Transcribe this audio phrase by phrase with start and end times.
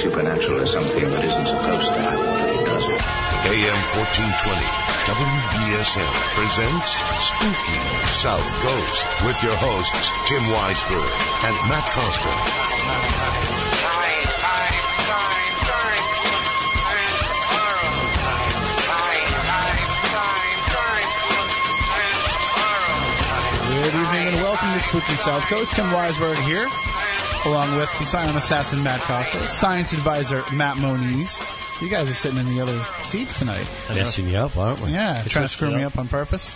[0.00, 2.88] supernatural is something that isn't supposed to happen, but it does.
[3.52, 4.64] AM 1420,
[5.12, 7.76] WBSM presents Spooky
[8.08, 11.04] South Coast with your hosts, Tim Weisberg
[11.44, 12.32] and Matt Costa.
[23.68, 25.74] Good evening and welcome to Spooky South Coast.
[25.74, 26.68] Tim Weisberg here,
[27.46, 31.38] along with the silent assassin Matt Costa, science advisor Matt Moniz.
[31.80, 33.66] You guys are sitting in the other seats tonight.
[33.88, 34.90] Messing you up, aren't we?
[34.90, 35.94] Yeah, trying to screw me up.
[35.94, 36.54] up on purpose.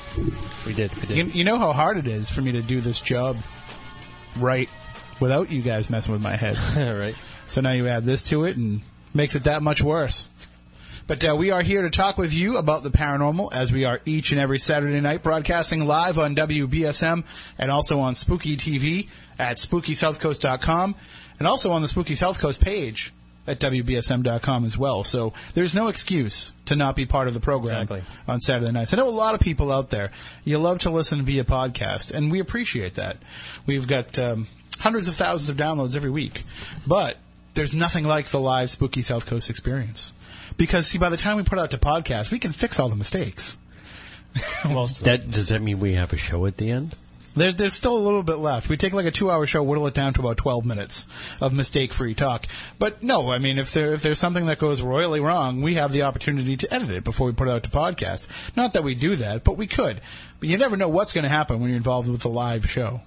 [0.67, 0.95] We did.
[0.97, 1.35] We You, did.
[1.35, 3.37] you know how hard it is for me to do this job
[4.39, 4.69] right
[5.21, 6.59] without you guys messing with my head.
[6.99, 7.15] right.
[7.49, 8.83] So now you add this to it and
[9.15, 10.29] makes it that much worse.
[11.07, 14.01] But uh, we are here to talk with you about the paranormal, as we are
[14.07, 17.25] each and every Saturday night, broadcasting live on WBSM
[17.59, 20.95] and also on Spooky TV at SpookySouthCoast.com,
[21.39, 23.13] and also on the Spooky South Coast page
[23.47, 25.05] at WBSM.com as well.
[25.05, 28.03] So there's no excuse to not be part of the program Exactly.
[28.27, 28.95] on Saturday nights.
[28.95, 30.11] I know a lot of people out there,
[30.45, 33.19] you love to listen via podcast, and we appreciate that.
[33.67, 34.47] We've got um,
[34.79, 36.45] hundreds of thousands of downloads every week,
[36.87, 37.19] but
[37.53, 40.15] there's nothing like the live Spooky South Coast experience.
[40.57, 42.97] Because, see, by the time we put out to podcast, we can fix all the
[42.97, 43.59] mistakes.
[45.03, 46.97] That does that mean we have a show at the end?
[47.37, 48.69] There's there's still a little bit left.
[48.69, 51.07] We take like a two hour show, whittle it down to about twelve minutes
[51.41, 52.47] of mistake free talk.
[52.79, 55.93] But no, I mean if there if there's something that goes royally wrong, we have
[55.93, 58.29] the opportunity to edit it before we put it out to podcast.
[58.57, 60.01] Not that we do that, but we could.
[60.39, 63.01] But you never know what's going to happen when you're involved with a live show.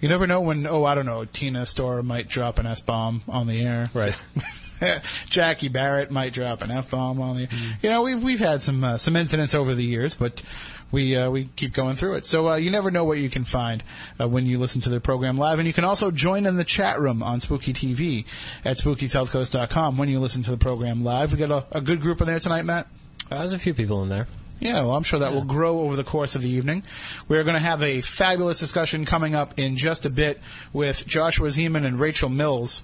[0.00, 3.22] You never know when oh I don't know Tina Store might drop an S bomb
[3.28, 3.90] on the air.
[3.92, 4.18] Right.
[5.28, 7.48] Jackie Barrett might drop an f bomb on the.
[7.82, 10.42] You know, we've we've had some uh, some incidents over the years, but
[10.90, 12.26] we uh, we keep going through it.
[12.26, 13.82] So uh, you never know what you can find
[14.20, 16.64] uh, when you listen to the program live, and you can also join in the
[16.64, 18.24] chat room on Spooky TV
[18.64, 21.32] at SpookySouthCoast.com when you listen to the program live.
[21.32, 22.86] We got a, a good group in there tonight, Matt.
[23.30, 24.26] Uh, there's a few people in there.
[24.60, 26.82] Yeah, well, I'm sure that will grow over the course of the evening.
[27.28, 30.40] We're going to have a fabulous discussion coming up in just a bit
[30.72, 32.82] with Joshua Zeman and Rachel Mills,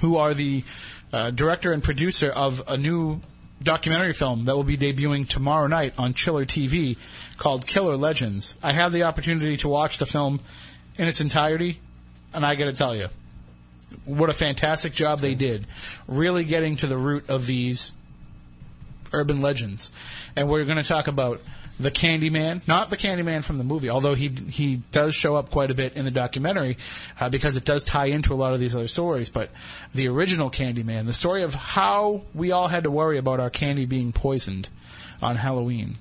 [0.00, 0.64] who are the
[1.12, 3.20] uh, director and producer of a new
[3.62, 6.96] documentary film that will be debuting tomorrow night on Chiller TV
[7.36, 8.54] called Killer Legends.
[8.62, 10.40] I had the opportunity to watch the film
[10.96, 11.80] in its entirety,
[12.32, 13.08] and I got to tell you,
[14.04, 15.66] what a fantastic job they did,
[16.06, 17.92] really getting to the root of these
[19.12, 19.90] urban legends,
[20.36, 21.40] and we're going to talk about
[21.80, 25.70] the Candyman, not the Candyman from the movie, although he he does show up quite
[25.70, 26.76] a bit in the documentary
[27.20, 29.30] uh, because it does tie into a lot of these other stories.
[29.30, 29.50] But
[29.94, 33.86] the original Candyman, the story of how we all had to worry about our candy
[33.86, 34.68] being poisoned
[35.22, 35.98] on Halloween.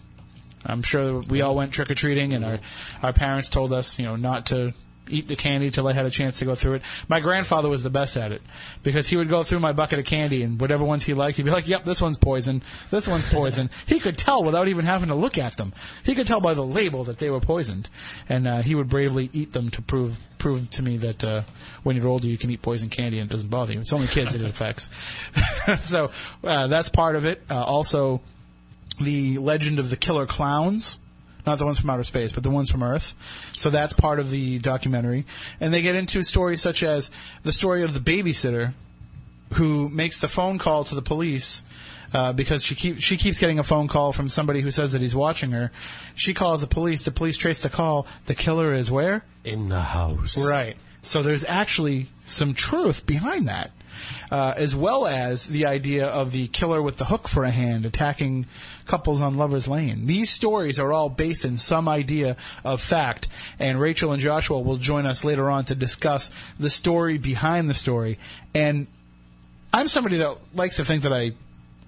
[0.66, 2.60] I'm sure we all went trick or treating, and our
[3.04, 4.74] our parents told us, you know, not to
[5.10, 6.82] eat the candy till I had a chance to go through it.
[7.08, 8.42] My grandfather was the best at it
[8.84, 11.44] because he would go through my bucket of candy and whatever ones he liked, he'd
[11.44, 12.62] be like, "Yep, this one's poison.
[12.92, 15.74] This one's poison." he could tell without even having to look at them.
[16.04, 17.90] He could tell by the label that they were poisoned,
[18.30, 21.42] and uh, he would bravely eat them to prove prove to me that uh,
[21.84, 23.80] when you're older you can eat poison candy and it doesn't bother you.
[23.80, 24.90] It's only kids that it affects.
[25.80, 26.12] so
[26.44, 27.42] uh, that's part of it.
[27.50, 28.22] Uh, also
[29.00, 31.00] the legend of the killer clowns.
[31.48, 33.16] Not the ones from outer space, but the ones from Earth.
[33.54, 35.26] So that's part of the documentary.
[35.62, 37.10] And they get into stories such as
[37.44, 38.74] the story of the babysitter
[39.54, 41.64] who makes the phone call to the police
[42.14, 45.02] uh, because she keep she keeps getting a phone call from somebody who says that
[45.02, 45.72] he's watching her.
[46.16, 47.04] She calls the police.
[47.04, 48.08] The police trace the call.
[48.26, 49.24] The killer is where?
[49.46, 50.38] In the house.
[50.38, 50.76] Right.
[51.02, 53.72] So there's actually some truth behind that,
[54.32, 57.86] uh, as well as the idea of the killer with the hook for a hand
[57.86, 58.46] attacking
[58.86, 60.08] couples on Lover's Lane.
[60.08, 63.28] These stories are all based in some idea of fact,
[63.60, 67.74] and Rachel and Joshua will join us later on to discuss the story behind the
[67.74, 68.18] story.
[68.56, 68.88] And
[69.74, 71.32] I'm somebody that likes to think that I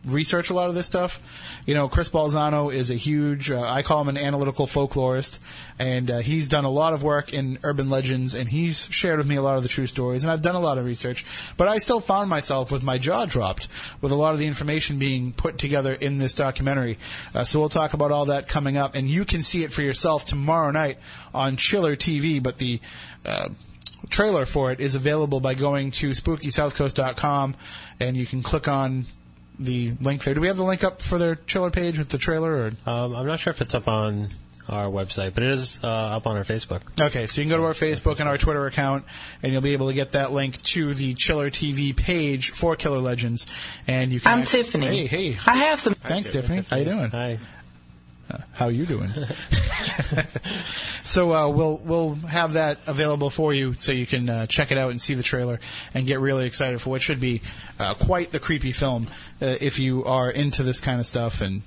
[0.05, 1.21] research a lot of this stuff.
[1.65, 5.39] You know, Chris Balzano is a huge, uh, I call him an analytical folklorist,
[5.77, 9.27] and uh, he's done a lot of work in urban legends, and he's shared with
[9.27, 11.25] me a lot of the true stories, and I've done a lot of research,
[11.57, 13.67] but I still found myself with my jaw dropped
[14.01, 16.97] with a lot of the information being put together in this documentary.
[17.35, 19.81] Uh, so we'll talk about all that coming up, and you can see it for
[19.81, 20.97] yourself tomorrow night
[21.33, 22.79] on Chiller TV, but the,
[23.25, 23.49] uh,
[24.09, 27.53] trailer for it is available by going to spookysouthcoast.com
[27.99, 29.05] and you can click on
[29.59, 30.33] the link there.
[30.33, 32.51] Do we have the link up for their chiller page with the trailer?
[32.51, 32.67] Or?
[32.85, 34.29] Um, I'm not sure if it's up on
[34.69, 36.81] our website, but it is uh, up on our Facebook.
[36.99, 39.03] Okay, so you can go to our Facebook and our Twitter account,
[39.41, 42.99] and you'll be able to get that link to the Chiller TV page for Killer
[42.99, 43.47] Legends.
[43.87, 44.31] And you can.
[44.31, 44.85] I'm act- Tiffany.
[44.85, 45.37] Hey, hey.
[45.47, 45.93] I have some.
[45.95, 46.63] Thanks, Tiffany.
[46.69, 47.09] How you doing?
[47.09, 47.39] Hi.
[48.53, 49.09] How you doing?
[51.03, 54.77] so uh, we'll we'll have that available for you, so you can uh, check it
[54.77, 55.59] out and see the trailer
[55.93, 57.41] and get really excited for what should be
[57.79, 59.07] uh, quite the creepy film
[59.41, 61.63] uh, if you are into this kind of stuff and.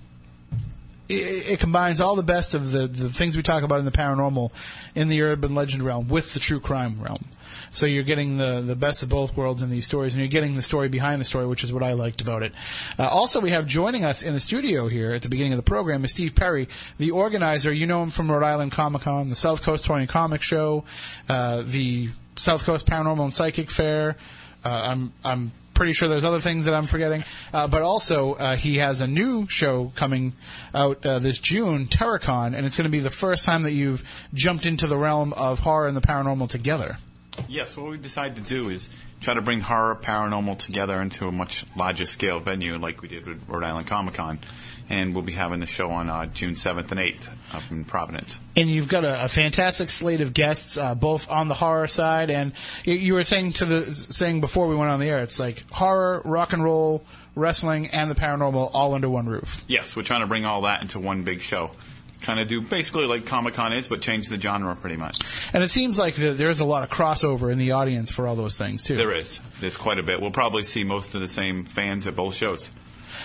[1.08, 3.90] It, it combines all the best of the, the things we talk about in the
[3.90, 4.50] paranormal,
[4.94, 7.24] in the urban legend realm, with the true crime realm.
[7.70, 10.54] So you're getting the, the best of both worlds in these stories, and you're getting
[10.54, 12.52] the story behind the story, which is what I liked about it.
[12.98, 15.62] Uh, also, we have joining us in the studio here at the beginning of the
[15.62, 16.68] program is Steve Perry,
[16.98, 17.72] the organizer.
[17.72, 20.84] You know him from Rhode Island Comic Con, the South Coast Toy and Comic Show,
[21.28, 24.16] uh, the South Coast Paranormal and Psychic Fair.
[24.64, 25.52] Uh, I'm I'm
[25.82, 27.24] pretty sure there's other things that I'm forgetting.
[27.52, 30.32] Uh, but also, uh, he has a new show coming
[30.72, 34.04] out uh, this June, TerrorCon, and it's going to be the first time that you've
[34.32, 36.98] jumped into the realm of horror and the paranormal together.
[37.48, 38.88] Yes, what we decided to do is
[39.20, 43.26] try to bring horror paranormal together into a much larger scale venue like we did
[43.26, 44.38] with Rhode Island Comic Con.
[44.92, 48.38] And we'll be having the show on uh, June 7th and 8th up in Providence.
[48.56, 52.30] And you've got a, a fantastic slate of guests, uh, both on the horror side
[52.30, 52.52] and
[52.84, 55.64] you, you were saying to the saying before we went on the air, it's like
[55.70, 57.04] horror, rock and roll,
[57.34, 59.64] wrestling, and the paranormal all under one roof.
[59.66, 61.70] Yes, we're trying to bring all that into one big show.
[62.20, 65.18] Kind of do basically like Comic Con is, but change the genre pretty much.
[65.52, 68.28] And it seems like the, there is a lot of crossover in the audience for
[68.28, 68.96] all those things too.
[68.96, 69.40] There is.
[69.60, 70.20] There's quite a bit.
[70.20, 72.70] We'll probably see most of the same fans at both shows.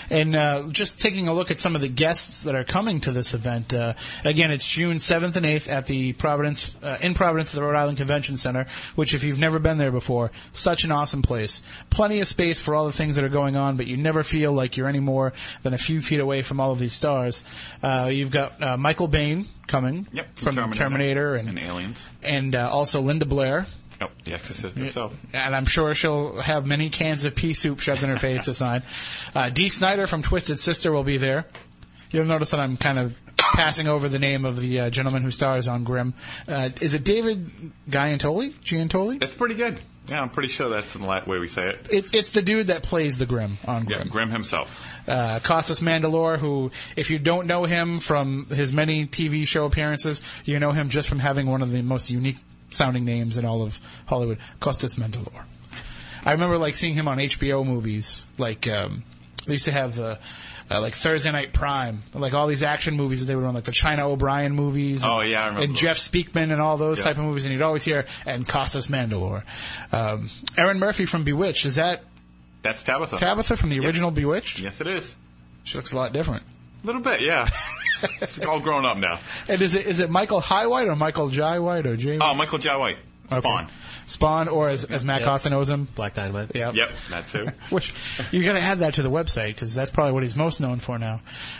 [0.10, 3.12] And uh, just taking a look at some of the guests that are coming to
[3.12, 3.74] this event.
[3.74, 3.94] Uh,
[4.24, 7.98] again, it's June 7th and 8th at the Providence uh, in Providence, the Rhode Island
[7.98, 8.68] Convention Center.
[8.96, 11.62] Which, if you've never been there before, such an awesome place.
[11.90, 14.54] Plenty of space for all the things that are going on, but you never feel
[14.54, 15.34] like you're any more
[15.64, 17.44] than a few feet away from all of these stars.
[17.84, 20.80] Uh, you've got uh, Michael Biehn coming Yep, from Terminator.
[20.84, 22.06] Terminator, and And Aliens.
[22.24, 23.66] and uh, also Linda Blair.
[24.00, 25.14] Yep, The Exorcist herself.
[25.34, 28.54] And I'm sure she'll have many cans of pea soup shoved in her face to
[28.54, 28.84] sign.
[29.34, 31.46] Uh, Dee Snider from Twisted Sister will be there.
[32.12, 35.32] You'll notice that I'm kind of passing over the name of the uh, gentleman who
[35.32, 36.14] stars on Grimm.
[36.48, 37.50] Uh, is it David
[37.90, 38.54] Giantoli?
[38.54, 39.20] Giantoli?
[39.20, 39.80] That's pretty good.
[40.10, 41.90] Yeah, I'm pretty sure that's the way we say it.
[41.92, 43.90] It's it's the dude that plays the Grimm on Grimm.
[43.90, 44.10] Yeah, Grimm.
[44.10, 44.94] Grimm himself.
[45.06, 50.22] Uh, Costas Mandylor, who, if you don't know him from his many TV show appearances,
[50.46, 52.38] you know him just from having one of the most unique
[52.70, 55.44] sounding names in all of Hollywood, Costas Mandylor.
[56.26, 59.04] I remember like seeing him on HBO movies, like um,
[59.46, 60.16] they used to have uh,
[60.70, 63.64] uh, like Thursday Night Prime, like all these action movies that they would run, like
[63.64, 65.06] the China O'Brien movies.
[65.06, 67.06] Oh, and, yeah, I remember And Jeff Speakman and all those Yeah.
[67.06, 69.44] type of movies, and you'd always hear and Costas Mandylor.
[69.94, 72.04] Um, Erin Murphy from Bewitched is that
[72.64, 73.18] That's Tabitha.
[73.18, 74.60] Tabitha from the original Bewitched?
[74.60, 75.16] Yes, it is.
[75.64, 76.44] She looks a lot different.
[76.84, 77.48] A little bit, yeah.
[78.22, 79.20] it's all grown up now.
[79.48, 82.18] And is it is it Michael High White or Michael Jai White or Jay?
[82.20, 82.76] Oh, Michael J.
[82.76, 82.98] White.
[83.32, 83.40] Okay.
[83.42, 83.70] Spawn.
[84.06, 85.28] Spawn, or as, as Matt Yep.
[85.28, 85.86] Costa knows him.
[85.96, 86.56] Black Dynamite.
[86.56, 86.72] Yeah.
[86.72, 87.48] Yep, that too.
[87.76, 87.94] Which
[88.32, 90.80] you got to add that to the website because that's probably what he's most known
[90.80, 91.20] for now.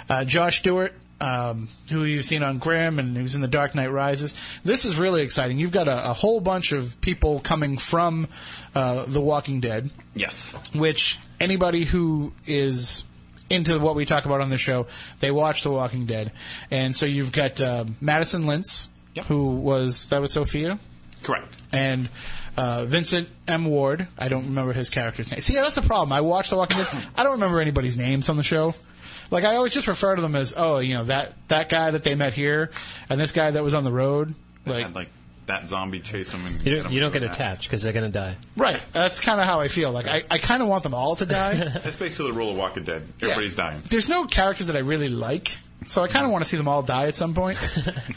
[0.10, 3.92] Uh, Josh Stewart, um, who you've seen on Grimm and who's in The Dark Knight
[3.92, 4.34] Rises.
[4.64, 5.60] This is really exciting.
[5.60, 8.30] You've got a, a whole bunch of people coming from
[8.74, 10.54] uh, The Walking Dead, yes.
[10.74, 13.04] which anybody who is
[13.50, 14.88] into what we talk about on the show,
[15.20, 16.32] they watch The Walking Dead,
[16.72, 19.26] and so you've got uh, Madison Lintz, Yep.
[19.26, 20.78] who was that was Sophia
[21.24, 21.48] Correct.
[21.72, 22.08] and
[22.56, 23.66] uh, Vincent M.
[23.66, 24.08] Ward.
[24.18, 25.42] I don't remember his character's name.
[25.42, 26.12] See, that's the problem.
[26.12, 26.88] I watch The Walking Dead.
[27.16, 28.76] I don't remember anybody's names on the show.
[29.32, 32.04] Like I always just refer to them as, oh, you know that that guy that
[32.04, 32.72] they met here,
[33.10, 34.36] and this guy that was on the road.
[34.66, 35.10] Like, Like, had, like
[35.48, 37.34] that zombie chase them And You don't, you don't get that.
[37.34, 38.38] attached because they're going to die.
[38.56, 38.80] right.
[38.94, 39.92] That's kind of how I feel.
[39.92, 41.56] Like I, I kind of want them all to die.
[41.56, 43.08] That's basically the rule of Walking Dead.
[43.22, 43.70] Everybody's Yeah.
[43.72, 43.82] dying.
[43.90, 46.68] There's no characters that I really like, so I kind of want to see them
[46.68, 47.58] all die at some point.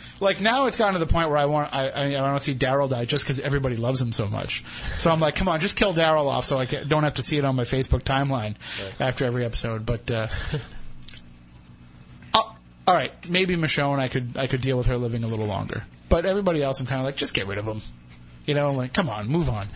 [0.20, 2.42] like now, it's gotten to the point where I want I, I, I want to
[2.44, 4.64] see Daryl die just because everybody loves him so much.
[4.98, 7.22] So I'm like, come on, just kill Daryl off, so I can, don't have to
[7.22, 8.56] see it on my Facebook timeline
[8.98, 9.86] after every episode.
[9.86, 10.26] But uh,
[12.34, 12.56] all
[12.88, 15.84] right, maybe Michonne, I could I could deal with her living a little longer.
[16.10, 17.80] But everybody else, I'm kind of like, just get rid of them.
[18.44, 19.68] You know, like, come on, move on.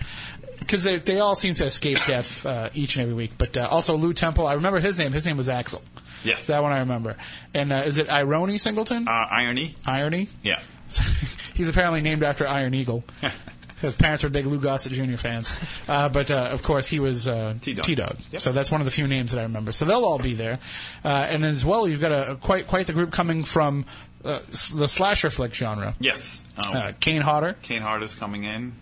[0.58, 3.32] Because they, they all seem to escape death uh, each and every week.
[3.38, 5.12] But uh, also Lew Temple, I remember his name.
[5.12, 5.80] His name was Axel.
[6.24, 6.46] Yes.
[6.48, 7.16] That one I remember.
[7.54, 9.06] And uh, is it Irony Singleton?
[9.06, 9.76] Uh, irony?
[9.86, 10.28] Irony?
[10.42, 10.60] Yeah.
[11.54, 13.04] He's apparently named after Iron Eagle.
[13.80, 15.16] His parents were big Lou Gossett Jr.
[15.16, 15.52] fans.
[15.86, 17.84] Uh, but, uh, of course, he was uh, T-Dog.
[17.84, 18.16] T-Dog.
[18.32, 18.40] Yep.
[18.40, 19.72] So that's one of the few names that I remember.
[19.72, 20.58] So they'll all be there.
[21.04, 23.84] Uh, and as well, you've got a, a quite quite the group coming from
[24.24, 24.38] uh,
[24.74, 25.94] the slasher flick genre.
[26.00, 26.42] Yes.
[26.56, 27.56] Um, Uh, Kane Hodder.
[27.62, 28.74] Kane Hart is coming in.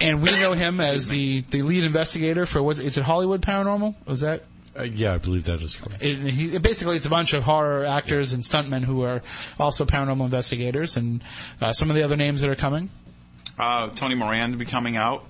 [0.00, 3.94] And we know him as the, the lead investigator for, what's, it Hollywood Paranormal?
[4.06, 4.44] Was that
[4.78, 6.02] Uh, yeah, I believe that is correct.
[6.02, 9.22] it, he, basically it's a bunch of horror actors and stuntmen who are
[9.58, 11.22] also paranormal investigators and
[11.60, 12.90] uh, some of the other names that are coming.
[13.58, 15.24] Uh, Tony Moran will be coming out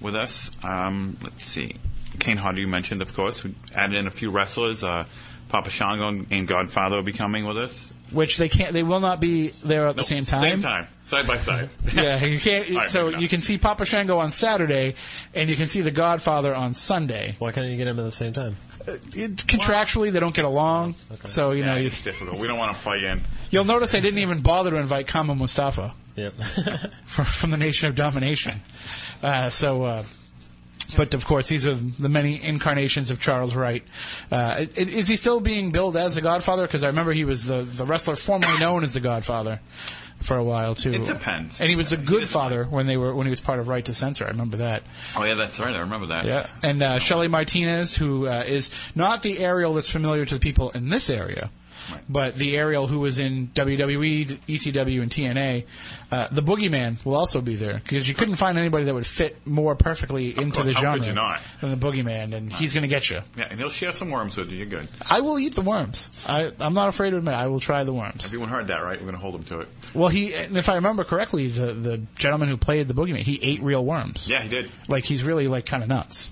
[0.00, 0.52] with us.
[0.62, 1.76] Um, let's see.
[2.20, 3.42] Kane Hodder, you mentioned, of course.
[3.42, 4.84] We added in a few wrestlers.
[4.84, 5.06] Uh,
[5.48, 7.92] Papa Shango and Godfather will be coming with us.
[8.12, 8.72] Which they can't.
[8.72, 10.50] They will not be there at the Nope, same time.
[10.50, 11.70] Same time, side by side.
[11.94, 12.70] Yeah, you can't.
[12.70, 14.94] All right, so you can see Papa Shango on Saturday,
[15.34, 17.36] and you can see The Godfather on Sunday.
[17.38, 18.56] Why can't you get them at the same time?
[18.86, 22.40] It, contractually, they don't get along, so you know Yeah, you, it's difficult.
[22.40, 23.22] We don't want to fight in.
[23.50, 26.34] you'll notice I didn't even bother to invite Kama Mustafa Yep.
[27.06, 28.60] from, from the Nation of Domination.
[29.22, 29.84] Uh, so.
[29.84, 30.04] Uh,
[30.96, 33.82] but of course, these are the many incarnations of Charles Wright.
[34.30, 36.62] Uh, is he still being billed as the Godfather?
[36.62, 39.60] Because I remember he was the, the wrestler formerly known as the Godfather
[40.22, 40.92] for a while too.
[40.92, 41.60] It depends.
[41.60, 43.68] And he was the He good father when they were when he was part of
[43.68, 44.24] Right to Censor.
[44.24, 44.82] I remember that.
[45.16, 45.74] Oh yeah, that's right.
[45.74, 46.24] I remember that.
[46.24, 50.40] Yeah, and uh, Shelly Martinez, who uh, is not the Ariel that's familiar to the
[50.40, 51.50] people in this area,
[51.90, 52.00] Right.
[52.08, 55.64] but the Ariel who was in WWE, ECW, and TNA.
[56.10, 59.46] Uh, the Boogeyman will also be there because you couldn't find anybody that would fit
[59.46, 61.40] more perfectly into course, the genre could you not?
[61.62, 63.20] than the Boogeyman, and he's going to get you.
[63.36, 64.58] Yeah, and he'll share some worms with you.
[64.58, 64.88] You're good.
[65.08, 66.10] I will eat the worms.
[66.28, 68.26] I, I'm not afraid to admit I will try the worms.
[68.26, 68.98] Everyone heard that, right?
[68.98, 69.68] We're going to hold him to it.
[69.94, 73.38] Well, he, and if I remember correctly, the the gentleman who played the Boogeyman, he
[73.42, 74.28] ate real worms.
[74.28, 74.70] Yeah, he did.
[74.88, 76.30] Like he's really like kind of nuts.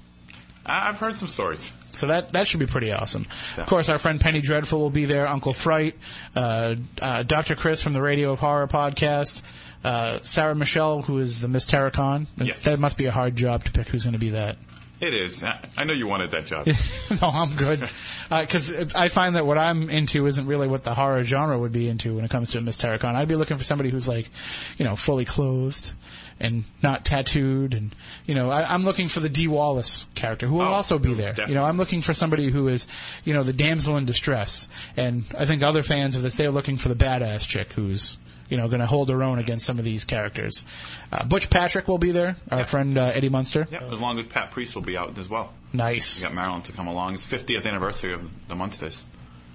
[0.66, 1.70] I've heard some stories.
[1.92, 3.26] So that that should be pretty awesome.
[3.56, 5.26] Of course, our friend Penny Dreadful will be there.
[5.26, 5.94] Uncle Fright,
[6.36, 7.56] uh, uh, Dr.
[7.56, 9.42] Chris from the Radio of Horror podcast,
[9.84, 12.26] uh, Sarah Michelle, who is the Miss TerrorCon.
[12.36, 12.64] Yes.
[12.64, 14.56] That must be a hard job to pick who's going to be that.
[15.00, 15.42] It is.
[15.42, 16.66] I I know you wanted that job.
[17.22, 17.88] no, I'm good.
[18.28, 21.88] Because I find that what I'm into isn't really what the horror genre would be
[21.88, 23.14] into when it comes to a Miss TerrorCon.
[23.14, 24.28] I'd be looking for somebody who's like,
[24.76, 25.92] you know, fully clothed
[26.40, 27.94] and not tattooed, and
[28.26, 31.12] you know, I, I'm looking for the Dee Wallace character who will Oh, also be
[31.14, 31.34] there.
[31.46, 32.86] You know, I'm looking for somebody who is,
[33.24, 36.76] you know, the damsel in distress, and I think other fans of this they're looking
[36.78, 38.16] for the badass chick who's.
[38.48, 40.64] You know, going to hold her own against some of these characters.
[41.12, 42.34] Uh, Butch Patrick will be there.
[42.50, 43.68] Our friend uh, Eddie Munster.
[43.70, 45.52] Yep, as long as Pat Priest will be out as well.
[45.72, 46.18] Nice.
[46.18, 47.14] We got Marilyn to come along.
[47.14, 49.04] It's 50th anniversary of the Munsters.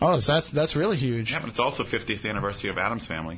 [0.01, 1.34] Oh, so that's that's really huge.
[1.34, 3.38] Yeah, but it's also 50th anniversary of Addams Family.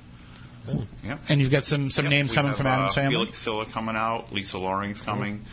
[1.04, 1.18] Yeah.
[1.30, 3.16] And you've got some some Yep, names we coming have, from Addams uh, family.
[3.16, 4.32] Felix Silla coming out.
[4.34, 5.46] Lisa Loring's coming.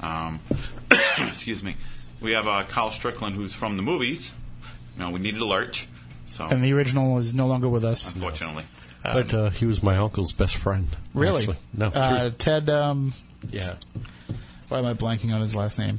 [0.00, 0.40] Um,
[1.18, 1.76] excuse me.
[2.20, 4.32] We have uh, Carel Struycken, who's from the movies.
[4.96, 5.88] You know, we needed a lurch.
[6.28, 8.12] So, And the original is no longer with us.
[8.12, 8.64] unfortunately.
[9.02, 10.88] but uh, he was my uncle's best friend.
[11.14, 11.40] Really?
[11.40, 11.56] actually.
[11.74, 12.30] No, Uh, true.
[12.38, 12.70] Ted.
[12.70, 13.12] Um,
[13.50, 13.74] Yeah.
[14.68, 15.98] why am I blanking on his last name?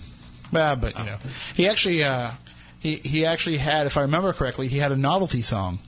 [0.56, 1.18] Ah, but you know,
[1.56, 2.32] he actually uh,
[2.80, 5.80] he he actually had, if I remember correctly, he had a novelty song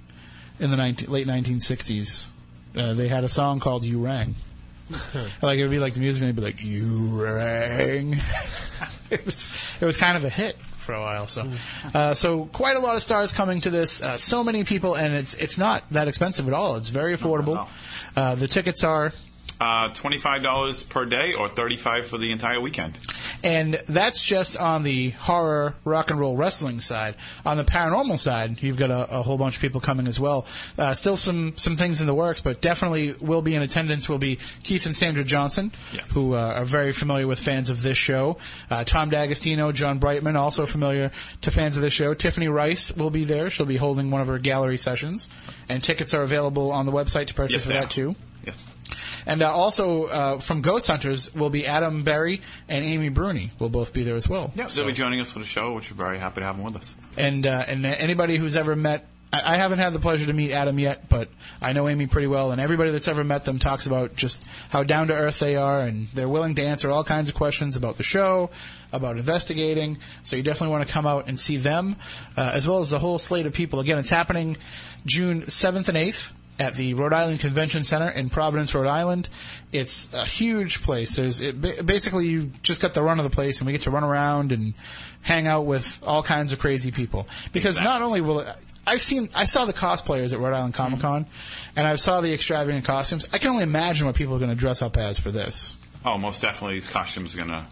[0.60, 2.28] in the 19, late 1960s.
[2.76, 4.36] Uh, they had a song called "You Rang."
[5.42, 8.14] like it would be like the music, and it'd be like "You Rang."
[9.10, 11.28] it was it was kind of a hit for a while.
[11.28, 11.50] So,
[11.94, 14.02] uh, so quite a lot of stars coming to this.
[14.02, 16.76] Uh, so many people, and it's it's not that expensive at all.
[16.76, 17.68] It's very affordable.
[18.16, 19.12] Uh, the tickets are
[19.58, 22.98] Uh, $25 per day or 35 for the entire weekend.
[23.42, 27.16] And that's just on the horror rock and roll wrestling side.
[27.46, 30.46] On the paranormal side, you've got a, a whole bunch of people coming as well.
[30.78, 34.10] Uh, still some some things in the works, but definitely will be in attendance.
[34.10, 36.12] Will be Keith and Sandra Johnson, Yes.
[36.12, 38.38] who uh, are very familiar with fans of this show.
[38.70, 41.12] Uh, Tom D'Agostino, John Brightman, also familiar
[41.44, 42.14] to fans of this show.
[42.14, 43.50] Tiffany Rice will be there.
[43.50, 45.30] She'll be holding one of her gallery sessions,
[45.70, 47.90] and tickets are available on the website to purchase Yes, for that are.
[47.90, 48.16] too.
[48.46, 48.68] Yes.
[49.26, 53.70] And uh, also uh, from Ghost Hunters will be Adam Berry and Amy Bruni will
[53.70, 54.52] both be there as well.
[54.56, 56.56] Yeah, So- they'll be joining us for the show, which we're very happy to have
[56.58, 56.94] them with us.
[57.18, 59.08] and uh, and anybody who's ever met.
[59.34, 61.30] I I haven't had the pleasure to meet Adam yet, but
[61.62, 64.84] I know Amy pretty well, and everybody that's ever met them talks about just how
[64.84, 67.98] down to earth they are, and they're willing to answer all kinds of questions about
[67.98, 68.52] the show,
[68.94, 69.98] about investigating.
[70.24, 71.96] So you definitely want to come out and see them,
[72.38, 73.80] uh, as well as the whole slate of people.
[73.80, 74.58] Again, it's happening
[75.08, 79.30] June seventh and eighth at the Rhode Island Convention Center in Providence, Rhode Island.
[79.72, 81.16] It's a huge place.
[81.16, 83.92] There's it, basically you just got the run of the place, and we get to
[83.92, 84.74] run around and
[85.22, 87.28] hang out with all kinds of crazy people.
[87.52, 88.56] Because not only will it,
[88.88, 91.26] I've seen, I saw the cosplayers at Rhode Island Comic Con,
[91.76, 93.28] and I saw the extravagant costumes.
[93.34, 95.76] I can only imagine what people are going to dress up as for this.
[96.04, 97.66] Oh, most definitely, these costumes are going to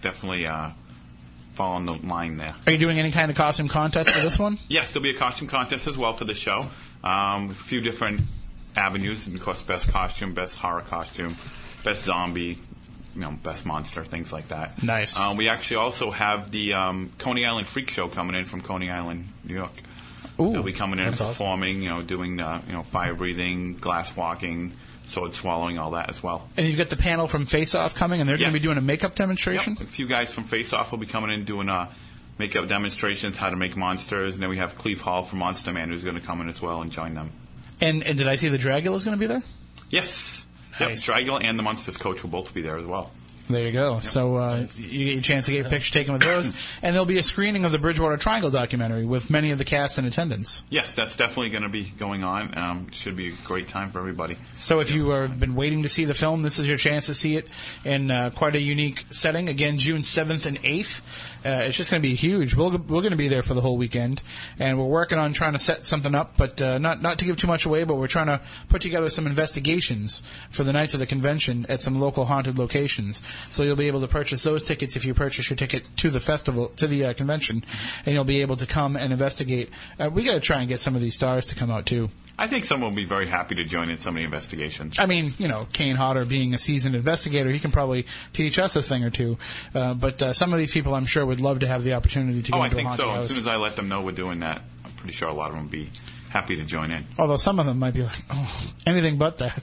[0.00, 0.70] definitely uh,
[1.54, 2.54] fall on the line there.
[2.66, 4.58] Are you doing any kind of costume contest for this one?
[4.68, 6.66] Yes, there'll be a costume contest as well for the show.
[7.04, 8.22] Um, a few different
[8.76, 11.36] avenues, and of course, best costume, best horror costume,
[11.84, 12.58] best zombie,
[13.14, 14.82] you know, best monster, things like that.
[14.82, 15.18] Nice.
[15.18, 18.90] Um, we actually also have the um, Coney Island Freak Show coming in from Coney
[18.90, 19.72] Island, New York.
[20.40, 21.32] Ooh, They'll be coming in and that's awesome.
[21.34, 24.72] performing, you know, doing uh, you know fire breathing, glass walking,
[25.06, 26.48] sword swallowing, all that as well.
[26.56, 28.78] And you've got the panel from Face Off coming, and they're going to be doing
[28.78, 29.76] a makeup demonstration.
[29.78, 29.88] Yep.
[29.88, 31.92] A few guys from Face Off will be coming in doing uh,
[32.38, 35.90] makeup demonstrations, how to make monsters, and then we have Cleve Hall from Monster Man
[35.90, 37.32] who's going to come in as well and join them.
[37.80, 39.42] And, and did I see the Dragula Dragula's going to be there?
[39.90, 40.46] Yes.
[40.80, 41.06] Nice.
[41.06, 41.16] Yep.
[41.16, 43.10] Dragula and the Monsters coach will both be there as well.
[43.48, 44.00] There you go.
[44.00, 47.06] So uh, you get your chance to get a picture taken with those, and there'll
[47.06, 50.62] be a screening of the Bridgewater Triangle documentary with many of the cast in attendance.
[50.70, 52.56] Yes, that's definitely going to be going on.
[52.56, 54.38] Um, should be a great time for everybody.
[54.56, 57.14] So if you have been waiting to see the film, this is your chance to
[57.14, 57.48] see it
[57.84, 59.48] in uh, quite a unique setting.
[59.48, 61.00] Again, June 7th and 8th.
[61.44, 62.54] Uh, it's just going to be huge.
[62.54, 64.22] We'll, we're going to be there for the whole weekend,
[64.58, 67.36] and we're working on trying to set something up, but uh, not not to give
[67.36, 67.84] too much away.
[67.84, 71.80] But we're trying to put together some investigations for the nights of the convention at
[71.80, 73.22] some local haunted locations.
[73.50, 76.20] So you'll be able to purchase those tickets if you purchase your ticket to the
[76.20, 77.64] festival to the uh, convention,
[78.06, 79.70] and you'll be able to come and investigate.
[79.98, 82.10] Uh, we got to try and get some of these stars to come out too.
[82.38, 84.98] I think someone will be very happy to join in some of the investigations.
[84.98, 88.74] I mean, you know, Kane Hodder being a seasoned investigator, he can probably teach us
[88.74, 89.38] a thing or two.
[89.74, 92.42] Uh, but uh, some of these people, I'm sure, would love to have the opportunity
[92.42, 93.08] to go Oh, I think so.
[93.10, 93.26] house.
[93.26, 95.50] As soon as I let them know we're doing that, I'm pretty sure a lot
[95.50, 95.90] of them will be
[96.30, 97.06] happy to join in.
[97.18, 99.62] Although some of them might be like, oh, anything but that.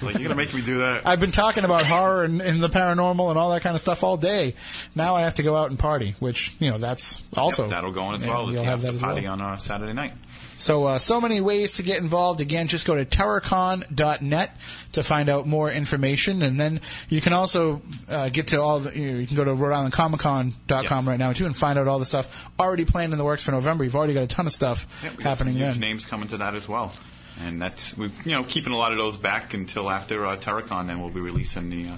[0.00, 1.02] Like, you're going to make me do that?
[1.06, 4.04] I've been talking about horror and, and the paranormal and all that kind of stuff
[4.04, 4.54] all day.
[4.94, 7.90] Now I have to go out and party, which you know that's also Yep, that'll
[7.90, 8.44] go on as well.
[8.52, 9.10] You'll the have that as well.
[9.14, 10.12] party on uh, Saturday night.
[10.58, 12.40] So, uh, so many ways to get involved.
[12.40, 14.56] Again, just go to terrorcon.net
[14.92, 16.42] to find out more information.
[16.42, 19.44] And then you can also uh, get to all the, you, know, you can go
[19.44, 21.06] to Rhode Island Comic Con.com Yes.
[21.06, 23.52] right now too and find out all the stuff already planned in the works for
[23.52, 23.84] November.
[23.84, 25.80] You've already got a ton of stuff Yeah, happening huge then.
[25.80, 26.92] names coming to that as well.
[27.40, 30.88] And that's, we're, you know, keeping a lot of those back until after uh, TerrorCon,
[30.88, 31.96] then we'll be releasing the uh,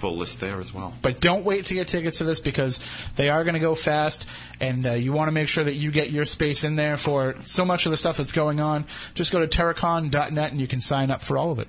[0.00, 0.94] full list there as well.
[1.02, 2.80] But don't wait to get tickets to this because
[3.16, 4.26] they are going to go fast,
[4.58, 7.36] and uh, you want to make sure that you get your space in there for
[7.44, 8.86] so much of the stuff that's going on.
[9.14, 11.68] Just go to terrorcon.net and you can sign up for all of it.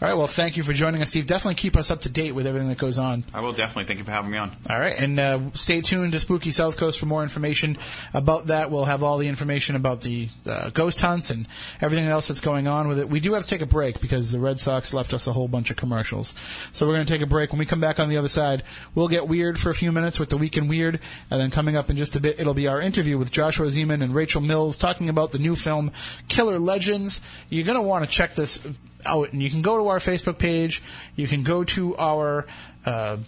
[0.00, 0.16] All right.
[0.16, 1.26] Well, thank you for joining us, Steve.
[1.26, 3.24] Definitely keep us up to date with everything that goes on.
[3.32, 4.56] I will definitely thank you for having me on.
[4.68, 7.78] All right, and uh, stay tuned to Spooky South Coast for more information
[8.14, 8.70] about that.
[8.70, 11.46] We'll have all the information about the uh, ghost hunts and
[11.80, 13.08] everything else that's going on with it.
[13.08, 15.48] We do have to take a break because the Red Sox left us a whole
[15.48, 16.34] bunch of commercials.
[16.72, 17.52] So we're going to take a break.
[17.52, 18.62] When we come back on the other side,
[18.94, 21.90] we'll get weird for a few minutes with the Weekend Weird, and then coming up
[21.90, 25.08] in just a bit, it'll be our interview with Joshua Zeman and Rachel Mills talking
[25.08, 25.92] about the new film
[26.28, 27.20] Killer Legends.
[27.48, 28.60] You're going to want to check this
[29.04, 30.82] out, and you can go to our Facebook page.
[31.16, 32.46] You can go to our
[32.84, 33.18] uh,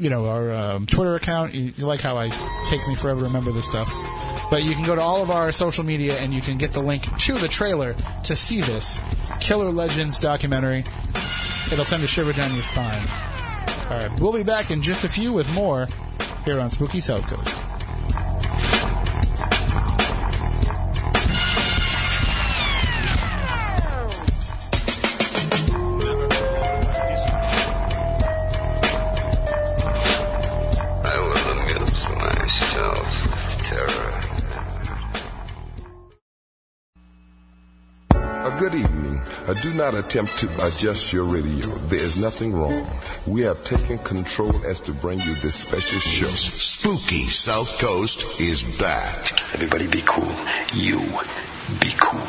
[0.00, 1.54] you know, our um, Twitter account.
[1.54, 2.30] You, you like how I
[2.68, 3.92] takes me forever to remember this stuff.
[4.50, 6.80] But you can go to all of our social media and you can get the
[6.80, 7.94] link to the trailer
[8.24, 8.98] to see this
[9.38, 10.84] Killer Legends documentary.
[11.70, 13.06] It'll send a shiver down your spine.
[13.90, 15.86] All right, we'll be back in just a few with more
[16.44, 17.69] here on Spooky South Coast.
[39.50, 41.66] Uh, do not attempt to adjust your radio.
[41.88, 42.86] There is nothing wrong.
[43.26, 46.28] We have taken control as to bring you this special show.
[46.28, 49.42] Spooky South Coast is back.
[49.52, 50.32] Everybody be cool.
[50.72, 51.00] You
[51.80, 52.20] be cool.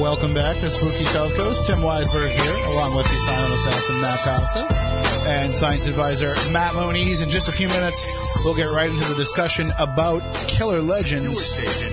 [0.00, 1.66] Welcome back to Spooky South Coast.
[1.66, 4.89] Tim Weisberg here, along with the silent assassin Matt Costa
[5.24, 7.22] and science advisor Matt Moniz.
[7.22, 8.04] In just a few minutes,
[8.44, 11.48] we'll get right into the discussion about killer legends.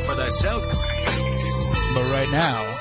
[0.06, 0.64] for the South
[1.94, 2.72] But right now,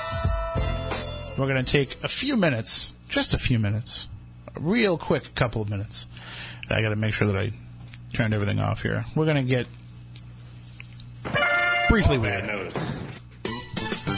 [1.36, 4.08] we're going to take a few minutes, just a few minutes,
[4.54, 6.06] a real quick couple of minutes.
[6.68, 7.52] I got to make sure that I
[8.12, 9.04] turned everything off here.
[9.14, 9.66] We're going to get
[11.88, 12.44] briefly weird.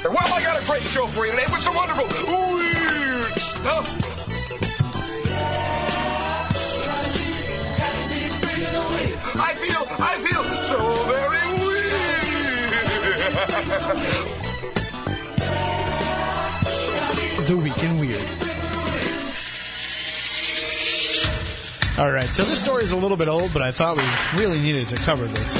[0.04, 2.06] Well, I got a great show for you today with some wonderful
[2.54, 4.17] weird stuff.
[9.48, 10.76] I feel, I feel so
[11.08, 11.88] very weird.
[17.46, 18.28] The Week Weird.
[21.98, 24.04] All right, so this story is a little bit old, but I thought we
[24.38, 25.56] really needed to cover this.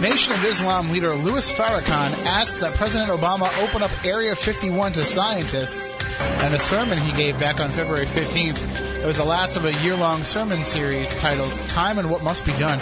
[0.00, 5.04] Nation of Islam leader Louis Farrakhan asked that President Obama open up Area 51 to
[5.04, 9.02] scientists, and a sermon he gave back on February 15th.
[9.02, 12.52] It was the last of a year-long sermon series titled "Time and What Must Be
[12.52, 12.80] Done."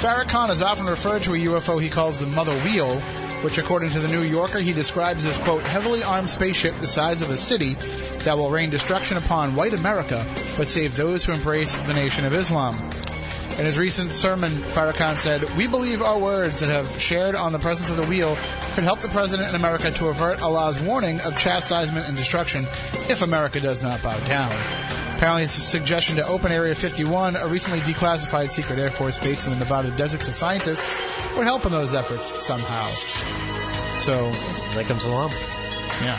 [0.00, 3.00] Farrakhan is often referred to a UFO he calls the Mother Wheel,
[3.42, 7.22] which, according to the New Yorker, he describes as quote heavily armed spaceship the size
[7.22, 7.74] of a city
[8.24, 12.34] that will rain destruction upon white America, but save those who embrace the Nation of
[12.34, 12.76] Islam.
[13.58, 17.58] In his recent sermon, Farrakhan said, We believe our words that have shared on the
[17.58, 18.36] presence of the wheel
[18.74, 22.68] could help the president in America to avert Allah's warning of chastisement and destruction
[23.10, 24.52] if America does not bow down.
[25.16, 29.50] Apparently, his suggestion to open Area 51, a recently declassified secret Air Force base in
[29.50, 31.02] the Nevada desert to scientists,
[31.36, 32.86] would help in those efforts somehow.
[33.98, 34.30] So
[34.76, 35.30] That comes along.
[36.04, 36.16] yeah.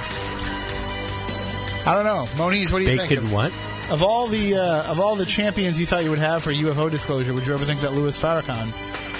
[1.86, 2.73] I don't know, Moniz.
[2.73, 3.21] What do you Baked think?
[3.21, 3.54] in what?
[3.91, 6.91] Of all the uh, of all the champions you thought you would have for UFO
[6.91, 8.71] disclosure, would you ever think that Louis Farrakhan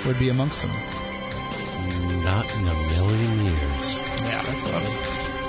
[0.05, 0.69] would be amongst them?
[2.23, 3.97] Not in a million years.
[4.21, 4.99] Yeah, that's, that was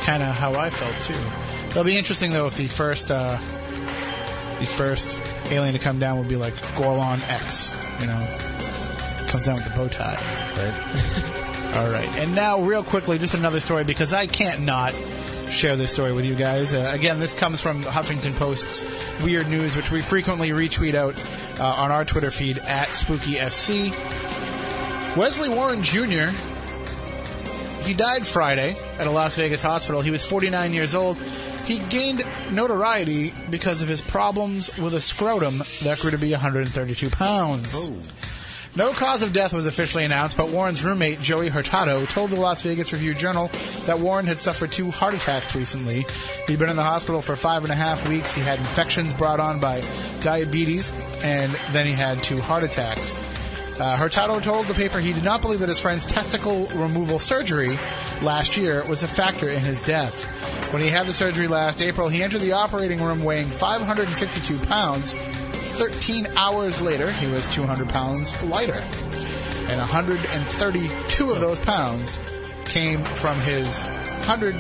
[0.06, 1.68] kind of how I felt too.
[1.68, 3.36] It'll be interesting though if the first uh,
[4.58, 5.18] the first
[5.50, 9.74] alien to come down would be like Gorlon X, you know, comes down with the
[9.76, 10.14] bow tie.
[10.56, 11.76] Right?
[11.76, 14.94] All right, and now real quickly, just another story because I can't not
[15.50, 16.74] share this story with you guys.
[16.74, 18.84] Uh, again, this comes from Huffington Post's
[19.22, 21.18] Weird News, which we frequently retweet out
[21.60, 23.90] uh, on our Twitter feed at SpookySC.
[25.16, 26.30] Wesley Warren Jr.
[27.82, 30.02] He died Friday at a Las Vegas hospital.
[30.02, 31.18] He was 49 years old.
[31.64, 37.10] He gained notoriety because of his problems with a scrotum that grew to be 132
[37.10, 37.90] pounds.
[38.76, 42.62] No cause of death was officially announced, but Warren's roommate, Joey Hurtado, told the Las
[42.62, 43.50] Vegas Review Journal
[43.86, 46.06] that Warren had suffered two heart attacks recently.
[46.46, 48.32] He'd been in the hospital for five and a half weeks.
[48.32, 49.82] He had infections brought on by
[50.22, 53.16] diabetes, and then he had two heart attacks.
[53.80, 57.76] Uh, Hurtado told the paper he did not believe that his friend's testicle removal surgery
[58.22, 60.24] last year was a factor in his death.
[60.72, 65.14] When he had the surgery last April, he entered the operating room weighing 552 pounds.
[65.80, 68.82] 13 hours later, he was 200 pounds lighter.
[69.70, 72.20] And 132 of those pounds
[72.66, 73.86] came from his
[74.26, 74.54] 100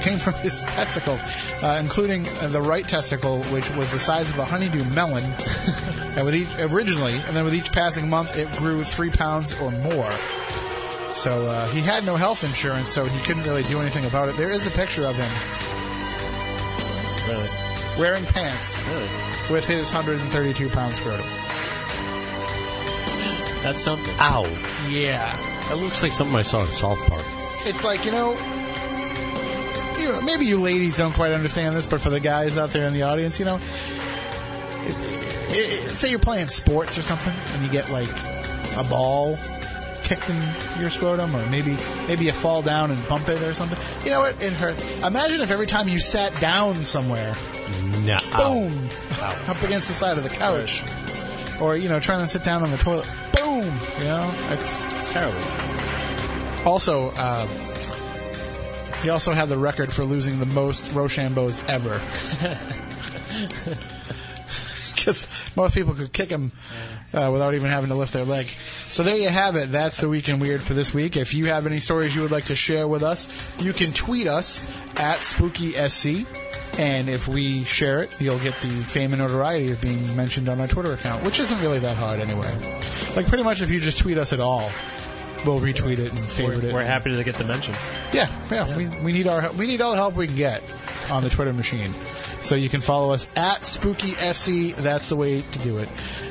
[0.00, 1.22] came from his testicles,
[1.62, 5.24] uh, including the right testicle, which was the size of a honeydew melon.
[6.16, 9.70] and with each originally, and then with each passing month, it grew three pounds or
[9.72, 10.10] more.
[11.12, 14.38] So uh, he had no health insurance, so he couldn't really do anything about it.
[14.38, 15.30] There is a picture of him
[17.28, 17.48] Really?
[17.98, 19.37] wearing pants Really?
[19.50, 21.26] With his 132 pound scrotum.
[23.62, 24.14] That's something.
[24.20, 24.44] Ow.
[24.88, 25.36] Yeah.
[25.68, 27.24] That looks like something I saw in South Park.
[27.66, 28.32] it's like you know,
[29.98, 32.86] you know, maybe you ladies don't quite understand this, but for the guys out there
[32.86, 33.56] in the audience, you know,
[34.86, 34.96] it,
[35.50, 38.08] it, say you're playing sports or something, and you get like
[38.76, 39.36] a ball
[40.04, 43.78] kicked in your scrotum, or maybe maybe you fall down and bump it or something.
[44.04, 44.40] You know what?
[44.42, 44.80] It hurt.
[45.02, 47.36] Imagine if every time you sat down somewhere,
[48.04, 48.16] No.
[48.36, 48.88] boom,
[49.20, 50.82] up against the side of the couch,
[51.60, 53.64] or you know, trying to sit down on the toilet, boom.
[53.98, 55.38] You know, it's It's terrible.
[56.64, 57.46] also, uh,
[59.02, 62.00] he also had the record for losing the most Rochambeaus ever.
[64.94, 66.52] Because most people could kick him
[67.14, 68.46] uh, without even having to lift their leg.
[68.46, 69.70] So there you have it.
[69.70, 71.16] That's the Week Weekend Weird for this week.
[71.16, 74.26] If you have any stories you would like to share with us, you can tweet
[74.26, 74.64] us
[74.96, 76.26] at SpookySC.
[76.78, 80.60] And if we share it, you'll get the fame and notoriety of being mentioned on
[80.60, 82.52] our Twitter account, which isn't really that hard anyway.
[83.16, 84.70] Like pretty much if you just tweet us at all,
[85.44, 86.74] we'll retweet it and favorite We're, it.
[86.74, 87.74] we're happy to get the mention.
[88.12, 88.76] Yeah, yeah.
[88.76, 90.62] We, we need our we need all the help we can get
[91.10, 91.94] on the Twitter machine.
[92.42, 94.76] So you can follow us at Spooky SC.
[94.76, 95.88] That's the way to do it.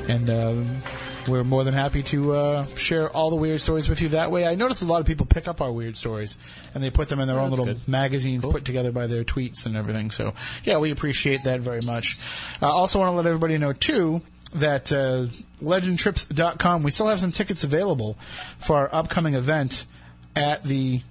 [0.08, 0.82] And um,
[1.28, 4.46] we're more than happy to uh, share all the weird stories with you that way.
[4.46, 6.38] I notice a lot of people pick up our weird stories
[6.74, 7.86] and they put them in their own little good.
[7.86, 10.10] magazines put together by their tweets and everything.
[10.10, 12.18] So yeah, we appreciate that very much.
[12.60, 14.22] I uh, also want to let everybody know too
[14.54, 15.26] that uh,
[15.62, 18.16] legendtrips.com we still have some tickets available
[18.58, 19.84] for our upcoming event
[20.34, 21.02] at the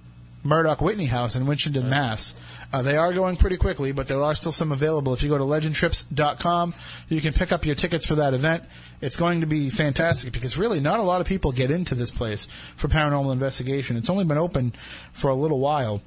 [0.44, 2.34] Murdock Whitney House in Winchendon, Mass.
[2.70, 5.14] Uh, they are going pretty quickly, but there are still some available.
[5.14, 6.74] If you go to legendtrips.com,
[7.08, 8.64] you can pick up your tickets for that event.
[9.00, 12.10] It's going to be fantastic because really not a lot of people get into this
[12.10, 13.96] place for paranormal investigation.
[13.96, 14.74] It's only been open
[15.12, 16.02] for a little while.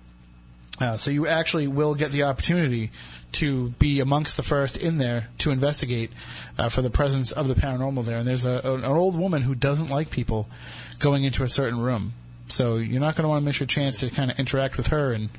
[0.80, 2.92] Uh, so you actually will get the opportunity
[3.34, 6.12] to be amongst the first in there to investigate
[6.58, 8.18] uh, for the presence of the paranormal there.
[8.18, 10.48] And there's a, an old woman who doesn't like people
[11.00, 12.14] going into a certain room.
[12.50, 14.88] So you're not going to want to miss your chance to kind of interact with
[14.88, 15.30] her and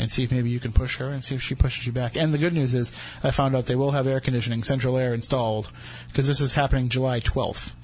[0.00, 2.16] and see if maybe you can push her and see if she pushes you back.
[2.16, 5.12] And the good news is I found out they will have air conditioning, central air
[5.14, 5.72] installed
[6.08, 7.74] because this is happening July 12th.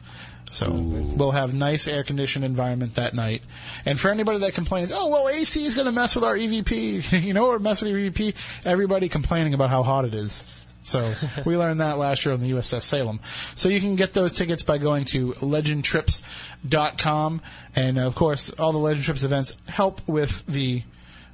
[0.49, 3.43] So we'll have nice air conditioned environment that night.
[3.85, 7.23] And for anybody that complains, oh well, AC is going to mess with our EVP.
[7.25, 8.65] you know what mess with your EVP?
[8.65, 10.45] Everybody complaining about how hot it is.
[10.83, 11.13] So
[11.45, 13.19] we learned that last year on the USS Salem.
[13.57, 17.43] So you can get those tickets by going to legendtrips.com.
[17.75, 20.85] And of course, all the Legend Trips events help with the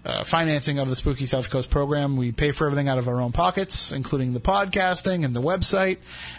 [0.04, 2.16] uh, financing of the Spooky South Coast program.
[2.16, 5.98] We pay for everything out of our own pockets, including the podcasting and the website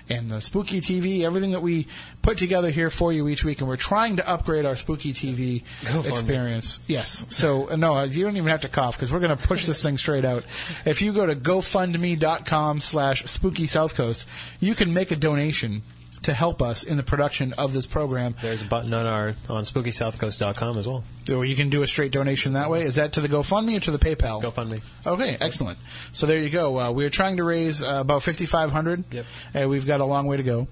[0.10, 1.88] and the Spooky TV, everything that we
[2.22, 3.60] put together here for you each week.
[3.60, 5.64] And we're trying to upgrade our Spooky TV
[6.08, 6.80] experience.
[6.88, 7.26] Yes.
[7.30, 9.82] So, uh, no, you don't even have to cough because we're going to push this
[9.82, 10.44] thing straight out.
[10.86, 14.28] If you go to gofundme.com slash spooky south coast,
[14.60, 15.84] you can make a donation
[16.24, 18.36] to help us in the production of this program.
[18.42, 21.04] There's a button on our on SpookySouthCoast.com as well.
[21.26, 22.84] So you can do a straight donation that way.
[22.84, 24.42] Is that to the GoFundMe or to the PayPal?
[24.42, 24.82] GoFundMe.
[25.06, 25.78] Okay, excellent.
[26.12, 26.80] So there you go.
[26.80, 29.04] Uh, we're trying to raise uh, about fifty five hundred.
[29.12, 29.26] Yep.
[29.54, 30.68] And we've got a long way to go.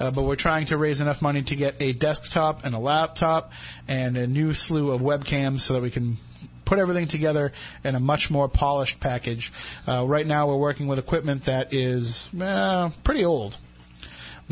[0.00, 3.52] Uh, but we're trying to raise enough money to get a desktop and a laptop
[3.86, 6.16] and a new slew of webcams so that we can
[6.64, 7.52] put everything together
[7.84, 9.52] in a much more polished package.
[9.86, 13.56] Uh, right now, we're working with equipment that is uh, pretty old.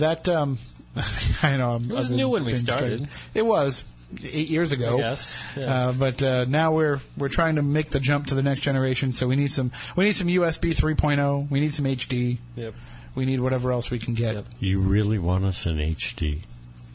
[0.00, 0.58] That um,
[1.42, 1.72] I know.
[1.72, 2.98] I'm, It was I've new when we started.
[2.98, 3.84] trying- It was
[4.24, 4.98] eight years ago.
[4.98, 5.88] Yes, yeah.
[5.88, 9.12] Uh, but uh, now we're we're trying to make the jump to the next generation.
[9.12, 11.18] So we need some we need some USB 3.0.
[11.20, 11.46] oh.
[11.50, 12.38] We need some HD.
[12.56, 12.74] Yep.
[13.14, 14.44] We need whatever else we can get.
[14.60, 16.42] You really want us in HD?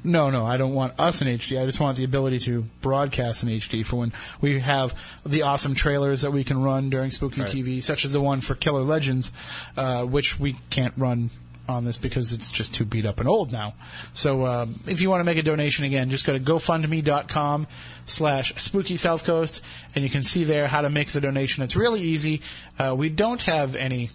[0.03, 1.59] No, no, I don't want us in HD.
[1.61, 4.93] I just want the ability to broadcast in HD for when we have
[5.25, 7.49] the awesome trailers that we can run during Spooky Right.
[7.49, 9.31] TV, such as the one for Killer Legends,
[9.75, 11.31] uh, which we can't run
[11.67, 13.73] on this because it's just too beat up and old now.
[14.13, 17.67] So um, if you want to make a donation again, just go to GoFundMe.com
[18.06, 19.62] slash Spooky South Coast,
[19.95, 21.63] and you can see there how to make the donation.
[21.63, 22.41] It's really easy.
[22.78, 24.10] Uh, we don't have any,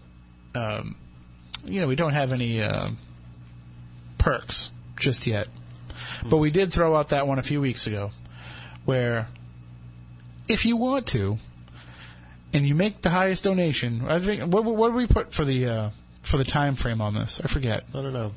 [0.55, 0.97] um,
[1.65, 2.91] you know, we don't have any uh,
[4.19, 5.49] perks just yet.
[6.25, 8.11] But we did throw out that one a few weeks ago,
[8.85, 9.29] where
[10.49, 11.39] if you want to,
[12.53, 15.91] and you make the highest donation, I think what, what we put for the uh,
[16.31, 17.40] for the time frame on this?
[17.45, 17.85] I forget.
[17.93, 18.33] I don't know.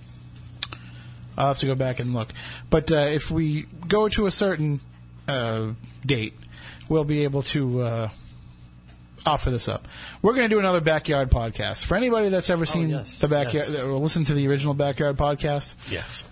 [1.38, 2.30] I'll have to go back and look.
[2.70, 4.82] But uh, if we go to a certain
[5.28, 5.70] uh,
[6.06, 6.34] date,
[6.90, 8.10] we'll be able to uh,
[9.26, 9.88] offer this up.
[10.22, 11.86] We're going to do another backyard podcast.
[11.86, 13.82] For anybody that's ever seen yes, the backyard yes.
[13.82, 16.28] or listened to the original backyard podcast, Yes.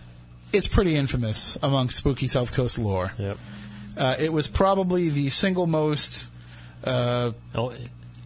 [0.53, 3.11] it's pretty infamous among spooky South Coast lore.
[3.17, 3.37] Yep.
[3.97, 6.27] Uh, it was probably the single most.
[6.83, 7.73] Uh, Oh,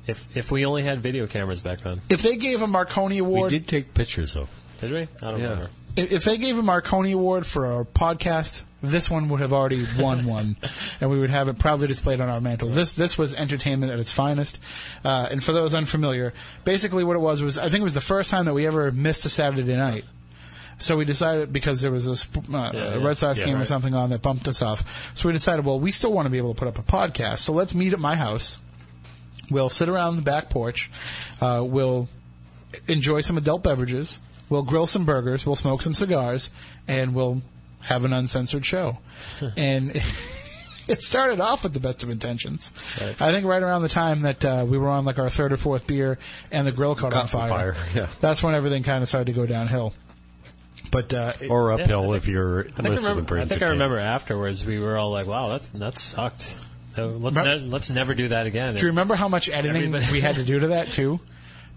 [0.07, 3.51] if if we only had video cameras back then, if they gave a Marconi Award,
[3.51, 4.47] We did take pictures, though.
[4.81, 5.01] did we?
[5.21, 5.49] I don't Yeah.
[5.49, 5.69] remember.
[5.95, 9.85] if if they gave a Marconi Award for our podcast, this one would have already
[9.97, 10.57] won one,
[11.01, 12.69] and we would have it proudly displayed on our mantle.
[12.69, 14.61] This this was entertainment at its finest.
[15.03, 16.33] Uh, and for those unfamiliar,
[16.65, 18.91] basically what it was was I think it was the first time that we ever
[18.91, 20.05] missed a Saturday night.
[20.77, 22.99] So we decided because there was a, sp- uh, Yeah, a.
[22.99, 25.09] Red Sox Yeah, game or something on that bumped us off.
[25.15, 27.37] So we decided, well, we still want to be able to put up a podcast.
[27.39, 28.57] So let's meet at my house.
[29.49, 30.89] We'll sit around the back porch.
[31.41, 32.07] Uh, we'll
[32.87, 34.19] enjoy some adult beverages.
[34.49, 35.45] We'll grill some burgers.
[35.45, 36.49] We'll smoke some cigars,
[36.87, 37.41] and we'll
[37.81, 38.97] have an uncensored show.
[39.57, 39.91] and
[40.87, 42.71] it started off with the best of intentions.
[43.19, 45.57] I think right around the time that uh, we were on like our third or
[45.57, 46.17] fourth beer,
[46.51, 47.73] and the grill caught, on Caught on fire.
[47.73, 48.07] fire, yeah.
[48.21, 49.93] That's when everything kind of started to go downhill.
[50.91, 53.61] But uh, it- Or uphill I if you're I think, I listening remember, I think
[53.63, 56.55] I remember afterwards we were all like, "Wow, that that sucked.
[57.03, 60.11] Let's Remember- ne- let's never do that again." Do you remember how much editing Everybody-
[60.11, 61.19] we had to do to that too?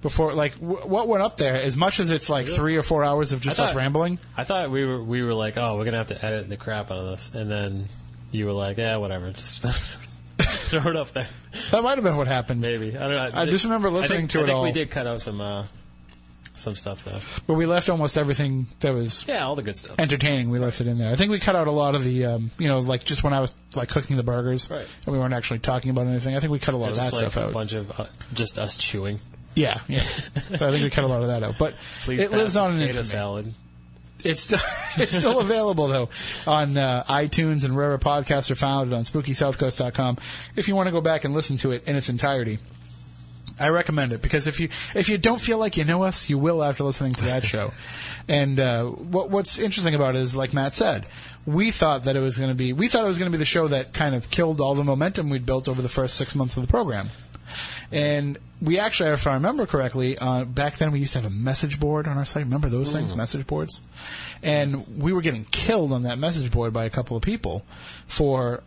[0.00, 1.56] Before, like, w- what went up there?
[1.60, 4.20] As much as it's like three or four hours of just I us thought- rambling.
[4.36, 6.92] I thought we were we were like, "Oh, we're gonna have to edit the crap
[6.92, 7.88] out of this," and then
[8.30, 9.60] you were like, "Yeah, whatever, just
[10.40, 11.26] throw it up there."
[11.72, 12.60] That might have been what happened.
[12.60, 13.40] Maybe I don't know.
[13.40, 14.62] I just remember listening think- to I it think all.
[14.62, 15.64] We did cut out some uh,
[16.58, 17.20] some stuff though.
[17.46, 19.96] But we left almost everything that was Yeah, all the good stuff.
[19.98, 20.50] entertaining.
[20.50, 21.10] We left it in there.
[21.10, 23.32] I think we cut out a lot of the, um, you know, like just when
[23.32, 24.86] I was like cooking the burgers, Right.
[25.06, 26.36] and we weren't actually talking about anything.
[26.36, 27.50] I think we cut a lot of that like stuff a out.
[27.50, 29.18] A bunch of uh, just us chewing.
[29.54, 30.00] Yeah, yeah.
[30.00, 30.20] So
[30.54, 31.56] I think we cut a lot of that out.
[31.58, 33.54] But Please it lives on in potato salad.
[34.24, 34.58] It's still
[34.96, 36.08] it's still available though
[36.46, 40.18] on uh, iTunes and wherever podcasts are found on SpookySouthCoast.com.
[40.56, 42.58] If you want to go back and listen to it in its entirety,
[43.58, 46.38] I recommend it because if you if you don't feel like you know us, you
[46.38, 47.72] will after listening to that show.
[48.30, 51.06] And uh, what what's interesting about it is, like Matt said,
[51.46, 53.40] we thought that it was going to be we thought it was going to be
[53.40, 56.34] the show that kind of killed all the momentum we'd built over the first six
[56.34, 57.08] months of the program.
[57.90, 61.34] And we actually, if I remember correctly, uh, back then we used to have a
[61.34, 62.44] message board on our site.
[62.44, 63.80] Remember those things, message boards?
[64.42, 67.64] And we were getting killed on that message board by a couple of people
[68.06, 68.62] for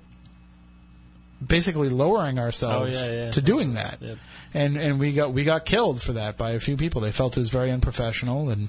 [1.45, 3.31] basically lowering ourselves Oh, yeah, yeah.
[3.31, 3.97] to doing that.
[4.01, 4.17] Yep.
[4.53, 6.99] And and we got we got killed for that by a few people.
[7.01, 8.61] They felt it was very unprofessional, and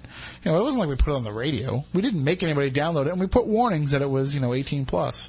[0.44, 1.84] you know it wasn't like we put it on the radio.
[1.92, 4.54] We didn't make anybody download it, and we put warnings that it was you know
[4.54, 5.28] 18 plus.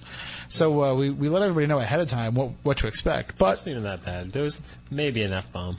[0.49, 3.38] So uh, we we let everybody know ahead of time what what to expect.
[3.39, 4.32] But It wasn't even that bad.
[4.32, 5.77] There was maybe an f bomb.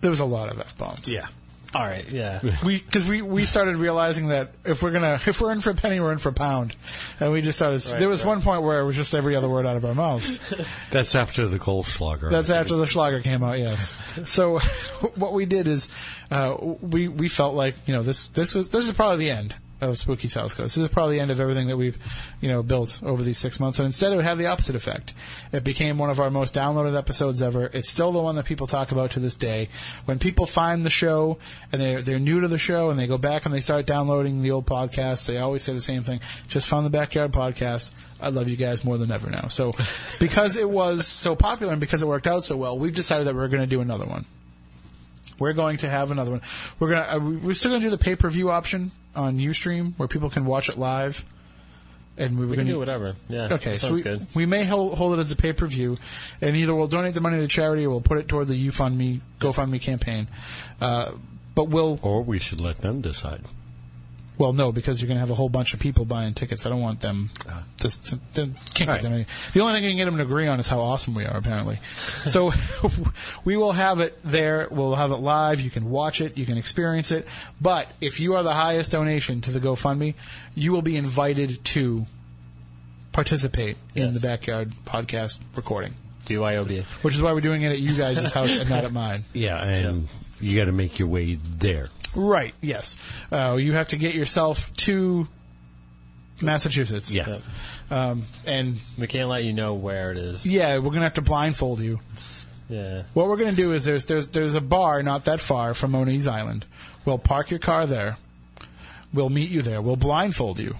[0.00, 1.06] there was a lot of f bombs.
[1.06, 1.26] Yeah.
[1.74, 2.08] All right.
[2.08, 2.40] Yeah.
[2.64, 5.74] we because we, we started realizing that if we're gonna if we're in for a
[5.74, 6.74] penny we're in for a pound,
[7.20, 7.84] and we just started.
[7.90, 8.28] Right, there was right.
[8.28, 10.32] one point where it was just every other word out of our mouths.
[10.90, 12.30] That's after the Goldschlager.
[12.30, 13.58] That's after the Schlager came out.
[13.58, 13.94] Yes.
[14.24, 14.58] So
[15.16, 15.90] what we did is
[16.30, 19.54] uh, we we felt like you know this this is this is probably the end.
[19.80, 20.74] Of Spooky South Coast.
[20.76, 21.96] This is probably the end of everything that we've,
[22.40, 23.78] you know, built over these six months.
[23.78, 25.14] And instead, it would have the opposite effect.
[25.52, 27.66] It became one of our most downloaded episodes ever.
[27.66, 29.68] It's still the one that people talk about to this day.
[30.04, 31.38] When people find the show
[31.72, 34.42] and they're they're new to the show and they go back and they start downloading
[34.42, 36.20] the old podcast, they always say the same thing.
[36.48, 37.92] Just found the backyard podcast.
[38.20, 39.46] I love you guys more than ever now.
[39.46, 39.70] So,
[40.18, 43.36] because it was so popular and because it worked out so well, we've decided that
[43.36, 44.24] we're going to do another one.
[45.38, 46.42] We're going to have another one.
[46.80, 49.38] We're gonna uh, we- we're still going to do the pay per view option on
[49.38, 51.24] UStream where people can watch it live.
[52.16, 53.14] And we were We going can to do whatever.
[53.28, 53.44] Yeah.
[53.52, 54.26] Okay, that so sounds we, good.
[54.34, 55.98] we may hold, hold it as a pay per view,
[56.40, 59.20] and either we'll donate the money to charity or we'll put it toward the UFundMe
[59.38, 60.26] GoFundMe campaign.
[60.80, 61.12] Uh,
[61.54, 63.42] but we'll Or we should let them decide.
[64.38, 66.64] Well no because you're going to have a whole bunch of people buying tickets.
[66.64, 67.60] I don't want them uh-huh.
[67.78, 69.02] to, to, to can't get Right.
[69.02, 69.12] them.
[69.12, 71.24] Any, the only thing you can get them to agree on is how awesome we
[71.24, 71.78] are apparently.
[72.24, 72.52] so
[73.44, 74.68] we will have it there.
[74.70, 75.60] We'll have it live.
[75.60, 76.38] You can watch it.
[76.38, 77.26] You can experience it.
[77.60, 80.14] But if you are the highest donation to the GoFundMe,
[80.54, 82.06] you will be invited to
[83.12, 85.94] participate in the backyard podcast recording.
[86.26, 86.84] BYOB.
[87.02, 89.24] Which is why we're doing it at you guys' house and not at mine.
[89.32, 90.08] Yeah, and
[90.40, 91.88] you got to make your way there.
[92.20, 92.96] Right, yes.
[93.30, 95.28] Uh, you have to get yourself to
[96.42, 97.12] Massachusetts.
[97.12, 97.38] Yeah.
[97.90, 100.44] Um, and We can't let you know where it is.
[100.46, 102.00] yeah, we're going to have to blindfold you.
[102.68, 103.04] Yeah.
[103.14, 105.92] What we're going to do is there's, there's, there's a bar not that far from
[105.92, 106.66] Moniz Island.
[107.04, 108.16] We'll park your car there.
[109.14, 109.80] We'll meet you there.
[109.80, 110.74] We'll blindfold you.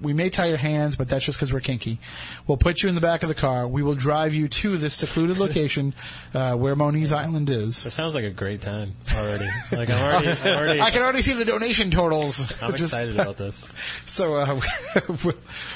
[0.00, 1.98] We may tie your hands, but that's just because we're kinky.
[2.46, 3.66] We'll put you in the back of the car.
[3.66, 5.94] We will drive you to this secluded location
[6.34, 7.86] uh, where Moniz Island is.
[7.86, 9.46] It sounds like a great time already.
[9.72, 12.52] Like I'm already, I'm already I can already see the donation totals.
[12.62, 13.64] I'm is- excited about this.
[14.06, 14.60] So uh,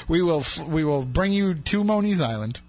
[0.07, 2.59] we will we will bring you to Moniz Island.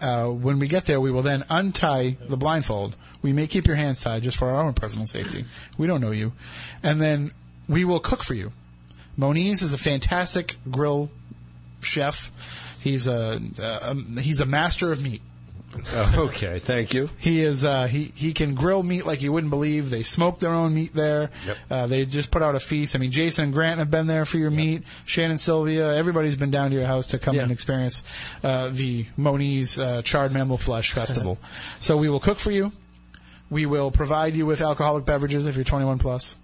[0.00, 2.96] Uh, when we get there, we will then untie the blindfold.
[3.22, 5.46] We may keep your hands tied just for our own personal safety.
[5.78, 6.32] We don't know you,
[6.82, 7.32] and then
[7.68, 8.52] we will cook for you.
[9.16, 11.10] Moniz is a fantastic grill
[11.80, 12.30] chef.
[12.80, 13.40] He's a
[13.82, 15.22] um, he's a master of meat.
[16.14, 17.10] okay, thank you.
[17.18, 19.90] He is uh, he he can grill meat like you wouldn't believe.
[19.90, 21.30] They smoke their own meat there.
[21.46, 21.56] Yep.
[21.70, 22.94] Uh, they just put out a feast.
[22.94, 24.84] I mean, Jason and Grant have been there for your meat.
[25.04, 27.42] Shannon, Sylvia, everybody's been down to your house to come Yeah.
[27.42, 28.04] and experience
[28.42, 31.38] uh, the Moniz uh, Charred Mammal Flesh Festival.
[31.80, 32.72] so we will cook for you.
[33.50, 36.36] We will provide you with alcoholic beverages if you're 21 plus,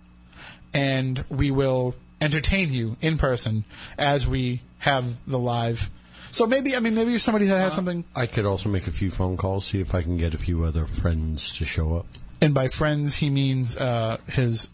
[0.74, 3.64] and we will entertain you in person
[3.98, 5.90] as we have the live.
[6.30, 9.10] So maybe I mean maybe somebody that has something I could also make a few
[9.10, 12.06] phone calls, see if I can get a few other friends to show up.
[12.40, 14.70] And by friends, he means uh, his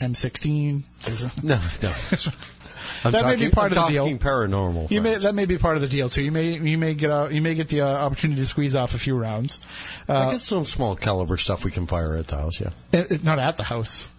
[0.00, 0.82] M16.
[1.04, 1.92] His- No, no.
[3.04, 4.04] I'm That may be part I'm of the deal.
[4.04, 4.90] talking paranormal.
[4.90, 6.22] you may, that may be part of the deal too.
[6.22, 8.94] You may you may get a, you may get the uh, opportunity to squeeze off
[8.94, 9.60] a few rounds.
[10.08, 12.60] I Uh, got some small caliber stuff we can fire at the house.
[12.60, 14.08] Yeah, it- it- not at the house,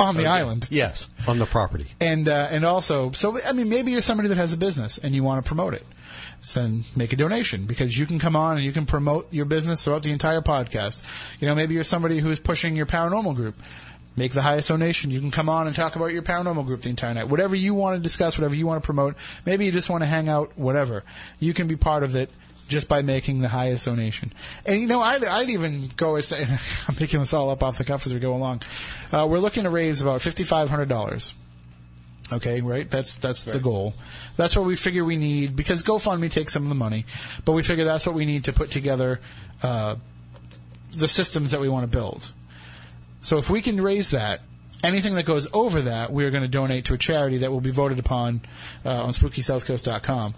[0.00, 0.26] on the Okay.
[0.26, 0.66] island.
[0.70, 1.86] Yes, on the property.
[2.00, 5.14] And uh, and also, so I mean, maybe you're somebody that has a business and
[5.14, 5.86] you want to promote it.
[6.54, 9.82] Then make a donation because you can come on and you can promote your business
[9.82, 11.02] throughout the entire podcast.
[11.40, 13.56] You know, maybe you're somebody who's pushing your paranormal group.
[14.16, 15.10] Make the highest donation.
[15.10, 17.28] You can come on and talk about your paranormal group the entire night.
[17.28, 19.16] Whatever you want to discuss, whatever you want to promote.
[19.44, 21.02] Maybe you just want to hang out, whatever.
[21.40, 22.30] You can be part of it
[22.68, 24.32] just by making the highest donation.
[24.64, 26.46] And you know, I'd, I'd even go as say,
[26.88, 28.62] I'm picking this all up off the cuff as we go along.
[29.12, 31.34] Uh, we're looking to raise about $5,500.
[32.32, 32.90] Okay, right?
[32.90, 33.92] That's that's the goal.
[34.36, 37.04] That's what we figure we need because GoFundMe takes some of the money,
[37.44, 39.20] but we figure that's what we need to put together
[39.62, 39.96] uh,
[40.92, 42.32] the systems that we want to build.
[43.24, 44.42] So if we can raise that,
[44.82, 47.62] anything that goes over that, we are going to donate to a charity that will
[47.62, 48.42] be voted upon
[48.84, 50.34] uh, on SpookySouthCoast.com.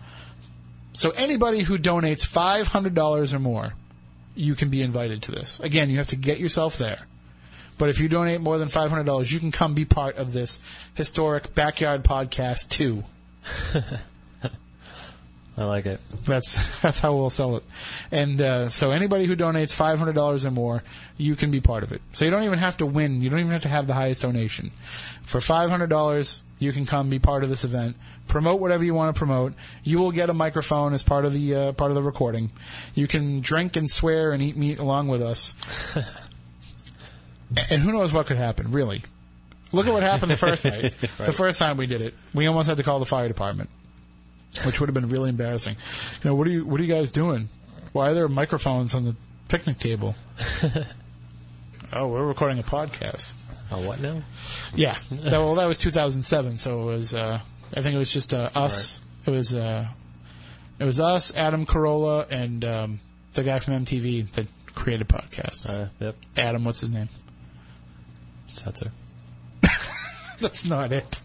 [0.93, 3.75] So anybody who donates five hundred dollars or more,
[4.37, 5.59] you can be invited to this.
[5.59, 7.09] Again, you have to get yourself there.
[7.77, 10.33] But if you donate more than five hundred dollars, you can come be part of
[10.33, 10.61] this
[10.95, 13.03] historic backyard podcast too.
[15.59, 16.01] I like it.
[16.25, 17.65] That's that's how we'll sell it.
[18.11, 20.83] And uh, so anybody who donates five hundred dollars or more,
[21.17, 22.03] you can be part of it.
[22.13, 23.23] So you don't even have to win.
[23.23, 24.71] You don't even have to have the highest donation.
[25.23, 27.97] For five hundred dollars, you can come be part of this event.
[28.29, 29.55] Promote whatever you want to promote.
[29.83, 32.51] You will get a microphone as part of the uh, part of the recording.
[32.95, 35.55] You can drink and swear and eat meat along with us.
[37.71, 38.73] and who knows what could happen?
[38.73, 39.03] Really.
[39.73, 40.95] Look at what happened the first night.
[41.01, 43.69] The first time we did it, we almost had to call the fire department
[44.65, 45.77] which would have been really embarrassing.
[46.23, 47.49] You know, what are you what are you guys doing?
[47.93, 49.17] Why are there microphones on the
[49.49, 50.15] picnic table?
[51.93, 53.33] oh, we're recording a podcast.
[53.71, 54.23] Oh, what now?
[54.75, 57.15] Yeah, that, well, that was 2007, so it was.
[57.15, 57.41] Uh,
[57.77, 59.01] I think it was just uh, us.
[59.25, 59.55] It was.
[59.55, 59.89] Uh,
[60.79, 63.01] it was us, Adam Carolla, and um,
[63.33, 65.69] the guy from MTV that created podcasts.
[65.69, 66.17] Uh, yep.
[66.37, 67.09] Adam, what's his name?
[68.49, 68.91] Setzer.
[70.39, 71.21] That's not it.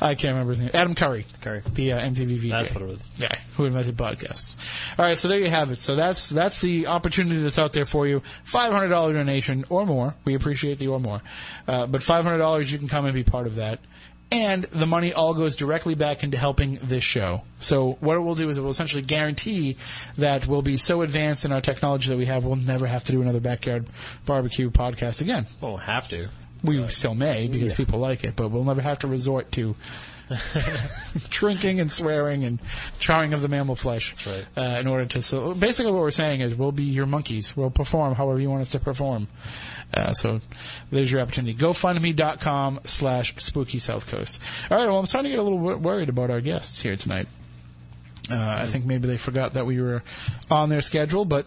[0.00, 0.70] I can't remember his name.
[0.74, 1.26] Adam Curry.
[1.40, 1.62] Curry.
[1.72, 2.50] The uh, MTV VJ.
[2.50, 3.08] That's what it was.
[3.16, 4.56] Yeah, who invented podcasts.
[4.98, 5.78] All right, so there you have it.
[5.78, 8.22] So that's that's the opportunity that's out there for you.
[8.44, 10.14] Five hundred dollar donation or more.
[10.24, 11.20] We appreciate the or more,
[11.68, 13.80] uh, but five hundred dollars you can come and be part of that.
[14.32, 17.42] And the money all goes directly back into helping this show.
[17.60, 19.76] So what it will do is it will essentially guarantee
[20.16, 23.12] that we'll be so advanced in our technology that we have, we'll never have to
[23.12, 23.86] do another backyard
[24.26, 25.46] barbecue podcast again.
[25.60, 26.28] Won't have to.
[26.64, 27.76] We still may because Yeah.
[27.76, 29.76] people like it, but we'll never have to resort to
[31.28, 32.58] drinking and swearing and
[32.98, 34.46] charring of the mammal flesh right.
[34.56, 35.22] uh, in order to.
[35.22, 37.56] So basically, what we're saying is we'll be your monkeys.
[37.56, 39.28] We'll perform however you want us to perform.
[39.92, 40.40] Uh, so
[40.90, 41.54] there's your opportunity.
[41.54, 44.40] GoFundMe.com slash Spooky South Coast.
[44.70, 44.86] All right.
[44.86, 47.28] Well, I'm starting to get a little wor- worried about our guests here tonight.
[48.30, 50.02] Uh, I think maybe they forgot that we were
[50.50, 51.46] on their schedule, but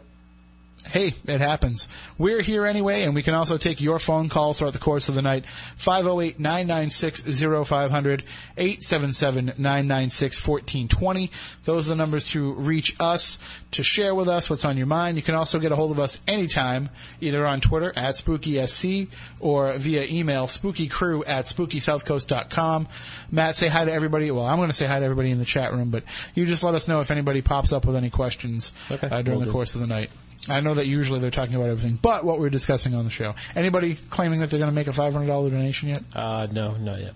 [0.88, 1.90] hey, it happens.
[2.18, 5.16] We're here anyway, and we can also take your phone calls throughout the course of
[5.16, 5.44] the night.
[5.80, 8.24] 508-996-0500,
[8.58, 11.30] 877-996-1420.
[11.66, 13.40] Those are the numbers to reach us,
[13.72, 15.18] to share with us what's on your mind.
[15.18, 16.90] You can also get a hold of us anytime,
[17.22, 19.10] either on Twitter at SpookySC
[19.40, 22.88] or via email spookycrew at spookysouthcoast.com.
[23.32, 24.32] Matt, say hi to everybody.
[24.32, 26.64] Well, I'm going to say hi to everybody in the chat room, but you just
[26.64, 29.46] let us know if anybody pops up with any questions Okay, uh, during will the
[29.46, 29.52] do.
[29.52, 30.10] course of the night.
[30.50, 33.36] I know that usually they're talking about everything, but what we're discussing on the show.
[33.56, 36.04] Anybody claiming that they're going to make a $500 donation yet?
[36.14, 37.14] Uh, no, not yet.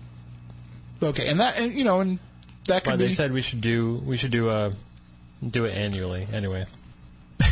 [1.02, 2.18] Okay, and that, and, you know, and
[2.66, 3.08] that could be.
[3.08, 4.72] they said we should do we should do a
[5.44, 6.66] do it annually anyway.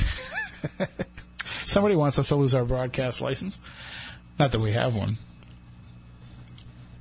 [1.44, 3.60] Somebody wants us to lose our broadcast license.
[4.38, 5.18] Not that we have one.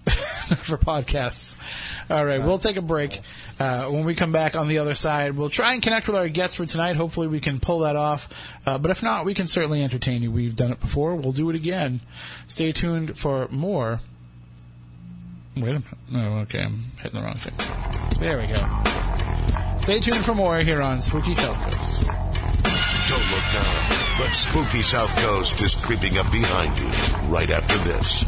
[0.09, 1.57] For podcasts.
[2.09, 3.21] All right, we'll take a break.
[3.59, 6.27] Uh, when we come back on the other side, we'll try and connect with our
[6.27, 6.95] guests for tonight.
[6.95, 8.29] Hopefully, we can pull that off.
[8.65, 10.31] Uh, but if not, we can certainly entertain you.
[10.31, 11.15] We've done it before.
[11.15, 12.01] We'll do it again.
[12.47, 14.01] Stay tuned for more.
[15.55, 15.83] Wait a minute.
[16.09, 17.53] No, okay, I'm hitting the wrong thing.
[18.19, 19.77] There we go.
[19.79, 22.01] Stay tuned for more here on Spooky South Coast.
[23.09, 23.99] Don't look down.
[24.19, 26.87] But spooky South Coast is creeping up behind you
[27.29, 28.23] right after this.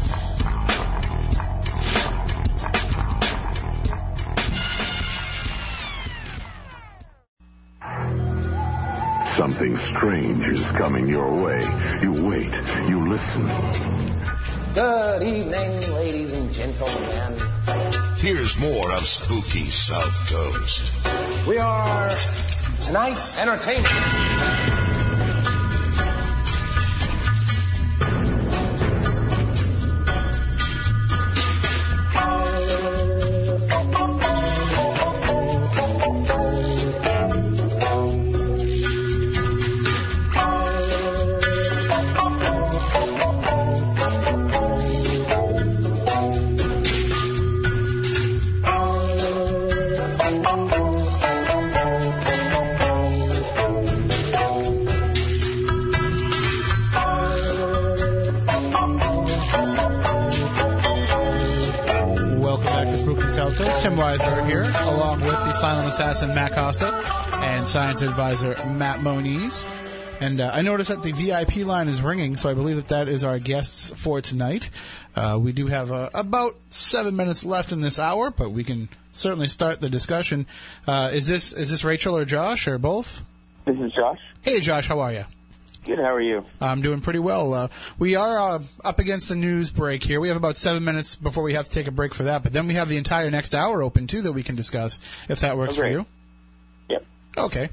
[9.36, 11.62] Something strange is coming your way.
[12.02, 12.52] You wait,
[12.86, 13.46] you listen.
[14.74, 17.38] Good evening, ladies and gentlemen.
[18.18, 21.46] Here's more of spooky South Coast.
[21.48, 22.10] We are
[22.82, 24.91] tonight's entertainment.
[64.02, 66.88] Weisberg here, along with the silent assassin Matt Costa
[67.36, 69.64] and science advisor Matt Moniz.
[70.20, 73.06] And uh, I noticed that the VIP line is ringing, so I believe that that
[73.06, 74.70] is our guests for tonight.
[75.14, 78.88] Uh, we do have uh, about seven minutes left in this hour, but we can
[79.12, 80.48] certainly start the discussion.
[80.84, 83.22] Uh, is this is this Rachel or Josh or both?
[83.66, 84.18] This is Josh.
[84.40, 85.24] Hey, Josh, how are you?
[85.84, 85.98] Good.
[85.98, 86.44] How are you?
[86.60, 87.52] I'm doing pretty well.
[87.52, 87.68] Uh,
[87.98, 90.20] we are uh, up against the news break here.
[90.20, 92.52] We have about seven minutes before we have to take a break for that, but
[92.52, 95.56] then we have the entire next hour open too that we can discuss if that
[95.56, 96.06] works for you.
[96.88, 97.04] Yep.
[97.36, 97.68] Okay.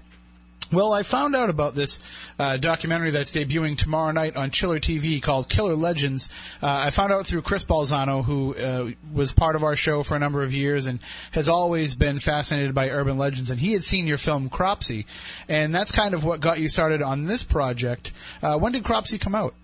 [0.71, 1.99] Well, I found out about this
[2.37, 6.29] uh, documentary that's debuting tomorrow night on Chiller TV called Killer Legends.
[6.61, 10.15] Uh, I found out through Chris Balzano, who uh, was part of our show for
[10.15, 10.99] a number of years and
[11.31, 13.49] has always been fascinated by urban legends.
[13.49, 15.07] And he had seen your film Cropsey,
[15.47, 18.11] and that's kind of what got you started on this project.
[18.43, 19.55] Uh, when did Cropsey come out?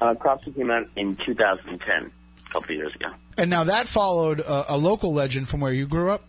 [0.00, 2.10] Uh, Cropsey came out in 2010,
[2.48, 3.10] a couple of years ago.
[3.36, 6.24] And now that followed a, a local legend from where you grew up.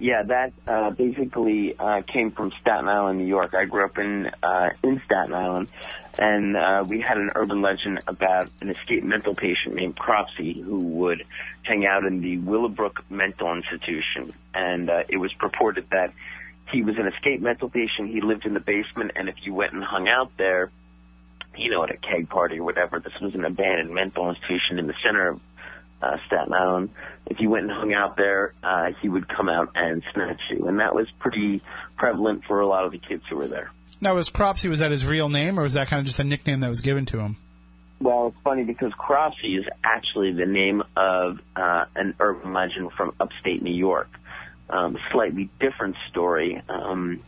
[0.00, 3.54] Yeah, that uh, basically uh, came from Staten Island, New York.
[3.54, 5.68] I grew up in uh, in Staten Island,
[6.16, 10.80] and uh, we had an urban legend about an escaped mental patient named Cropsey who
[10.80, 11.24] would
[11.62, 16.12] hang out in the Willowbrook Mental Institution, and uh, it was purported that
[16.70, 18.10] he was an escaped mental patient.
[18.10, 20.70] He lived in the basement, and if you went and hung out there,
[21.56, 24.86] you know, at a keg party or whatever, this was an abandoned mental institution in
[24.86, 25.40] the center of
[26.02, 26.90] uh, Staten Island.
[27.26, 30.66] If you went and hung out there, uh, he would come out and snatch you,
[30.66, 31.62] and that was pretty
[31.96, 33.70] prevalent for a lot of the kids who were there.
[34.00, 36.24] Now, was Cropsey was that his real name, or was that kind of just a
[36.24, 37.36] nickname that was given to him?
[38.00, 43.14] Well, it's funny because Cropsey is actually the name of uh, an urban legend from
[43.18, 44.08] upstate New York.
[44.70, 47.22] Um, slightly different story, um,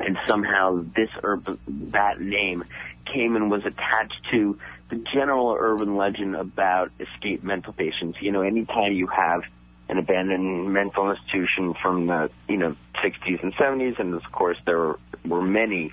[0.00, 1.58] and somehow this urban
[1.92, 2.64] that name
[3.12, 8.18] came and was attached to the general urban legend about escaped mental patients.
[8.20, 9.42] You know, anytime you have
[9.88, 14.94] an abandoned mental institution from the you know 60s and 70s, and of course there
[15.24, 15.92] were many.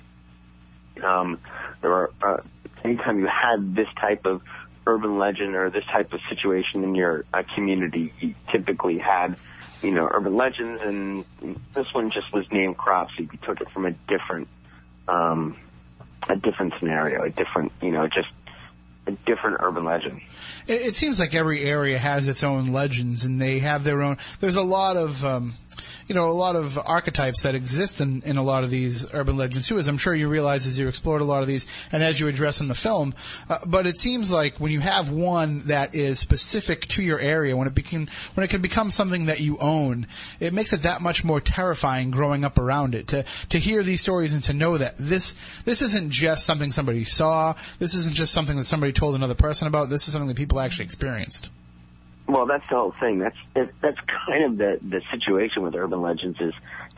[1.02, 1.38] Um,
[1.80, 2.42] there are uh,
[2.84, 4.42] anytime you had this type of
[4.86, 9.36] urban legend or this type of situation in your uh, community, you typically had,
[9.82, 11.24] you know, urban legends, and
[11.74, 13.28] this one just was named Cropsey.
[13.30, 14.48] We took it from a different,
[15.06, 15.56] um,
[16.28, 18.28] a different scenario, a different, you know, just
[19.06, 20.20] a different urban legend.
[20.66, 24.18] It, it seems like every area has its own legends, and they have their own.
[24.40, 25.24] There's a lot of.
[25.24, 25.54] Um,
[26.06, 29.36] you know, a lot of archetypes that exist in, in a lot of these urban
[29.36, 32.02] legends too, as I'm sure you realize as you explored a lot of these and
[32.02, 33.14] as you address in the film.
[33.48, 37.56] Uh, but it seems like when you have one that is specific to your area,
[37.56, 40.06] when it became, when it can become something that you own,
[40.40, 43.08] it makes it that much more terrifying growing up around it.
[43.08, 47.04] To, to hear these stories and to know that this, this isn't just something somebody
[47.04, 50.36] saw, this isn't just something that somebody told another person about, this is something that
[50.36, 51.50] people actually experienced.
[52.28, 53.20] Well, that's the whole thing.
[53.20, 56.52] That's it, that's kind of the the situation with urban legends is,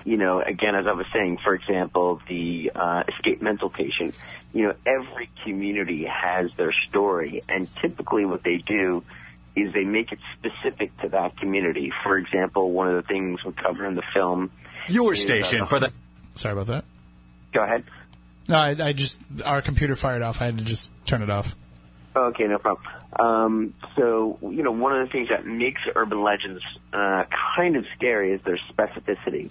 [0.04, 4.14] you know, again as I was saying, for example, the uh, escaped mental patient.
[4.52, 9.04] You know, every community has their story, and typically what they do
[9.54, 11.92] is they make it specific to that community.
[12.02, 14.50] For example, one of the things we cover in the film.
[14.88, 15.92] Your is, station uh, for the.
[16.34, 16.84] Sorry about that.
[17.52, 17.84] Go ahead.
[18.48, 20.40] No, I, I just our computer fired off.
[20.42, 21.54] I had to just turn it off.
[22.14, 22.86] Okay, no problem.
[23.18, 27.24] Um, so, you know, one of the things that makes urban legends uh,
[27.56, 29.50] kind of scary is their specificity.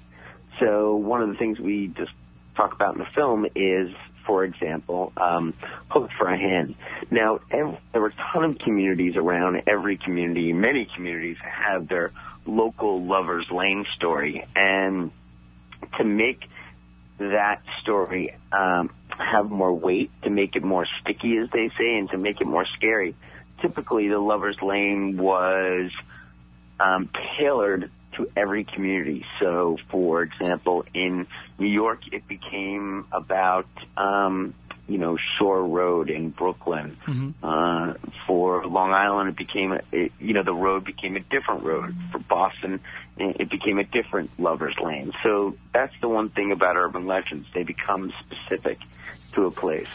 [0.60, 2.12] So, one of the things we just
[2.55, 3.91] talk about in the film is,
[4.26, 5.53] for example, um,
[5.89, 6.76] for a Hand.
[7.10, 9.64] Now, ev- there were a ton of communities around.
[9.66, 12.12] Every community, many communities have their
[12.45, 14.45] local lover's lane story.
[14.53, 15.12] And
[15.97, 16.43] to make
[17.20, 18.89] that story um,
[19.20, 22.47] have more weight, to make it more sticky, as they say, and to make it
[22.47, 23.15] more scary.
[23.61, 25.91] Typically, the Lover's Lane was
[26.80, 29.26] um, tailored to every community.
[29.39, 33.67] So, for example, in New York, it became about
[33.97, 34.53] um,
[34.90, 36.98] you know Shore Road in Brooklyn.
[37.44, 37.94] Uh,
[38.28, 41.96] for Long Island, it became a, it, you know the road became a different road.
[42.12, 42.80] For Boston,
[43.18, 45.12] it became a different Lover's Lane.
[45.24, 48.78] So that's the one thing about urban legends; they become specific
[49.34, 49.88] to a place.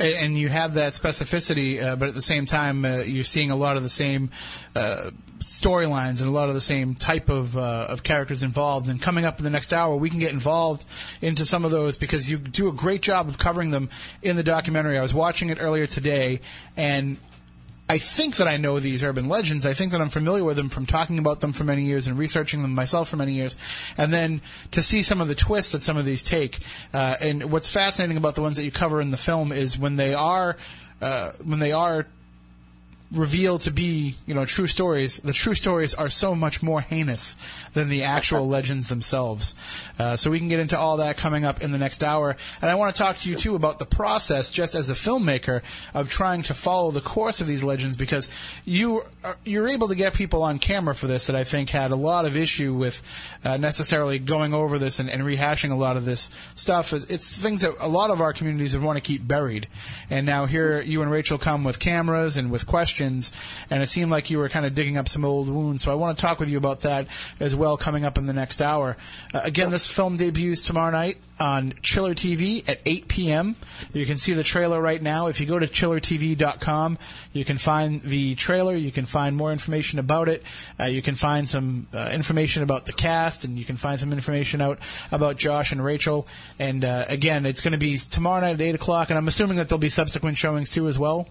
[0.00, 3.50] And- and you have that specificity, uh, but at the same time, uh, you're seeing
[3.50, 4.30] a lot of the same
[4.76, 5.10] uh,
[5.40, 8.88] storylines and a lot of the same type of uh, of characters involved.
[8.88, 10.84] And coming up in the next hour, we can get involved
[11.20, 13.88] into some of those because you do a great job of covering them
[14.22, 14.98] in the documentary.
[14.98, 16.40] I was watching it earlier today,
[16.76, 17.18] and
[17.90, 19.64] I think that I know these urban legends.
[19.64, 22.18] I think that I'm familiar with them from talking about them for many years and
[22.18, 23.56] researching them myself for many years.
[23.96, 26.58] And then to see some of the twists that some of these take.
[26.92, 29.96] Uh, and what's fascinating about the ones that you cover in the film is when
[29.96, 30.58] they are,
[31.00, 32.06] uh, when they are
[33.10, 37.36] revealed to be, you know, true stories, the true stories are so much more heinous
[37.72, 39.54] than the actual legends themselves.
[39.98, 42.36] Uh, so we can get into all that coming up in the next hour.
[42.60, 45.62] And I want to talk to you too about the process, just as a filmmaker,
[45.94, 48.28] of trying to follow the course of these legends because
[48.66, 51.90] you are, you're able to get people on camera for this that I think had
[51.90, 53.02] a lot of issue with
[53.44, 56.92] uh, necessarily going over this and, and rehashing a lot of this stuff.
[56.92, 59.66] It's, it's things that a lot of our communities would want to keep buried.
[60.10, 64.10] And now here you and Rachel come with cameras and with questions, and it seemed
[64.10, 65.82] like you were kind of digging up some old wounds.
[65.82, 67.06] So I want to talk with you about that
[67.40, 68.96] as well coming up in the next hour.
[69.32, 73.56] Uh, again, this film debuts tomorrow night on Chiller TV at 8 p.m.
[73.92, 75.28] You can see the trailer right now.
[75.28, 76.98] If you go to chillertv.com,
[77.32, 78.74] you can find the trailer.
[78.74, 80.42] You can find more information about it.
[80.78, 84.12] Uh, you can find some uh, information about the cast, and you can find some
[84.12, 84.78] information out
[85.12, 86.26] about Josh and Rachel.
[86.58, 89.56] And uh, again, it's going to be tomorrow night at 8 o'clock, and I'm assuming
[89.58, 91.28] that there'll be subsequent showings too as well.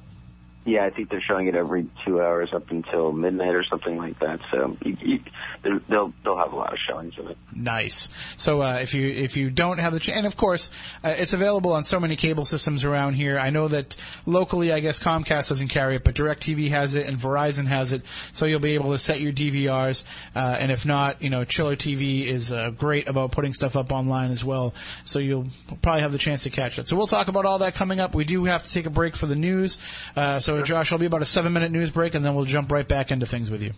[0.68, 4.20] Yeah, I think they're showing it every two hours up until midnight or something like
[4.20, 4.40] that.
[4.52, 5.20] So you, you,
[5.64, 7.38] they'll- they'll have a lot of showings of it.
[7.56, 8.10] Nice.
[8.36, 10.70] So uh, if you if you don't have the ch- and of course
[11.04, 13.40] uh, it's available on so many cable systems around here.
[13.40, 13.96] I know that
[14.26, 18.04] locally, I guess Comcast doesn't carry it, but DirecTV has it and Verizon has it.
[18.34, 20.04] So you'll be able to set your DVRs.
[20.36, 23.92] Uh, and if not, you know, Chiller TV is uh, great about putting stuff up
[23.94, 24.74] online as well.
[25.06, 25.48] So you'll
[25.82, 26.88] probably have the chance to catch it.
[26.90, 28.14] So we'll talk about all that coming up.
[28.14, 29.80] We do have to take a break for the news.
[30.16, 32.72] Uh, so, Josh, it'll be about a seven minute news break, and then we'll jump
[32.72, 33.74] right back into things with you.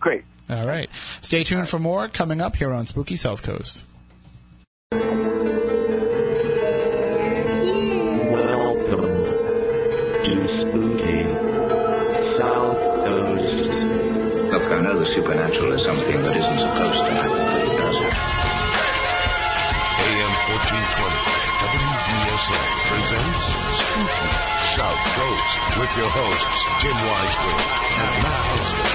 [0.00, 0.24] Great.
[0.48, 0.90] All right.
[1.22, 3.84] Stay tuned for more coming up here on Spooky South Coast.
[14.74, 17.94] I know the supernatural is something that isn't supposed to happen, but it does.
[20.02, 23.44] AM 1420, WBSM presents
[23.78, 24.53] Spooky.
[24.74, 27.62] South Coast with your hosts Tim Weisberg
[27.94, 28.90] and Matt Huntsman.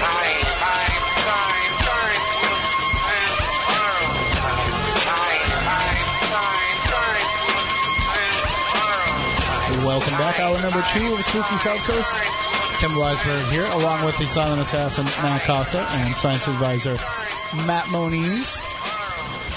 [9.86, 10.38] Welcome back.
[10.38, 12.12] Hour number two of Spooky South Coast.
[12.80, 16.98] Tim Weisberg here, along with the silent assassin Matt Costa and science advisor
[17.64, 18.69] Matt Moniz.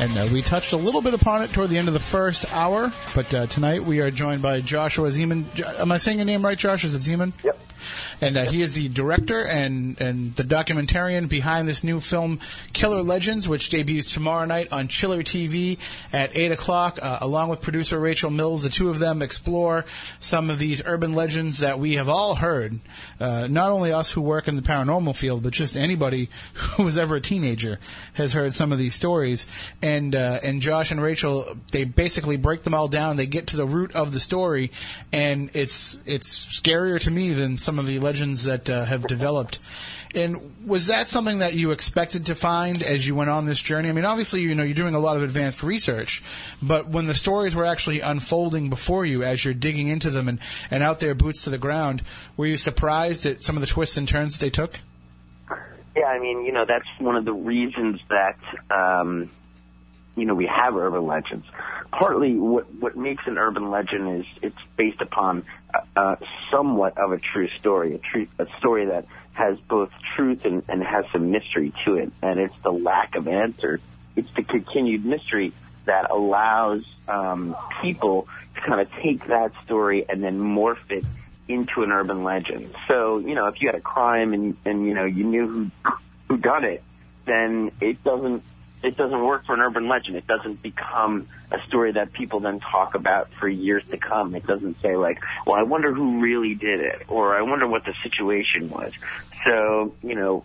[0.04, 2.54] And uh, we touched a little bit upon it toward the end of the first
[2.54, 5.46] hour, but uh, tonight we are joined by Joshua Zeman.
[5.80, 6.84] Am I saying your name right, Josh?
[6.84, 7.32] Is it Zeman?
[7.42, 7.53] Yep.
[8.24, 12.40] And uh, he is the director and, and the documentarian behind this new film,
[12.72, 15.78] Killer Legends, which debuts tomorrow night on Chiller TV
[16.14, 17.00] at 8 o'clock.
[17.02, 19.84] Uh, along with producer Rachel Mills, the two of them explore
[20.20, 22.80] some of these urban legends that we have all heard.
[23.20, 26.98] Uh, not only us who work in the paranormal field, but just anybody who was
[26.98, 27.78] ever a teenager
[28.14, 29.48] has heard some of these stories.
[29.82, 33.18] And, uh, and Josh and Rachel, they basically break them all down.
[33.18, 34.72] They get to the root of the story,
[35.12, 39.60] and it's, it's scarier to me than some of the legends that uh, have developed.
[40.16, 43.90] And was that something that you expected to find as you went on this journey?
[43.90, 46.24] I mean, obviously, you know, you're doing a lot of advanced research,
[46.62, 50.40] but when the stories were actually unfolding before you as you're digging into them and,
[50.70, 52.04] and out there, boots to the ground,
[52.38, 54.76] were you surprised at some of the twists and turns that they took?
[55.96, 58.38] Yeah, I mean, you know, that's one of the reasons that,
[58.70, 59.32] um,
[60.16, 61.46] you know, we have urban legends.
[61.92, 65.46] Partly what, what makes an urban legend is it's based upon
[65.96, 66.16] uh,
[66.52, 70.84] somewhat of a true story, a, true, a story that has both truth and, and
[70.84, 72.12] has some mystery to it.
[72.22, 73.82] And it's the lack of answers.
[74.16, 75.54] It's the continued mystery
[75.86, 81.06] that allows um, people to kind of take that story and then morph it
[81.48, 82.74] into an urban legend.
[82.88, 85.92] So, you know, if you had a crime and, and you know, you knew who,
[86.30, 86.84] who done it,
[87.26, 88.44] then it doesn't
[88.84, 90.18] it doesn't work for an urban legend.
[90.18, 94.36] It doesn't become a story that people then talk about for years to come.
[94.36, 97.86] It doesn't say like, well, I wonder who really did it, or I wonder what
[97.86, 98.92] the situation was.
[99.46, 100.44] So, you know,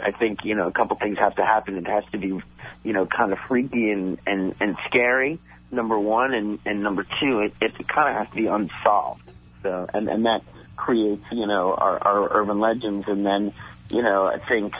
[0.00, 1.78] I think, you know, a couple things have to happen.
[1.78, 2.40] It has to be,
[2.84, 5.38] you know, kind of freaky and, and, and scary,
[5.70, 9.22] number one, and, and number two, it, it kind of has to be unsolved.
[9.62, 10.42] So, and, and that
[10.76, 13.08] creates, you know, our, our urban legends.
[13.08, 13.54] And then,
[13.88, 14.74] you know, I think,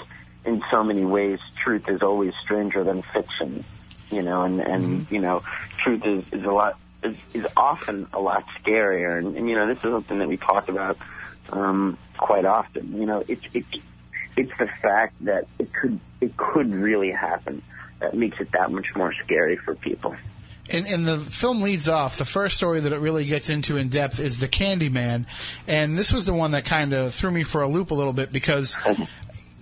[0.47, 3.65] in so many ways, truth is always stranger than fiction.
[4.11, 5.15] You know, and and Mm-hmm.
[5.15, 5.43] you know,
[5.83, 9.19] truth is is a lot is, is often a lot scarier.
[9.19, 10.97] And, and you know, this is something that we talk about
[11.51, 12.97] um, quite often.
[12.97, 13.65] You know, it's it,
[14.37, 17.63] it's the fact that it could it could really happen
[18.01, 20.15] that makes it that much more scary for people.
[20.69, 22.19] And, and the film leads off.
[22.19, 25.27] The first story that it really gets into in depth is the Candyman,
[25.69, 28.13] and this was the one that kind of threw me for a loop a little
[28.13, 28.77] bit because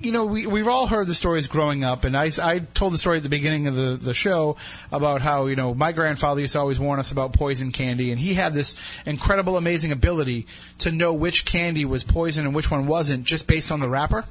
[0.05, 2.99] you know, we, we've all heard the stories growing up, and I, I told the
[2.99, 4.57] story at the beginning of the, the show
[4.93, 8.21] about how, you know, my grandfather used to always warn us about poison candy, and
[8.21, 8.77] he had this
[9.07, 10.47] incredible, amazing ability
[10.79, 14.25] to know which candy was poison and which one wasn't just based on the wrapper.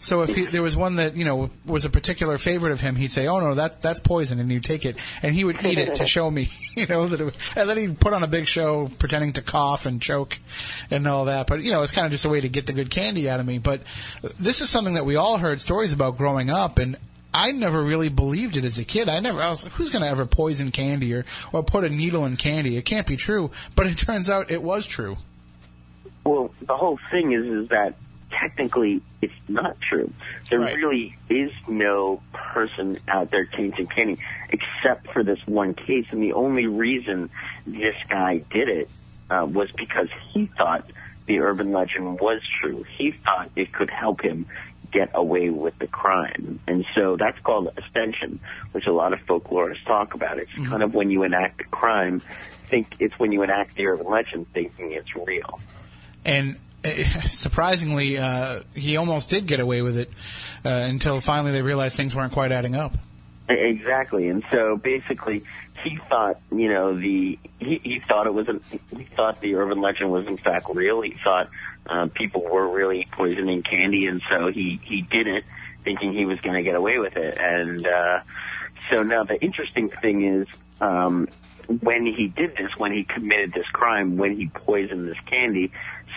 [0.00, 2.96] So if he, there was one that you know was a particular favorite of him,
[2.96, 5.78] he'd say, "Oh no, that that's poison," and he'd take it, and he would eat
[5.78, 8.26] it to show me, you know, that it was, and then he'd put on a
[8.26, 10.38] big show pretending to cough and choke
[10.90, 11.46] and all that.
[11.46, 13.40] But you know, it's kind of just a way to get the good candy out
[13.40, 13.58] of me.
[13.58, 13.82] But
[14.38, 16.96] this is something that we all heard stories about growing up, and
[17.34, 19.08] I never really believed it as a kid.
[19.08, 21.88] I never, I was like, who's going to ever poison candy or, or put a
[21.88, 22.76] needle in candy?
[22.76, 23.50] It can't be true.
[23.74, 25.16] But it turns out it was true.
[26.24, 27.96] Well, the whole thing is is that
[28.48, 30.12] technically it's not true.
[30.50, 34.18] There really is no person out there tainting candy
[34.50, 37.30] except for this one case, and the only reason
[37.66, 38.88] this guy did it
[39.30, 40.90] uh, was because he thought
[41.26, 42.84] the urban legend was true.
[42.98, 44.46] He thought it could help him
[44.92, 46.60] get away with the crime.
[46.68, 48.38] And so that's called ostension,
[48.72, 50.38] which a lot of folklorists talk about.
[50.38, 52.22] It's kind of when you enact a crime,
[52.68, 55.58] think it's when you enact the urban legend thinking it's real.
[56.24, 56.58] And
[57.28, 60.10] surprisingly, uh, he almost did get away with it
[60.64, 62.94] uh, until finally they realized things weren't quite adding up.
[63.48, 65.44] Exactly, and so basically,
[65.82, 68.58] he thought, you know, the he, he thought it was a,
[68.96, 71.02] he thought the urban legend was in fact real.
[71.02, 71.50] He thought
[71.86, 75.44] uh, people were really poisoning candy, and so he he did it,
[75.84, 77.36] thinking he was going to get away with it.
[77.38, 78.20] And uh,
[78.90, 80.46] so now the interesting thing is,
[80.80, 81.28] um,
[81.80, 85.70] when he did this, when he committed this crime, when he poisoned this candy,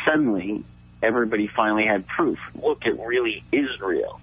[0.08, 0.64] suddenly
[1.02, 2.40] everybody finally had proof.
[2.56, 4.20] Look, it really is real.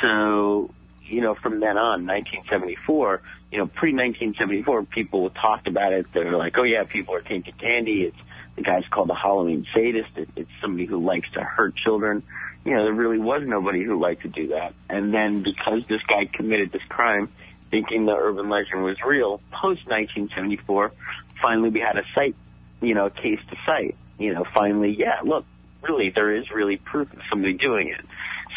[0.00, 0.70] So,
[1.04, 6.06] you know, from then on, 1974, you know, pre-1974, people talked about it.
[6.12, 8.02] They were like, oh yeah, people are tainted candy.
[8.02, 8.16] It's,
[8.56, 10.10] the guy's called a Halloween sadist.
[10.16, 12.22] It, it's somebody who likes to hurt children.
[12.64, 14.74] you know, there really was nobody who liked to do that.
[14.88, 17.30] And then because this guy committed this crime,
[17.70, 20.92] thinking the urban legend was real, post 1974,
[21.40, 22.34] finally we had a cite,
[22.80, 23.96] you know, a case to cite.
[24.18, 25.44] You know, finally, yeah, look,
[25.82, 28.04] really, there is really proof of somebody doing it.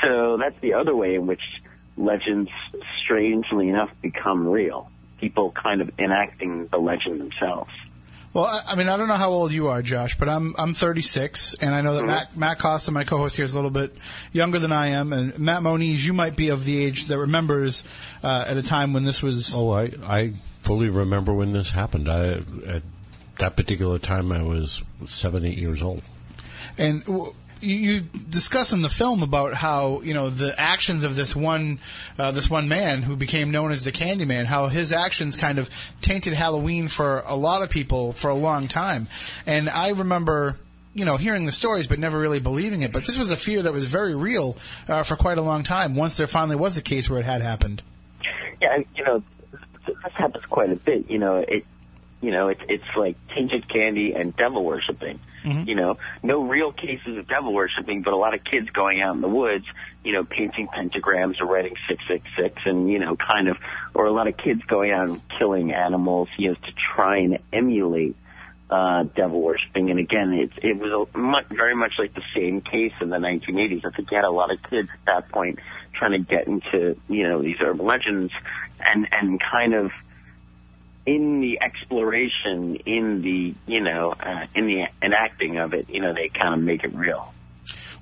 [0.03, 1.41] So that's the other way in which
[1.97, 2.49] legends,
[3.03, 4.89] strangely enough, become real.
[5.19, 7.71] People kind of enacting the legend themselves.
[8.31, 10.73] Well, I, I mean, I don't know how old you are, Josh, but I'm I'm
[10.75, 12.07] 36, and I know that Mhm.
[12.07, 13.97] Matt Matt Costa, my co-host here, is a little bit
[14.31, 17.83] younger than I am, and Matt Moniz, you might be of the age that remembers
[18.23, 19.53] uh, at a time when this was.
[19.55, 22.07] Oh, I I fully remember when this happened.
[22.07, 22.83] I at
[23.39, 26.01] that particular time I was seven, eight years old.
[26.77, 31.15] And w- you, you discuss in the film about how you know the actions of
[31.15, 31.79] this one
[32.17, 35.69] uh, this one man who became known as the Candyman, how his actions kind of
[36.01, 39.07] tainted Halloween for a lot of people for a long time.
[39.45, 40.57] And I remember.
[40.91, 42.91] You know, hearing the stories, but never really believing it.
[42.91, 45.93] But this was a fear that was very real uh, for quite a long time.
[45.93, 47.83] Once there finally was a case where it had happened.
[48.59, 49.23] Yeah, you know,
[49.85, 51.09] this happens quite a bit.
[51.09, 51.63] You know, it,
[52.21, 55.19] you know, it's it's like tainted candy and devil worshipping.
[55.65, 59.15] You know, no real cases of devil worshipping, but a lot of kids going out
[59.15, 59.65] in the woods,
[60.03, 63.57] you know, painting pentagrams or writing six six six, and you know, kind of,
[63.93, 67.39] or a lot of kids going out and killing animals, you know, to try and
[67.53, 68.17] emulate
[68.69, 69.89] uh, devil worshipping.
[69.89, 73.17] And again, it's it was a much, very much like the same case in the
[73.17, 73.85] 1980s.
[73.85, 75.59] I think you had a lot of kids at that point
[75.93, 78.33] trying to get into you know these urban legends
[78.79, 79.91] and and kind of
[81.05, 86.13] in the exploration, in the you know, uh, in the enacting of it, you know,
[86.13, 87.33] they kind of make it real.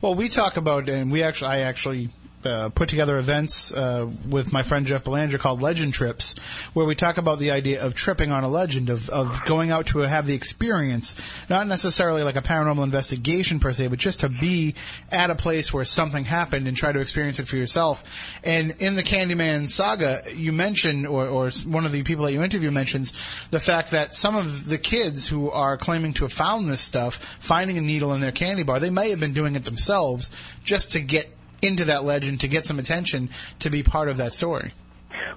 [0.02, 2.10] Well, we talk about, and we actually, I actually
[2.44, 6.36] uh, put together events uh, with my friend Jeff Belanger called Legend Trips,
[6.74, 9.88] where we talk about the idea of tripping on a legend, of, of going out
[9.88, 11.16] to have the experience,
[11.50, 14.76] not necessarily like a paranormal investigation per se, but just to be
[15.12, 18.40] at a place where something happened and try to experience it for yourself.
[18.44, 22.44] And in the Candyman saga, you mention, or, or one of the people that you
[22.44, 23.14] interview mentions,
[23.52, 27.16] the fact that some of the kids who are claiming to have found this stuff,
[27.16, 30.32] finding a needle in their candy bar, they may have been doing it themselves
[30.64, 33.30] just to get into that legend, to get some attention,
[33.60, 34.74] to be part of that story.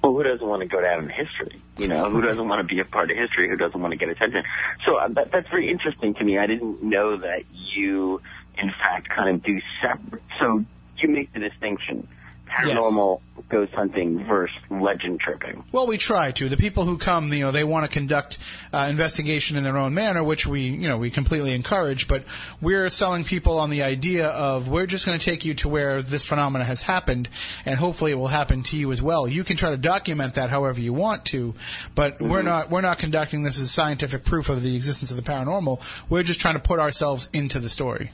[0.02, 1.60] Well, who doesn't want to go down in history?
[1.76, 3.48] You know, who doesn't want to be a part of history?
[3.48, 4.42] Who doesn't want to get attention?
[4.86, 6.38] So uh, that, that's very interesting to me.
[6.38, 7.44] I didn't know that
[7.74, 8.20] you,
[8.56, 10.22] in fact, kind of do separate.
[10.38, 10.64] So
[10.96, 12.08] you make the distinction:
[12.50, 15.64] paranormal ghost hunting versus legend tripping.
[15.72, 16.48] Well, we try to.
[16.48, 18.38] The people who come, you know, they want to conduct
[18.72, 22.06] uh, investigation in their own manner, which we, you know, we completely encourage.
[22.06, 22.24] But
[22.60, 26.02] we're selling people on the idea of we're just going to take you to where
[26.02, 27.28] this phenomena has happened,
[27.64, 29.26] and hopefully it will happen to you as well.
[29.26, 31.54] You can try to document that however you want to,
[31.94, 35.22] but we're not we're not conducting this as scientific proof of the existence of the
[35.22, 35.82] paranormal.
[36.08, 38.12] We're just trying to put ourselves into the story.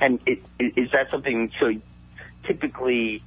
[0.00, 1.50] And it, is that something?
[1.58, 1.72] So
[2.46, 3.22] typically,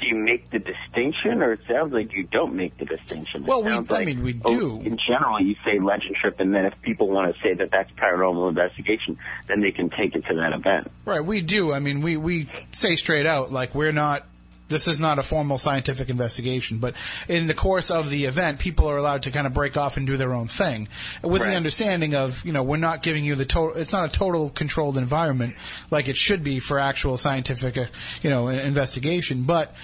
[0.00, 3.42] do you make the distinction, or it sounds like you don't make the distinction?
[3.42, 4.80] It Well, we- sounds I mean, we oh, do.
[4.80, 7.90] In general, you say legend trip, and then if people want to say that that's
[7.92, 10.90] paranormal investigation, then they can take it to that event.
[11.04, 11.72] Right, we do.
[11.72, 14.26] I mean, we, we say straight out, like, we're not,
[14.70, 16.94] this is not a formal scientific investigation, but
[17.28, 20.06] in the course of the event, people are allowed to kind of break off and
[20.06, 20.88] do their own thing.
[21.22, 24.12] With the understanding of, you know, we're not giving you the total, it's not a
[24.12, 25.56] total controlled environment
[25.90, 27.86] like it should be for actual scientific, uh,
[28.22, 29.74] you know, investigation, but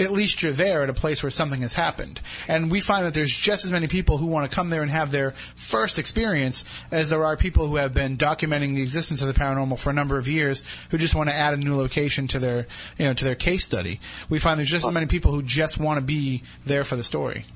[0.00, 2.20] at least you're there at a place where something has happened.
[2.48, 4.90] And we find that there's just as many people who want to come there and
[4.90, 9.28] have their first experience as there are people who have been documenting the existence of
[9.28, 12.26] the paranormal for a number of years who just want to add a new location
[12.28, 12.66] to their,
[12.98, 14.00] you know, to their case study.
[14.28, 17.04] We find there's just as many people who just want to be there for the
[17.04, 17.46] story.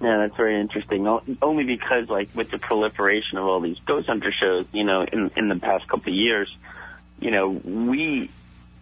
[0.00, 1.06] Yeah, that's very interesting.
[1.40, 5.30] Only because, like, with the proliferation of all these ghost hunter shows, you know, in
[5.36, 6.54] in the past couple of years,
[7.18, 8.30] you know, we,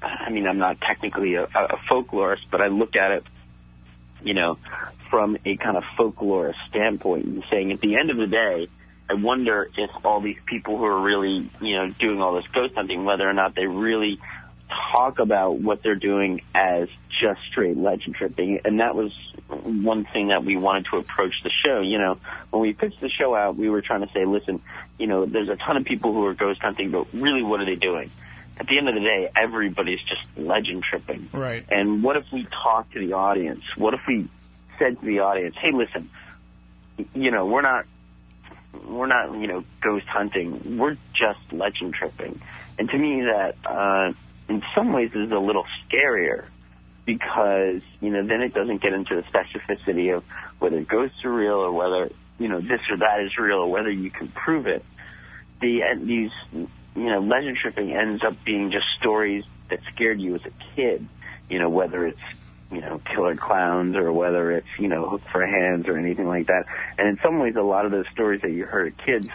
[0.05, 3.24] I mean, I'm not technically a, a folklorist, but I look at it,
[4.22, 4.59] you know,
[5.11, 8.68] from a kind of folklorist standpoint, and saying at the end of the day,
[9.09, 12.74] I wonder if all these people who are really, you know, doing all this ghost
[12.74, 14.18] hunting, whether or not they really
[14.92, 16.88] talk about what they're doing as
[17.20, 18.61] just straight legend tripping.
[18.64, 19.12] And that was
[19.48, 21.80] one thing that we wanted to approach the show.
[21.80, 22.18] You know,
[22.50, 24.62] when we pitched the show out, we were trying to say, listen,
[24.98, 27.66] you know, there's a ton of people who are ghost hunting, but really what are
[27.66, 28.11] they doing?
[28.59, 31.28] At the end of the day, everybody's just legend tripping.
[31.32, 31.64] Right.
[31.68, 33.62] And what if we talk to the audience?
[33.76, 34.28] What if we
[34.78, 36.11] said to the audience, hey, listen,
[37.14, 37.86] you know, we're not,
[38.86, 40.78] we're not, you know, ghost hunting.
[40.78, 42.40] We're just legend tripping.
[42.78, 44.12] And to me, that uh,
[44.48, 46.46] in some ways is a little scarier
[47.07, 50.24] because you know then it doesn't get into the specificity of
[50.59, 53.90] whether ghosts are real or whether you know this or that is real or whether
[53.90, 54.84] you can prove it.
[55.61, 56.30] The and these
[56.95, 61.07] you know legend tripping ends up being just stories that scared you as a kid.
[61.49, 62.20] You know, whether it's
[62.70, 66.47] you know killer clowns or whether it's you know hook for hands or anything like
[66.47, 66.64] that.
[66.99, 69.28] And in some ways, a lot of those stories that you heard as kids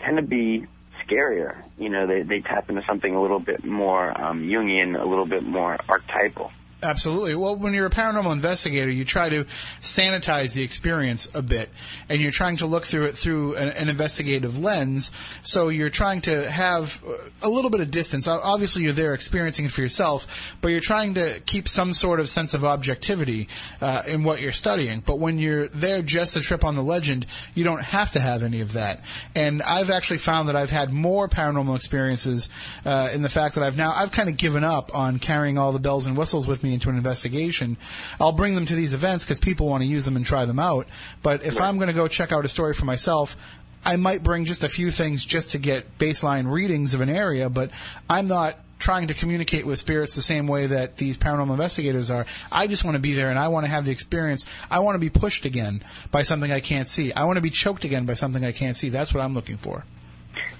[0.00, 0.66] tend to be
[1.06, 1.56] scarier.
[1.78, 5.26] You know, they they tap into something a little bit more um, Jungian, a little
[5.26, 6.50] bit more archetypal.
[6.82, 7.36] Absolutely.
[7.36, 9.44] Well, when you're a paranormal investigator, you try to
[9.80, 11.70] sanitize the experience a bit,
[12.08, 15.12] and you're trying to look through it through an, an investigative lens.
[15.42, 17.00] So you're trying to have
[17.40, 18.26] a little bit of distance.
[18.26, 22.28] Obviously, you're there experiencing it for yourself, but you're trying to keep some sort of
[22.28, 23.48] sense of objectivity
[23.80, 25.00] uh, in what you're studying.
[25.06, 28.42] But when you're there just to trip on the legend, you don't have to have
[28.42, 29.02] any of that.
[29.36, 32.50] And I've actually found that I've had more paranormal experiences
[32.84, 35.70] uh, in the fact that I've now I've kind of given up on carrying all
[35.70, 37.76] the bells and whistles with me into an investigation.
[38.20, 40.58] I'll bring them to these events because people want to use them and try them
[40.58, 40.86] out.
[41.22, 43.36] But if I'm going to go check out a story for myself,
[43.84, 47.50] I might bring just a few things just to get baseline readings of an area,
[47.50, 47.70] but
[48.08, 52.26] I'm not trying to communicate with spirits the same way that these paranormal investigators are.
[52.50, 54.44] I just want to be there and I want to have the experience.
[54.68, 57.12] I want to be pushed again by something I can't see.
[57.12, 58.88] I want to be choked again by something I can't see.
[58.88, 59.84] That's what I'm looking for.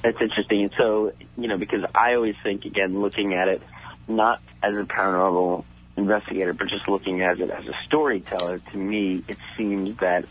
[0.04, 0.70] That's interesting.
[0.78, 3.62] So, you know, because I always think, again, looking at it
[4.06, 5.64] not as a paranormal
[5.96, 10.24] investigator, but just looking at it as a storyteller, to me, it seems that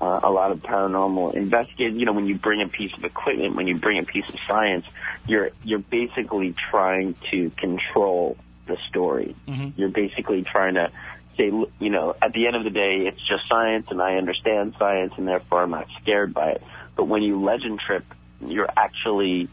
[0.00, 3.54] uh, a lot of paranormal investigators, you know, when you bring a piece of equipment,
[3.54, 4.84] when you bring a piece of science,
[5.28, 8.36] you're you're basically trying to control
[8.66, 9.36] the story.
[9.76, 10.90] You're basically trying to
[11.36, 11.44] say,
[11.78, 15.12] you know, at the end of the day, it's just science, and I understand science,
[15.16, 16.62] and therefore I'm not scared by it.
[16.96, 18.04] But when you legend trip,
[18.44, 19.48] you're actually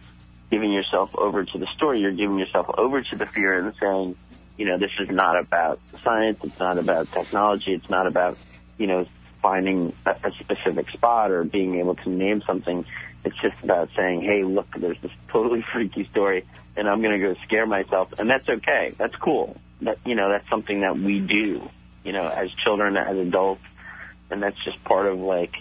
[0.49, 1.99] giving yourself over to the story.
[2.01, 4.17] You're giving yourself over to the fear and saying,
[4.59, 6.37] you know, this is not about science.
[6.43, 7.71] It's not about technology.
[7.71, 8.37] It's not about,
[8.77, 9.05] you know,
[9.41, 12.85] finding a, a specific spot or being able to name something.
[13.23, 16.45] It's just about saying, hey, look, there's this totally freaky story,
[16.75, 18.93] and I'm going to go scare myself, and that's okay.
[18.97, 19.55] That's cool.
[19.81, 21.61] That you know, that's something that we do,
[22.03, 23.63] you know, as children, as adults,
[24.29, 25.53] and that's just part of like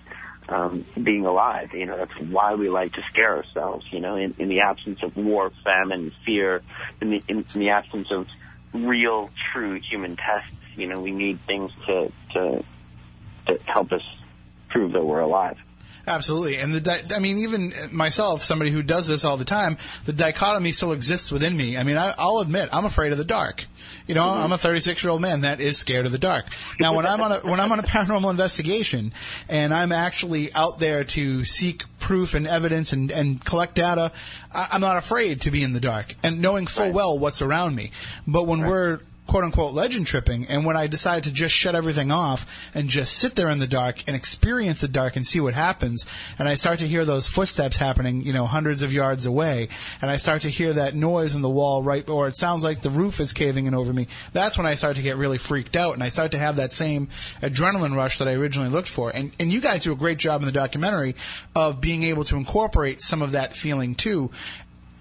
[0.49, 1.68] um, being alive.
[1.72, 3.86] You know, that's why we like to scare ourselves.
[3.92, 6.62] You know, in, in the absence of war, famine, fear,
[7.01, 8.26] in the in, in the absence of
[8.86, 12.64] real, true human tests, you know, we need things to to
[13.46, 14.02] to help us
[14.68, 15.56] prove that we're alive.
[16.07, 19.76] Absolutely, and the di- I mean, even myself, somebody who does this all the time,
[20.05, 21.76] the dichotomy still exists within me.
[21.76, 23.64] I mean, I, I'll admit I'm afraid of the dark.
[24.07, 24.42] You know, mm-hmm.
[24.42, 26.46] I'm a 36 year old man that is scared of the dark.
[26.80, 29.12] Now, when I'm on a when I'm on a paranormal investigation
[29.49, 34.12] and I'm actually out there to seek proof and evidence and, and collect data,
[34.53, 37.74] I, I'm not afraid to be in the dark and knowing full well what's around
[37.74, 37.92] me.
[38.26, 40.46] But when we're quote unquote legend tripping.
[40.46, 43.66] And when I decide to just shut everything off and just sit there in the
[43.66, 46.06] dark and experience the dark and see what happens,
[46.38, 49.68] and I start to hear those footsteps happening, you know, hundreds of yards away,
[50.00, 52.80] and I start to hear that noise in the wall right, or it sounds like
[52.80, 55.76] the roof is caving in over me, that's when I start to get really freaked
[55.76, 57.08] out and I start to have that same
[57.42, 59.10] adrenaline rush that I originally looked for.
[59.10, 61.16] And, and you guys do a great job in the documentary
[61.54, 64.30] of being able to incorporate some of that feeling too.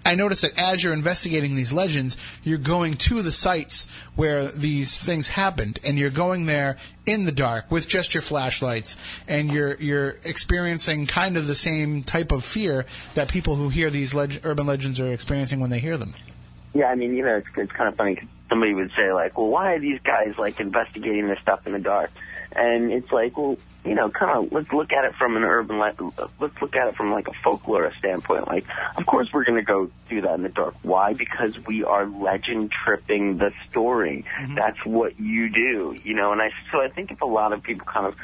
[0.08, 3.86] I notice that as you're investigating these legends, you're going to the sites
[4.16, 8.96] where these things happened, and you're going there in the dark with just your flashlights,
[9.28, 13.90] and you're you're experiencing kind of the same type of fear that people who hear
[13.90, 16.14] these leg- urban legends are experiencing when they hear them.
[16.72, 18.18] Yeah, I mean, you know, it's, it's kind of funny.
[18.48, 21.80] Somebody would say like, "Well, why are these guys like investigating this stuff in the
[21.80, 22.10] dark?"
[22.52, 25.78] And it's like, well, you know, kind of let's look at it from an urban,
[25.78, 26.00] let's
[26.60, 28.48] look at it from like a folklore standpoint.
[28.48, 28.64] Like,
[28.96, 30.74] of course, we're going to go do that in the dark.
[30.82, 31.14] Why?
[31.14, 34.24] Because we are legend tripping the story.
[34.40, 34.54] Mm-hmm.
[34.54, 36.32] That's what you do, you know.
[36.32, 38.14] And I, so I think if a lot of people kind of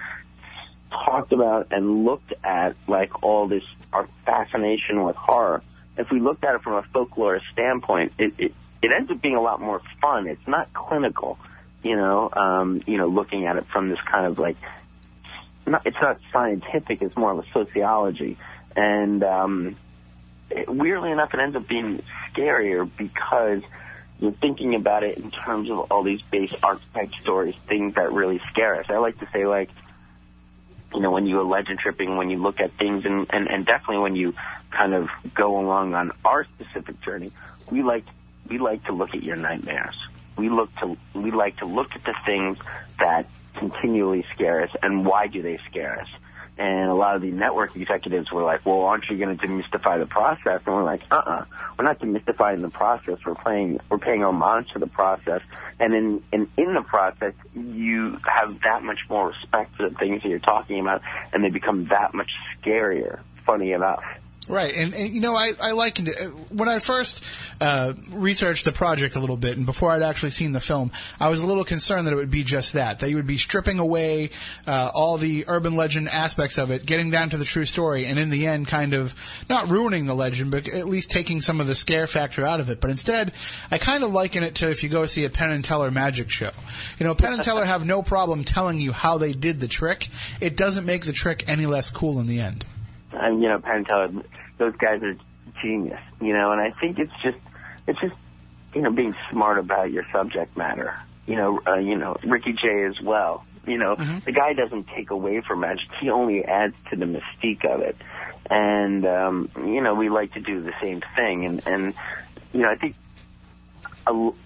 [0.90, 5.62] talked about and looked at like all this our fascination with horror,
[5.96, 9.36] if we looked at it from a folklore standpoint, it, it it ends up being
[9.36, 10.26] a lot more fun.
[10.26, 11.38] It's not clinical,
[11.84, 12.30] you know.
[12.32, 14.56] Um, you know, looking at it from this kind of like,
[15.66, 17.02] not, it's not scientific.
[17.02, 18.36] It's more of a sociology,
[18.74, 19.76] and um,
[20.50, 23.62] it, weirdly enough, it ends up being scarier because
[24.18, 28.40] you're thinking about it in terms of all these base archetype stories, things that really
[28.50, 28.86] scare us.
[28.88, 29.70] I like to say like
[30.94, 33.66] you know, when you are legend tripping, when you look at things, and, and, and
[33.66, 34.34] definitely when you
[34.70, 37.30] kind of go along on our specific journey,
[37.70, 38.04] we like
[38.48, 39.96] we like to look at your nightmares.
[40.36, 42.58] We look to we like to look at the things
[42.98, 46.08] that continually scare us, and why do they scare us?
[46.56, 49.98] And a lot of the network executives were like, "Well, aren't you going to demystify
[49.98, 51.44] the process?" And we're like, "Uh-uh,
[51.76, 53.18] we're not demystifying the process.
[53.26, 55.40] We're playing, we're paying homage to the process,
[55.80, 60.22] and in in in the process, you have that much more respect for the things
[60.22, 62.30] that you're talking about, and they become that much
[62.62, 63.20] scarier.
[63.44, 64.04] Funny enough."
[64.48, 66.16] Right, and, and you know, I, I likened it
[66.50, 67.24] when I first
[67.62, 71.28] uh, researched the project a little bit, and before I'd actually seen the film, I
[71.28, 73.78] was a little concerned that it would be just that that you would be stripping
[73.78, 74.30] away
[74.66, 78.18] uh, all the urban legend aspects of it, getting down to the true story, and
[78.18, 79.14] in the end, kind of
[79.48, 82.68] not ruining the legend, but at least taking some of the scare factor out of
[82.68, 82.80] it.
[82.80, 83.32] But instead,
[83.70, 86.28] I kind of liken it to if you go see a Penn and Teller magic
[86.28, 86.50] show.
[86.98, 90.08] You know, Penn and Teller have no problem telling you how they did the trick.
[90.40, 92.66] It doesn't make the trick any less cool in the end.
[93.14, 94.10] And you know, Teller,
[94.58, 95.16] those guys are
[95.62, 97.38] genius, you know, and I think it's just,
[97.86, 98.14] it's just,
[98.74, 100.94] you know, being smart about your subject matter.
[101.26, 103.44] You know, uh, you know, Ricky Jay as well.
[103.66, 103.94] You know,
[104.24, 107.96] the guy doesn't take away from magic; he only adds to the mystique of it.
[108.50, 111.46] And um, you know, we like to do the same thing.
[111.46, 111.94] And and
[112.52, 112.94] you know, I think,
[114.06, 114.36] a l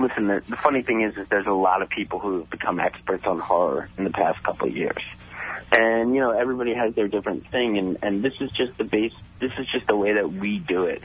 [0.00, 2.80] listen, the, the funny thing is, is there's a lot of people who have become
[2.80, 5.02] experts on horror in the past couple of years
[5.74, 9.12] and you know everybody has their different thing and and this is just the base
[9.40, 11.02] this is just the way that we do it.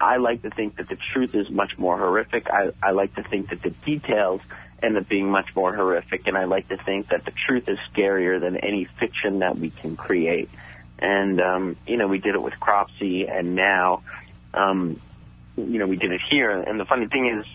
[0.00, 2.48] I like to think that the truth is much more horrific.
[2.50, 4.40] I i like to think that the details
[4.82, 7.78] end up being much more horrific and i like to think that the truth is
[7.92, 10.50] scarier than any fiction that we can create.
[10.98, 14.02] And um you know we did it with Cropsey and now
[14.54, 15.00] um
[15.56, 16.50] you know we did it here.
[16.50, 17.46] And the funny thing is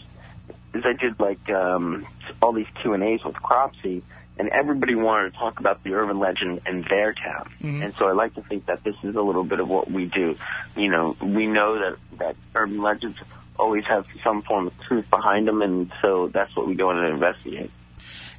[0.73, 2.07] is i did like um
[2.41, 4.03] all these q and a's with Cropsey
[4.37, 7.51] and everybody wanted to talk about the urban legend in their town.
[7.61, 10.05] And so I like to think that this is a little bit of what we
[10.05, 10.35] do.
[10.75, 13.17] You know, we know that that urban legends
[13.57, 16.97] always have some form of truth behind them, and so that's what we go in
[16.97, 17.71] and investigate.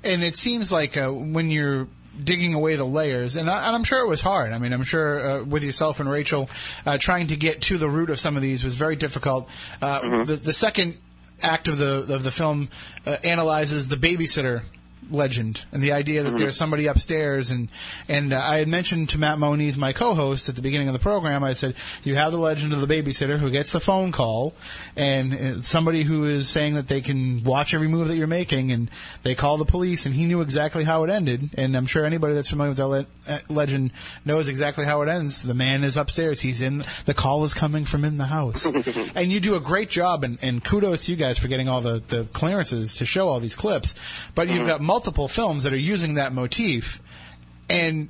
[0.05, 1.89] And it seems like uh, when you're
[2.23, 4.53] digging away the layers, and, I, and I'm sure it was hard.
[4.53, 6.49] I mean, I'm sure uh, with yourself and Rachel,
[6.85, 9.51] uh, trying to get to the root of some of these was very difficult.
[9.81, 10.99] Uh, the, the second
[11.43, 12.69] act of the of the film
[13.05, 14.63] uh, analyzes the babysitter
[15.11, 17.69] legend and the idea that there's somebody upstairs and
[18.09, 21.01] and uh, I had mentioned to Matt Moniz, my co-host at the beginning of the
[21.01, 24.55] program, I said you have the legend of the babysitter who gets the phone call
[24.97, 28.73] and uh, somebody who is saying that they can watch every move that you're making
[28.73, 28.91] and
[29.23, 32.35] they call the police and he knew exactly how it ended and I'm sure anybody
[32.35, 33.93] that's familiar with that le- uh, legend
[34.25, 35.43] knows exactly how it ends.
[35.43, 36.41] The man is upstairs.
[36.41, 38.65] He's in the call is coming from in the house.
[39.15, 41.81] and you do a great job and, and kudos to you guys for getting all
[41.81, 43.95] the, the clearances to show all these clips.
[44.35, 44.96] But you've got multiple
[45.29, 47.01] films that are using that motif
[47.69, 48.09] and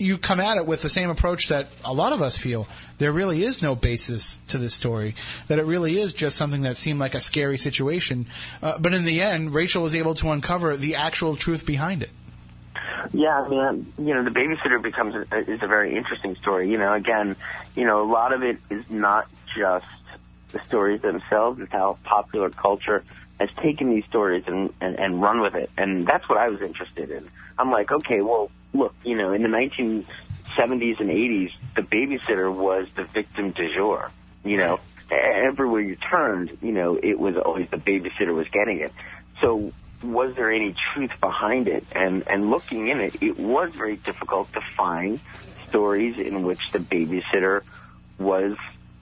[0.00, 2.66] you come at it with the same approach that a lot of us feel.
[2.98, 5.14] There really is no basis to this story.
[5.48, 8.26] That it really is just something that seemed like a scary situation.
[8.62, 12.10] Uh, but in the end, Rachel was able to uncover the actual truth behind it.
[13.12, 16.70] Yeah, I mean, you know, the babysitter becomes a, is a very interesting story.
[16.70, 17.36] You know, again,
[17.74, 19.86] you know, a lot of it is not just
[20.52, 23.04] the stories themselves; it's how popular culture
[23.40, 26.60] has taken these stories and, and and run with it, and that's what I was
[26.60, 27.28] interested in.
[27.58, 32.86] I'm like, okay, well, look, you know, in the 1970s and 80s, the babysitter was
[32.96, 34.10] the victim du jour.
[34.44, 34.80] You know,
[35.10, 38.92] everywhere you turned, you know, it was always the babysitter was getting it.
[39.40, 39.72] So
[40.02, 41.84] was there any truth behind it?
[41.92, 45.18] And and looking in it, it was very difficult to find
[45.68, 47.62] stories in which the babysitter
[48.18, 48.56] was,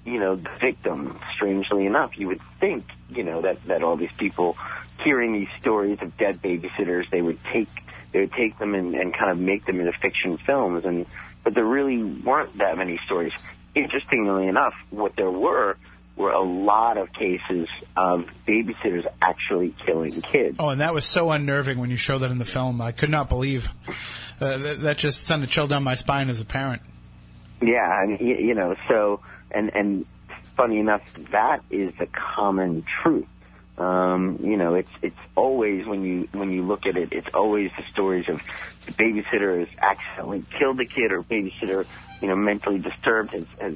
[0.05, 1.19] you know, the victim.
[1.35, 4.57] Strangely enough, you would think, you know, that that all these people
[5.03, 7.69] hearing these stories of dead babysitters, they would take
[8.13, 11.07] they would take them and, and kind of make them into fiction films, and
[11.45, 13.33] but there really weren't that many stories.
[13.75, 15.77] Interestingly enough, what there were
[16.17, 20.57] were a lot of cases of babysitters actually killing kids.
[20.59, 22.81] Oh, and that was so unnerving when you showed that in the film.
[22.81, 23.69] I could not believe
[24.41, 26.83] uh, that, that just sent a chill down my spine as a parent.
[27.63, 30.07] Yeah, and you know, so and and
[30.59, 31.01] funny enough,
[31.31, 33.29] that is the common truth.
[33.79, 37.71] Um, you know, it's it's always when you when you look at it, it's always
[37.79, 38.41] the stories of
[38.87, 41.87] the babysitter has accidentally killed the kid, or babysitter,
[42.21, 43.75] you know, mentally disturbed has, has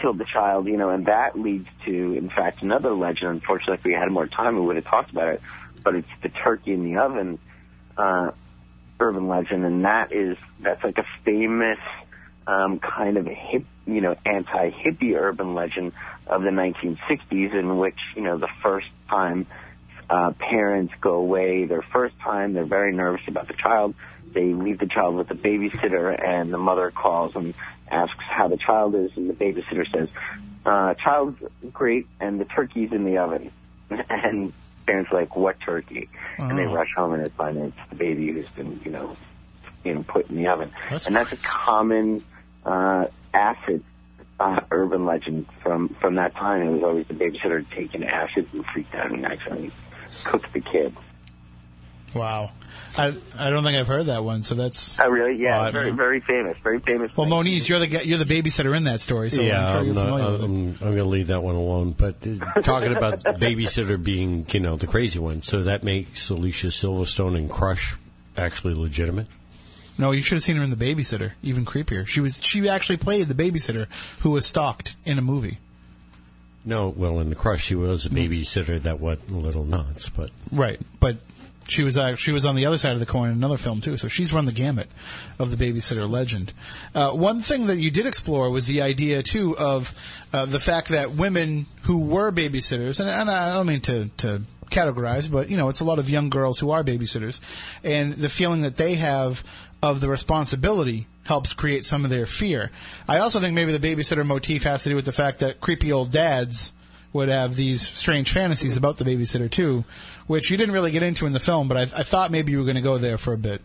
[0.00, 0.68] killed the child.
[0.68, 3.30] You know, and that leads to, in fact, another legend.
[3.30, 5.42] Unfortunately, if we had more time, we would have talked about it.
[5.82, 7.40] But it's the turkey in the oven
[7.98, 8.30] uh,
[9.00, 11.78] urban legend, and that is that's like a famous
[12.50, 15.92] um, kind of hip, you know, anti-hippie urban legend
[16.26, 19.46] of the 1960s, in which you know the first time
[20.08, 23.94] uh, parents go away, their first time, they're very nervous about the child.
[24.32, 27.54] They leave the child with the babysitter, and the mother calls and
[27.90, 30.08] asks how the child is, and the babysitter says,
[30.66, 31.38] uh, "Child's
[31.72, 33.52] great, and the turkey's in the oven."
[33.90, 34.52] and
[34.86, 36.72] parents are like, "What turkey?" And they Oh.
[36.74, 39.16] rush home and they find it's the baby who's been, you know,
[39.84, 40.70] you know, put in the oven.
[40.90, 42.22] That's and that's a common
[42.64, 43.82] uh, acid
[44.38, 46.62] uh, urban legend from from that time.
[46.62, 49.70] It was always the babysitter taking acid and freaked out and actually
[50.24, 50.94] cooked the kid.
[52.14, 52.50] Wow.
[52.98, 54.42] I I don't think I've heard that one.
[54.42, 54.98] So that's.
[54.98, 55.40] Oh, really?
[55.40, 56.58] Yeah, Well, very, very famous.
[56.62, 57.16] Very famous.
[57.16, 59.94] Well, Moniz, you're the you're the babysitter in that story, so yeah, I'm sure you're
[59.94, 60.42] not- familiar with.
[60.42, 61.94] I'm, I'm going to leave that one alone.
[61.96, 62.20] But
[62.64, 67.36] talking about the babysitter being, you know, the crazy one, so that makes Alicia Silverstone
[67.36, 67.94] and Crush
[68.36, 69.28] actually legitimate.
[70.00, 71.32] No, you should have seen her in the babysitter.
[71.42, 72.08] Even creepier.
[72.08, 73.86] She was she actually played the babysitter
[74.20, 75.58] who was stalked in a movie.
[76.64, 80.30] No, well, in the Crush, she was a babysitter that went a little nuts, but
[80.50, 81.18] Right, but
[81.68, 83.82] she was uh, she was on the other side of the coin in another film
[83.82, 83.98] too.
[83.98, 84.88] So she's run the gamut
[85.38, 86.54] of the babysitter legend.
[86.94, 89.94] Uh, one thing that you did explore was the idea too of
[90.32, 94.42] uh, the fact that women who were babysitters, and, and I don't mean to to
[94.70, 97.40] categorize, but you know, it's a lot of young girls who are babysitters,
[97.84, 99.44] and the feeling that they have
[99.82, 102.70] of the responsibility helps create some of their fear.
[103.08, 105.92] I also think maybe the babysitter motif has to do with the fact that creepy
[105.92, 106.72] old dads
[107.12, 109.84] would have these strange fantasies about the babysitter too,
[110.26, 112.58] which you didn't really get into in the film, but I, I thought maybe you
[112.58, 113.62] were going to go there for a bit.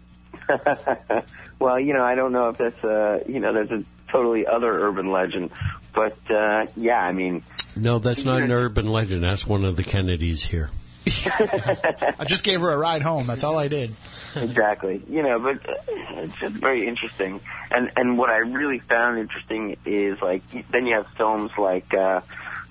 [1.59, 4.71] well, you know, I don't know if that's a, you know, there's a totally other
[4.87, 5.51] urban legend,
[5.93, 7.43] but uh, yeah, I mean,
[7.75, 9.23] no, that's not an urban legend.
[9.23, 10.69] That's one of the Kennedys here.
[11.07, 13.27] I just gave her a ride home.
[13.27, 13.93] That's all I did.
[14.35, 15.01] Exactly.
[15.09, 15.73] You know, but uh,
[16.21, 17.41] it's just very interesting.
[17.71, 22.21] And and what I really found interesting is like then you have films like uh,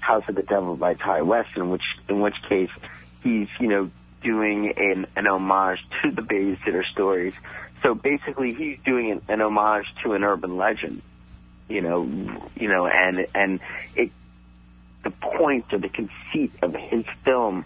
[0.01, 2.71] House of the Devil by Ti West, in which in which case
[3.23, 3.91] he's you know
[4.23, 7.35] doing an an homage to the babysitter stories.
[7.83, 11.03] So basically, he's doing an, an homage to an urban legend.
[11.69, 12.03] You know,
[12.57, 13.61] you know, and and
[13.95, 14.11] it
[15.03, 17.65] the point or the conceit of his film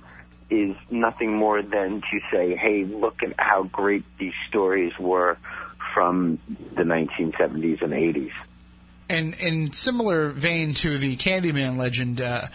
[0.51, 5.36] is nothing more than to say, hey, look at how great these stories were
[5.94, 6.38] from
[6.74, 8.32] the 1970s and 80s.
[9.11, 12.46] And in similar vein to the Candyman legend, uh,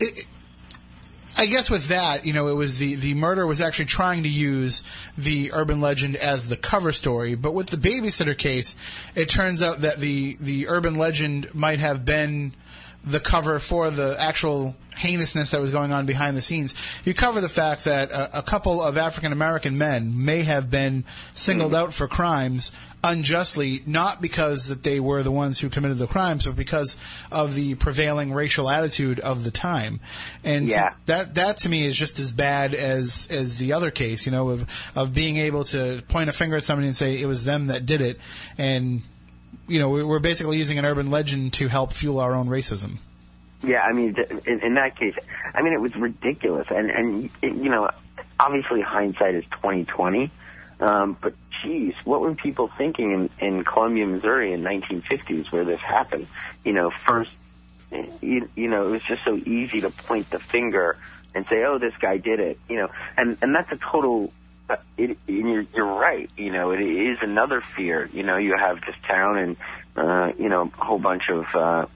[0.00, 0.26] it,
[1.36, 4.28] I guess with that, you know, it was the, the murder was actually trying to
[4.28, 4.84] use
[5.16, 8.76] the urban legend as the cover story, but with the babysitter case,
[9.14, 12.54] it turns out that the, the urban legend might have been
[13.04, 16.74] the cover for the actual heinousness that was going on behind the scenes.
[17.04, 21.04] You cover the fact that a, a couple of African American men may have been
[21.34, 22.72] singled out for crimes
[23.04, 26.96] unjustly, not because that they were the ones who committed the crimes, but because
[27.32, 29.98] of the prevailing racial attitude of the time.
[30.44, 30.90] And Yeah.
[31.06, 34.50] that that to me is just as bad as as the other case, you know,
[34.50, 37.66] of of being able to point a finger at somebody and say it was them
[37.68, 38.20] that did it,
[38.56, 39.02] and
[39.68, 42.98] you know, we- we're basically using an urban legend to help fuel our own racism.
[43.62, 45.14] Yeah, I mean, in, in that case,
[45.54, 47.88] I mean, it was ridiculous, and and you know,
[48.40, 50.32] obviously hindsight is twenty twenty,
[50.80, 55.64] um, but geez, what were people thinking in, in Columbia, Missouri, in nineteen fifties, where
[55.64, 56.26] this happened?
[56.64, 57.30] You know, first,
[58.20, 60.96] you, you know, it was just so easy to point the finger
[61.32, 64.32] and say, "Oh, this guy did it," you know, and and that's a total.
[64.96, 66.30] It, you're, you're right.
[66.36, 68.08] You know, it is another fear.
[68.12, 69.56] You know, you have this town and
[69.96, 71.86] uh, you know a whole bunch of uh,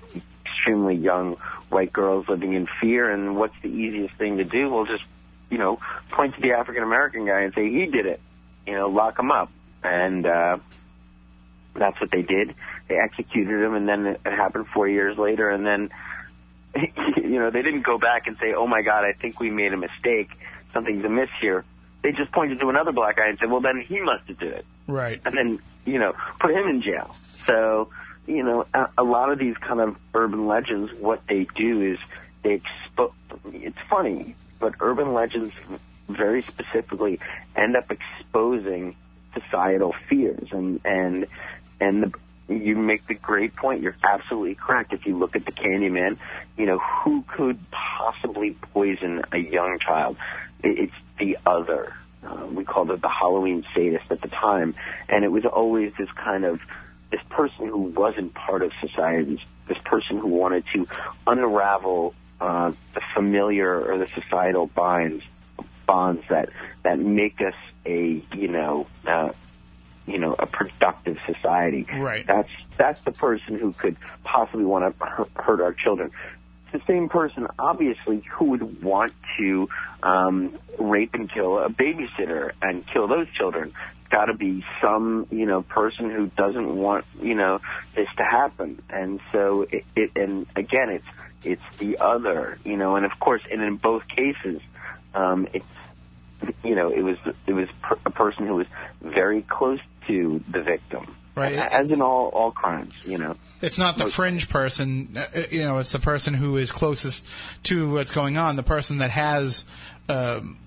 [0.45, 1.37] extremely young
[1.69, 3.11] white girls living in fear.
[3.11, 4.71] And what's the easiest thing to do?
[4.71, 5.05] Well, just
[5.51, 5.79] you know,
[6.13, 8.21] point to the African American guy and say he did it.
[8.67, 9.51] You know, lock him up.
[9.83, 10.59] And uh,
[11.75, 12.55] that's what they did.
[12.89, 15.51] They executed him, and then it happened four years later.
[15.51, 15.91] And then
[17.17, 19.73] you know, they didn't go back and say, "Oh my God, I think we made
[19.73, 20.31] a mistake.
[20.73, 21.65] Something's amiss here."
[22.07, 24.53] They just pointed to another black guy and said, "Well, then he must have did
[24.53, 25.21] it." Right.
[25.25, 27.17] and then you know put him in jail.
[27.49, 27.89] So
[28.29, 31.99] you know a, a lot of these kind of urban legends, what they do is
[32.45, 33.13] they expo.
[33.47, 35.53] It's funny, but urban legends
[36.09, 37.19] very specifically
[37.57, 38.95] end up exposing
[39.35, 41.27] societal fears, and and
[41.81, 43.83] and the, you make the great point.
[43.83, 44.93] You're absolutely correct.
[44.93, 46.19] If you look at the Candyman,
[46.57, 50.17] you know who could possibly poison a young child?
[50.63, 51.95] It's the other.
[52.23, 54.75] Uh, we called it the Halloween sadist at the time,
[55.09, 56.61] and it was always this kind of
[57.11, 60.87] this person who wasn't part of society, this person who wanted to
[61.27, 65.23] unravel uh, the familiar or the societal bonds
[65.87, 66.49] bonds that
[66.83, 67.55] that make us
[67.87, 69.31] a you know uh,
[70.07, 71.87] you know a productive society.
[71.91, 72.27] Right.
[72.27, 76.11] That's that's the person who could possibly want to hurt our children.
[76.77, 79.67] The same person, obviously, who would want to
[80.03, 83.73] um, rape and kill a babysitter and kill those children.
[84.11, 87.61] Got to be some, you know, person who doesn't want, you know,
[87.95, 88.83] this to happen.
[88.91, 91.07] And so, it, it and again, it's
[91.45, 94.61] it's the other, you know, and of course, and in both cases,
[95.15, 95.65] um, it's
[96.63, 97.17] you know, it was
[97.47, 98.67] it was per- a person who was
[99.01, 101.53] very close to the victim, Right.
[101.53, 103.37] As in all all crimes, you know.
[103.61, 107.29] It's not the fringe person, uh, you know, it's the person who is closest
[107.65, 109.65] to what's going on, the person that has,
[110.09, 110.59] um,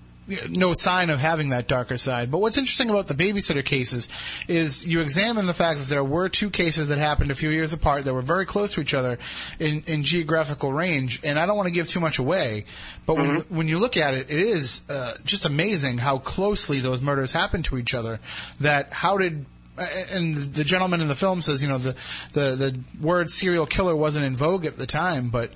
[0.48, 2.30] no sign of having that darker side.
[2.30, 4.08] But what's interesting about the babysitter cases
[4.46, 7.72] is you examine the fact that there were two cases that happened a few years
[7.72, 9.18] apart that were very close to each other
[9.58, 11.20] in, in geographical range.
[11.24, 12.64] And I don't want to give too much away,
[13.06, 17.02] but when, when you look at it, it is uh, just amazing how closely those
[17.02, 18.20] murders happened to each other.
[18.60, 19.46] That how did
[19.80, 21.96] and the gentleman in the film says, you know, the
[22.32, 25.52] the the word serial killer wasn't in vogue at the time, but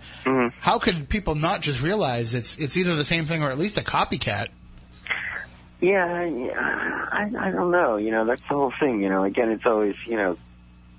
[0.61, 3.79] how could people not just realize it's it's either the same thing or at least
[3.79, 4.49] a copycat?
[5.81, 7.97] Yeah, yeah, I, I don't know.
[7.97, 9.03] You know, that's the whole thing.
[9.03, 10.39] You know, again, it's always you know,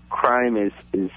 [0.10, 1.10] crime is is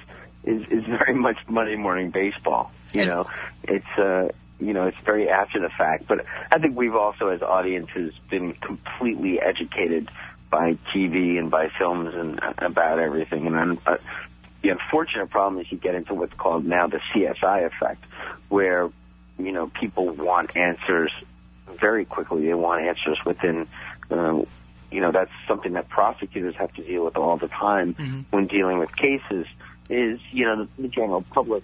[0.44, 2.72] is, is very much Monday morning baseball.
[2.92, 3.26] You know,
[3.64, 4.28] it's uh,
[4.58, 6.06] you know, it's very after the fact.
[6.08, 10.08] But I think we've also, as audiences, been completely educated
[10.50, 13.46] by TV and by films and uh, about everything.
[13.46, 13.96] And I'm, uh,
[14.62, 18.04] the unfortunate problem is you get into what's called now the CSI effect,
[18.48, 18.90] where
[19.38, 21.12] you know people want answers
[21.80, 22.46] very quickly.
[22.46, 23.68] They want answers within.
[24.10, 24.42] Uh,
[24.90, 28.78] you know that's something that prosecutors have to deal with all the time when dealing
[28.78, 29.46] with cases.
[29.90, 31.62] Is you know the, the general public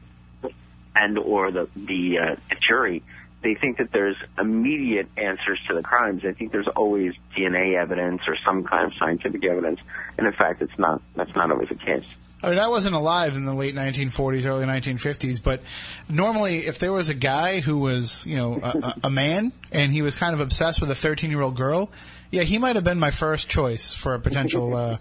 [0.94, 3.02] and or the the, uh, the jury
[3.44, 6.22] they think that there's immediate answers to the crimes.
[6.24, 9.78] I think there's always DNA evidence or some kind of scientific evidence,
[10.18, 11.00] and in fact, it's not.
[11.14, 12.04] That's not always the case.
[12.42, 15.62] I mean, I wasn't alive in the late 1940s, early 1950s, but
[16.10, 20.02] normally, if there was a guy who was, you know, a, a- man and he
[20.02, 21.90] was kind of obsessed with a 13 year old girl,
[22.30, 24.74] yeah, he might have been my first choice for a potential.
[24.74, 24.98] Uh,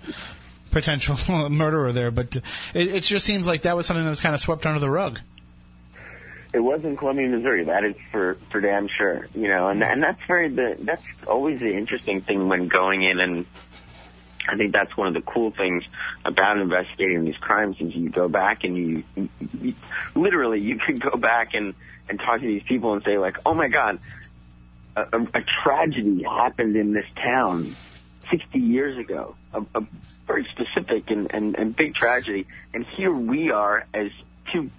[0.71, 1.15] Potential
[1.51, 2.43] murderer there, but it,
[2.73, 5.19] it just seems like that was something that was kind of swept under the rug.
[6.53, 7.65] It was in Columbia, Missouri.
[7.65, 9.27] That is for for damn sure.
[9.33, 13.19] You know, and and that's very the that's always the interesting thing when going in
[13.19, 13.45] and.
[14.45, 15.85] I think that's one of the cool things
[16.25, 19.29] about investigating these crimes is you go back and you, you,
[19.61, 19.73] you
[20.15, 21.73] literally you can go back and
[22.09, 23.99] and talk to these people and say like, oh my god,
[24.97, 27.73] a, a, a tragedy happened in this town
[28.31, 29.87] 60 years ago, a, a
[30.27, 34.07] very specific and, and, and big tragedy, and here we are as
[34.51, 34.69] two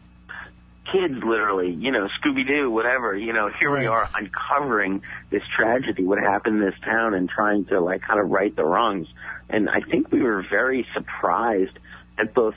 [0.90, 6.04] kids, literally, you know, Scooby Doo, whatever, you know, here we are uncovering this tragedy,
[6.04, 9.06] what happened in this town, and trying to like kind of right the wrongs.
[9.48, 11.78] And I think we were very surprised
[12.18, 12.54] at both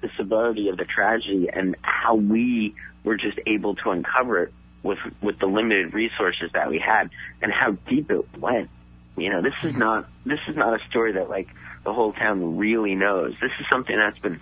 [0.00, 2.74] the severity of the tragedy and how we
[3.04, 7.10] were just able to uncover it with with the limited resources that we had
[7.42, 8.70] and how deep it went.
[9.16, 11.48] You know, this is not this is not a story that like
[11.84, 13.34] the whole town really knows.
[13.40, 14.40] This is something that's been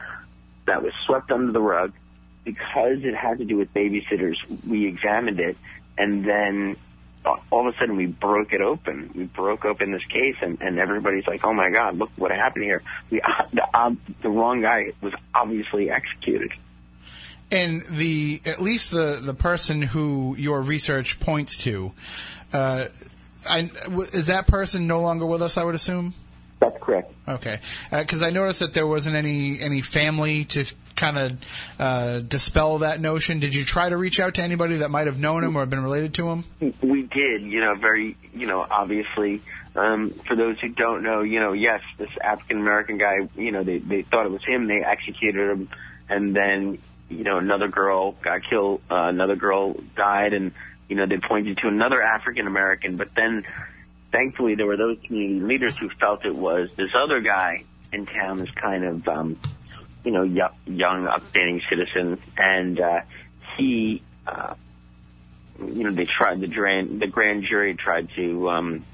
[0.67, 1.93] that was swept under the rug
[2.49, 4.37] because it had to do with babysitters.
[4.67, 5.57] We examined it
[5.99, 6.77] and then
[7.27, 9.11] uh, all of a sudden we broke it open.
[9.15, 12.65] We broke open this case and, and everybody's like, "Oh my God, look what happened
[12.65, 13.21] here." We,
[13.53, 13.91] the, uh,
[14.23, 16.53] the wrong guy was obviously executed.
[17.51, 21.93] And the at least the the person who your research points to,
[22.53, 22.87] uh,
[23.49, 25.57] I, w- is that person no longer with us?
[25.57, 26.15] I would assume.
[26.61, 27.13] That's correct.
[27.27, 27.61] Okay,
[27.91, 30.67] because I noticed that there wasn't any any family to
[30.99, 31.37] kind of
[31.79, 33.39] uh, dispel that notion.
[33.41, 35.83] Did you try to reach out to anybody that might have known him or been
[35.83, 36.45] related to him?
[36.83, 39.43] We did, you know, very, you know, obviously,
[39.77, 43.63] um, for those who don't know, you know, yes, this African American guy, you know,
[43.63, 45.71] they, they thought it was him, they executed him,
[46.09, 50.53] and then, you know, another girl got killed, uh, another girl died, and,
[50.89, 53.45] you know, they pointed to another African American, but then,
[54.11, 58.39] thankfully, there were those community leaders who felt it was this other guy in town,
[58.39, 59.39] this kind of, um,
[60.05, 63.01] you know, young, young upstanding citizen, and, uh,
[63.57, 64.55] he, uh,
[65.59, 68.85] you know, they tried the grand the grand jury tried to um,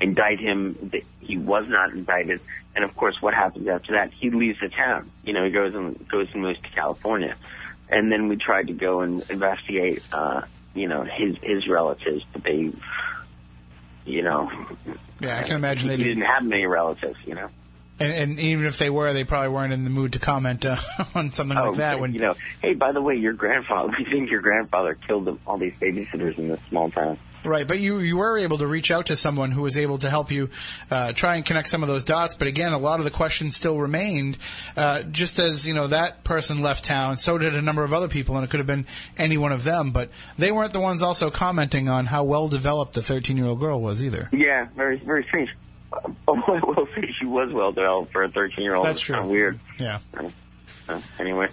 [0.00, 0.90] indict him.
[1.20, 2.40] He was not indicted,
[2.74, 4.12] and of course, what happens after that?
[4.12, 5.10] He leaves the town.
[5.24, 7.36] You know, he goes and goes and moves to California,
[7.88, 10.02] and then we tried to go and investigate.
[10.12, 10.42] Uh,
[10.74, 12.72] you know, his his relatives, but they,
[14.04, 14.50] you know,
[15.20, 16.18] Yeah, I can imagine they didn't.
[16.18, 17.18] didn't have many relatives.
[17.24, 17.48] You know.
[18.02, 20.76] And, and even if they were, they probably weren't in the mood to comment uh,
[21.14, 22.00] on something like that.
[22.00, 25.24] When Oh, you know, hey, by the way, your grandfather, we think your grandfather killed
[25.26, 27.18] them, all these babysitters in this small town.
[27.44, 30.08] Right, but you you were able to reach out to someone who was able to
[30.08, 30.50] help you
[30.92, 32.36] uh, try and connect some of those dots.
[32.36, 34.38] But again, a lot of the questions still remained.
[34.76, 38.06] Uh, just as you know, that person left town, so did a number of other
[38.06, 38.86] people, and it could have been
[39.18, 39.90] any one of them.
[39.90, 43.58] But they weren't the ones also commenting on how well developed the 13 year old
[43.58, 44.28] girl was either.
[44.32, 45.50] Yeah, very very strange.
[46.28, 48.86] Oh, I will say she was well developed for a 13 year old.
[48.86, 49.14] That's true.
[49.14, 49.60] Kind of weird.
[49.78, 49.98] Yeah.
[50.88, 51.48] Uh, anyway,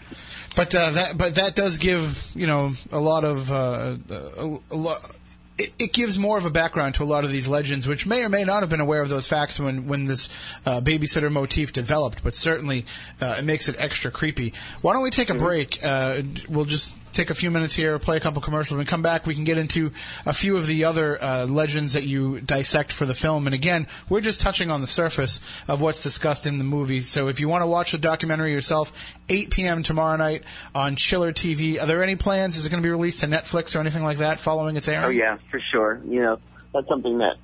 [0.56, 4.76] But uh, that but that does give you know a lot of uh, a, a
[4.76, 5.16] lot.
[5.60, 8.24] It, it gives more of a background to a lot of these legends, which may
[8.24, 10.30] or may not have been aware of those facts when when this
[10.66, 12.24] uh, babysitter motif developed.
[12.24, 12.86] But certainly,
[13.22, 14.54] uh, it makes it extra creepy.
[14.82, 15.84] Why don't we take a break?
[15.84, 18.78] Uh, we'll just take a few minutes here, play a couple commercials.
[18.78, 19.92] We come back, we can get into
[20.26, 23.48] a few of the other uh, legends that you dissect for the film.
[23.48, 27.02] And again, we're just touching on the surface of what's discussed in the movie.
[27.02, 28.92] So if you want to watch the documentary yourself,
[29.30, 29.84] 8 p.m.
[29.84, 31.82] tomorrow night on Chiller TV.
[31.82, 32.58] Are there any plans?
[32.58, 35.06] Is it going to be released to Netflix or anything like that following its airing?
[35.06, 36.02] Oh yeah, for sure.
[36.06, 36.40] You know,
[36.74, 37.36] that's something that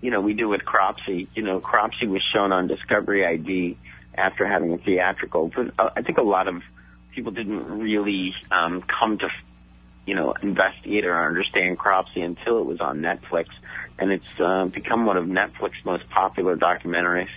[0.00, 1.28] you know we do with Cropsey.
[1.34, 3.78] You know, Cropsey was shown on Discovery ID
[4.14, 5.50] after having a theatrical.
[5.54, 6.62] But uh, I think a lot of
[7.20, 9.28] people didn't really um, come to
[10.06, 13.48] you know investigate or understand Cropsey until it was on Netflix,
[13.98, 17.28] and it's uh, become one of Netflix's most popular documentaries.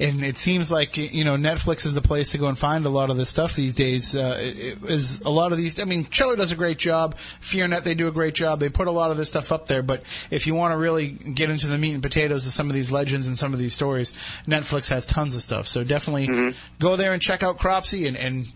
[0.00, 2.88] And it seems like you know Netflix is the place to go and find a
[2.88, 4.16] lot of this stuff these days.
[4.16, 5.78] Uh, it, it is a lot of these.
[5.78, 7.16] I mean, Chiller does a great job.
[7.16, 8.60] FearNet they do a great job.
[8.60, 9.82] They put a lot of this stuff up there.
[9.82, 12.74] But if you want to really get into the meat and potatoes of some of
[12.74, 14.12] these legends and some of these stories,
[14.46, 15.68] Netflix has tons of stuff.
[15.68, 18.16] So definitely go there and check out Cropsey and.
[18.16, 18.46] and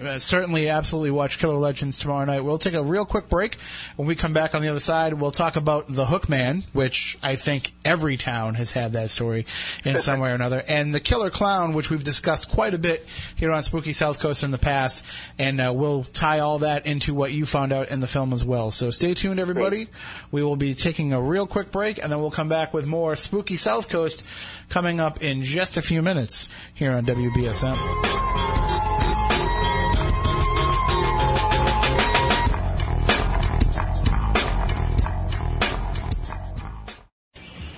[0.00, 2.40] uh, certainly, absolutely watch Killer Legends tomorrow night.
[2.40, 3.56] We'll take a real quick break.
[3.96, 7.36] When we come back on the other side, we'll talk about the Hookman, which I
[7.36, 9.46] think every town has had that story
[9.84, 13.06] in some way or another, and the Killer Clown, which we've discussed quite a bit
[13.36, 15.04] here on Spooky South Coast in the past,
[15.38, 18.44] and uh, we'll tie all that into what you found out in the film as
[18.44, 18.70] well.
[18.70, 19.88] So stay tuned, everybody.
[20.30, 23.16] We will be taking a real quick break, and then we'll come back with more
[23.16, 24.24] Spooky South Coast
[24.68, 29.19] coming up in just a few minutes here on WBSM.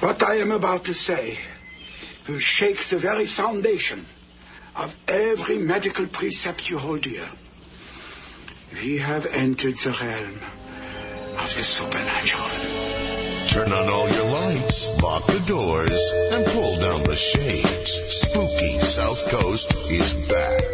[0.03, 1.39] What I am about to say
[2.27, 4.05] will shake the very foundation
[4.75, 7.23] of every medical precept you hold dear.
[8.83, 10.41] We have entered the realm
[11.39, 12.51] of the supernatural.
[13.47, 16.03] Turn on all your lights, lock the doors,
[16.33, 17.93] and pull down the shades.
[18.09, 20.65] Spooky South Coast is back.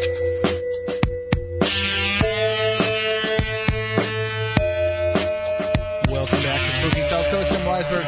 [6.09, 7.53] Welcome back to Spooky South Coast.
[7.53, 8.08] Tim Weisberg here,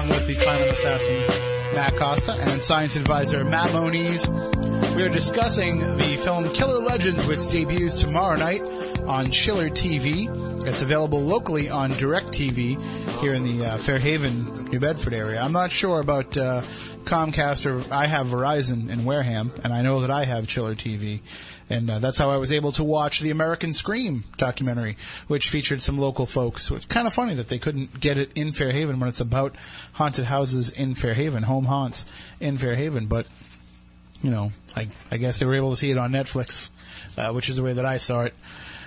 [0.00, 4.26] along with the silent assassin Matt Costa and science advisor Matt Moniz.
[4.96, 8.62] We are discussing the film Killer Legends, which debuts tomorrow night
[9.00, 10.26] on Chiller TV.
[10.66, 15.40] It's available locally on DirecTV here in the uh, Fairhaven, New Bedford area.
[15.40, 16.62] I'm not sure about uh,
[17.10, 21.20] Comcast or I have Verizon in Wareham, and I know that I have Chiller TV.
[21.68, 24.96] And uh, that's how I was able to watch the American Scream documentary,
[25.26, 26.70] which featured some local folks.
[26.70, 29.56] It's kind of funny that they couldn't get it in Fairhaven when it's about
[29.92, 32.06] haunted houses in Fairhaven, home haunts
[32.38, 33.06] in Fairhaven.
[33.06, 33.26] But
[34.22, 36.70] you know, I, I guess they were able to see it on Netflix,
[37.16, 38.34] uh, which is the way that I saw it.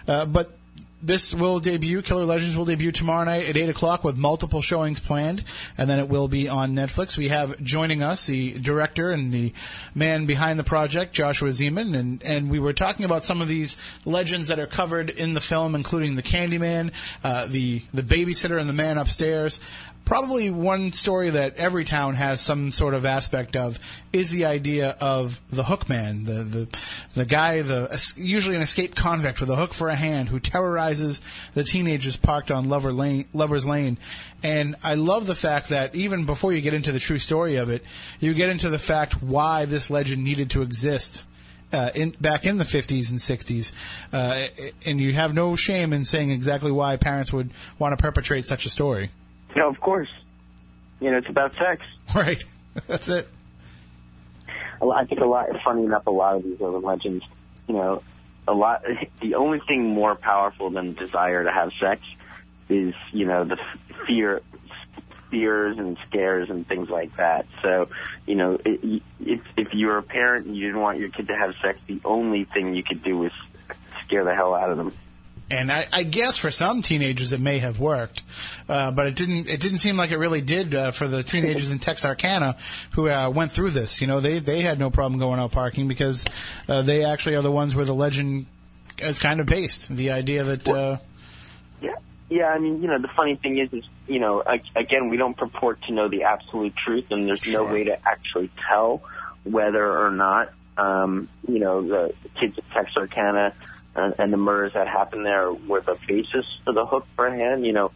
[0.07, 0.57] Uh, but
[1.03, 5.01] this will debut, Killer Legends will debut tomorrow night at 8 o'clock with multiple showings
[5.01, 5.43] planned,
[5.77, 7.17] and then it will be on Netflix.
[7.17, 9.53] We have joining us the director and the
[9.93, 13.75] man behind the project, Joshua Zeman, and, and we were talking about some of these
[14.05, 18.69] legends that are covered in the film, including the Candyman, uh, the, the babysitter and
[18.69, 19.59] the man upstairs
[20.05, 23.77] probably one story that every town has some sort of aspect of
[24.11, 26.67] is the idea of the hookman, the the
[27.13, 31.21] the guy, the usually an escaped convict with a hook for a hand who terrorizes
[31.53, 33.97] the teenagers parked on Lover Lane, Lover's Lane.
[34.41, 37.69] And I love the fact that even before you get into the true story of
[37.69, 37.83] it,
[38.19, 41.25] you get into the fact why this legend needed to exist.
[41.71, 43.71] Uh, in, back in the 50s and 60s,
[44.13, 44.45] uh,
[44.85, 47.49] and you have no shame in saying exactly why parents would
[47.79, 49.09] want to perpetrate such a story.
[49.55, 50.09] No, of course.
[50.99, 51.83] You know, it's about sex.
[52.15, 52.43] Right.
[52.87, 53.27] That's it.
[54.81, 55.47] I think a lot.
[55.63, 57.23] Funny enough, a lot of these urban legends,
[57.67, 58.03] you know,
[58.47, 58.83] a lot.
[59.21, 62.01] The only thing more powerful than desire to have sex
[62.69, 63.57] is, you know, the
[64.05, 64.41] fear,
[65.31, 67.45] fears and scares and things like that.
[67.61, 67.89] So,
[68.25, 71.53] you know, if if you're a parent and you didn't want your kid to have
[71.63, 73.31] sex, the only thing you could do was
[74.03, 74.93] scare the hell out of them.
[75.53, 78.23] And I, I guess for some teenagers it may have worked,
[78.67, 79.47] uh, but it didn't.
[79.47, 82.57] It didn't seem like it really did uh, for the teenagers in Texarkana
[82.93, 84.01] who uh, went through this.
[84.01, 86.25] You know, they they had no problem going out parking because
[86.67, 88.47] uh, they actually are the ones where the legend
[88.97, 89.95] is kind of based.
[89.95, 90.97] The idea that uh,
[91.81, 91.95] Yeah,
[92.29, 92.47] yeah.
[92.47, 94.43] I mean, you know, the funny thing is, is you know,
[94.75, 98.49] again, we don't purport to know the absolute truth, and there's no way to actually
[98.67, 99.03] tell
[99.43, 103.53] whether or not, um, you know, the kids at Texarkana
[103.95, 107.65] and, and the murders that happened there were the basis for the hook for hand.
[107.65, 107.91] You know,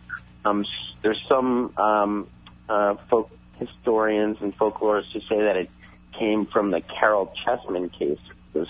[0.45, 0.65] um,
[1.01, 2.27] there's some um,
[2.69, 3.29] uh, folk
[3.59, 5.69] historians and folklorists who say that it
[6.17, 8.19] came from the Caryl Chessman case.
[8.53, 8.67] Because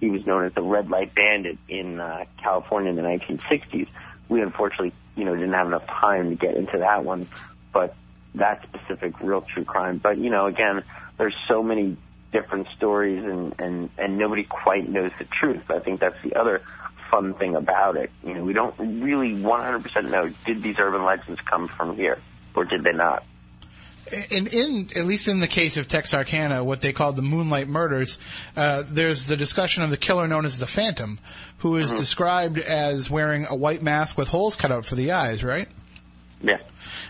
[0.00, 3.86] he was known as the Red Light Bandit in uh, California in the 1960s.
[4.28, 7.28] We unfortunately, you know, didn't have enough time to get into that one,
[7.72, 7.94] but
[8.34, 9.98] that specific real true crime.
[10.02, 10.82] But you know, again,
[11.18, 11.96] there's so many
[12.32, 15.62] different stories, and and and nobody quite knows the truth.
[15.70, 16.62] I think that's the other
[17.10, 18.10] fun thing about it.
[18.24, 22.20] You know, we don't really 100% know did these urban legends come from here
[22.54, 23.24] or did they not.
[24.30, 28.18] in, in at least in the case of Texarkana, what they called the Moonlight Murders,
[28.56, 31.18] uh, there's the discussion of the killer known as the Phantom,
[31.58, 35.44] who is described as wearing a white mask with holes cut out for the eyes,
[35.44, 35.68] right?
[36.42, 36.58] Yeah.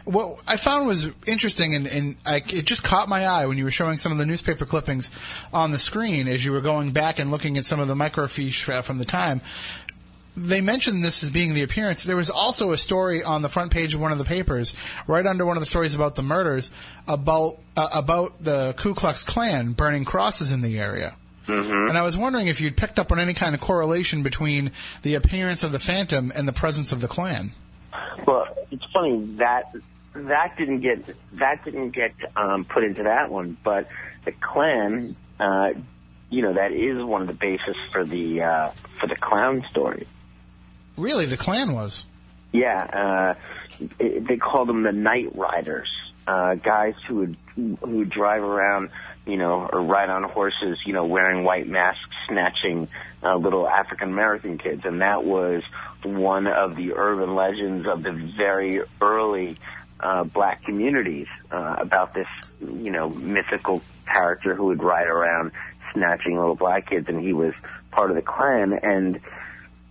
[0.05, 3.65] What I found was interesting, and, and I, it just caught my eye when you
[3.65, 5.11] were showing some of the newspaper clippings
[5.53, 8.69] on the screen as you were going back and looking at some of the microfiche
[8.69, 9.41] uh, from the time.
[10.37, 12.03] They mentioned this as being the appearance.
[12.03, 14.75] There was also a story on the front page of one of the papers,
[15.07, 16.71] right under one of the stories about the murders,
[17.07, 21.15] about uh, about the Ku Klux Klan burning crosses in the area.
[21.89, 24.71] And I was wondering if you'd picked up on any kind of correlation between
[25.03, 27.53] the appearance of the Phantom and the presence of the Klan.
[28.27, 29.73] Well, it's funny that
[30.15, 31.07] that didn't get
[31.39, 33.89] that didn't get um, put into that one, but
[34.25, 35.69] the Klan, uh,
[36.29, 40.07] you know, that is one of the basis for the uh, for the clown story.
[40.97, 42.07] Really, the Klan was.
[42.53, 43.37] Yeah,
[43.79, 45.89] uh, it, they called them the Night Riders,
[46.27, 48.91] uh, guys who would who would drive around,
[49.27, 52.89] you know, or ride on horses, you know, wearing white masks, snatching
[53.23, 55.63] uh, little African American kids, and that was
[56.05, 59.59] one of the urban legends of the very early
[60.01, 62.29] uh, black communities uh, about this,
[62.61, 65.53] you know, mythical character who would ride around
[65.93, 67.53] snatching little black kids, and he was
[67.91, 69.21] part of the Klan, and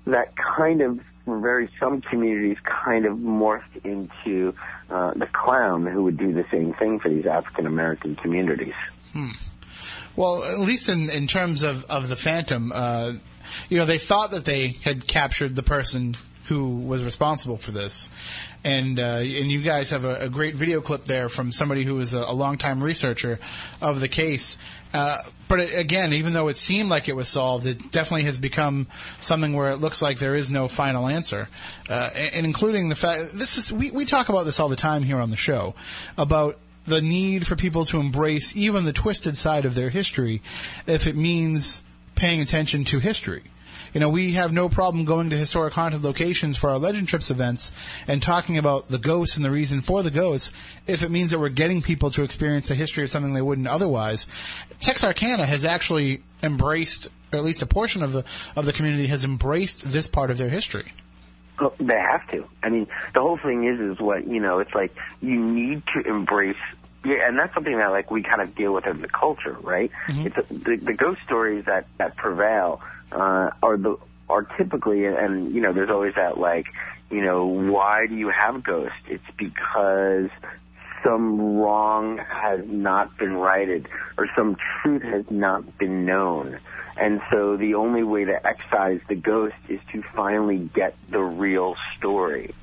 [0.06, 4.54] that kind of very some communities kind of morphed into
[4.90, 8.74] uh, the clown who would do the same thing for these African American communities.
[9.14, 9.32] Hmm.
[10.16, 13.14] Well, at least in in terms of of the Phantom, uh,
[13.70, 16.16] you know, they thought that they had captured the person
[16.50, 18.10] who was responsible for this,
[18.64, 21.96] and uh, and you guys have a, a great video clip there from somebody who
[21.96, 23.40] was a, a longtime researcher
[23.82, 24.58] of the case.
[24.92, 28.40] Uh, but it, again, even though it seemed like it was solved, it definitely has
[28.40, 28.88] become
[29.22, 31.48] something where it looks like there is no final answer,
[31.88, 34.76] uh, and, and including the fact this is we we talk about this all the
[34.76, 35.76] time here on the show
[36.18, 40.42] about the need for people to embrace even the twisted side of their history
[40.88, 41.84] if it means
[42.20, 43.44] paying attention to history.
[43.94, 47.32] You know, we have no problem going to historic haunted locations for our Legend Trips
[47.32, 47.74] events
[48.08, 50.52] and talking about the ghosts and the reason for the ghosts
[50.86, 53.68] if it means that we're getting people to experience the history of something they wouldn't
[53.68, 54.28] otherwise.
[54.80, 58.24] Texarkana has actually embraced, or at least a portion of the,
[58.56, 60.92] of the community has embraced this part of their history.
[61.60, 62.46] Well, They have to.
[62.64, 64.60] I mean, the whole thing is, is what you know.
[64.60, 66.56] It's like you need to embrace.
[67.06, 69.90] Yeah, and that's something that like we kind of deal with in the culture, right?
[70.26, 72.82] It's a, the, the ghost stories that that prevail
[73.12, 73.98] uh, are the
[74.30, 76.68] are typically, and you know, there's always that like,
[77.10, 78.98] you know, why do you have ghosts?
[79.08, 80.30] It's because
[81.04, 86.60] some wrong has not been righted or some truth has not been known.
[86.98, 91.76] And so the only way to excise the ghost is to finally get the real
[91.98, 92.54] story.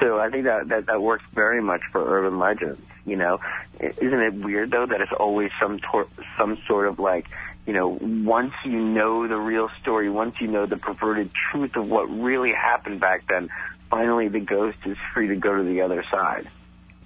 [0.00, 2.82] So I think that, that, that works very much for urban legends.
[3.04, 3.40] You know,
[3.80, 6.08] isn't it weird though that it's always some tor-
[6.38, 7.26] some sort of like,
[7.66, 11.88] you know, once you know the real story, once you know the perverted truth of
[11.88, 13.48] what really happened back then,
[13.90, 16.48] finally the ghost is free to go to the other side.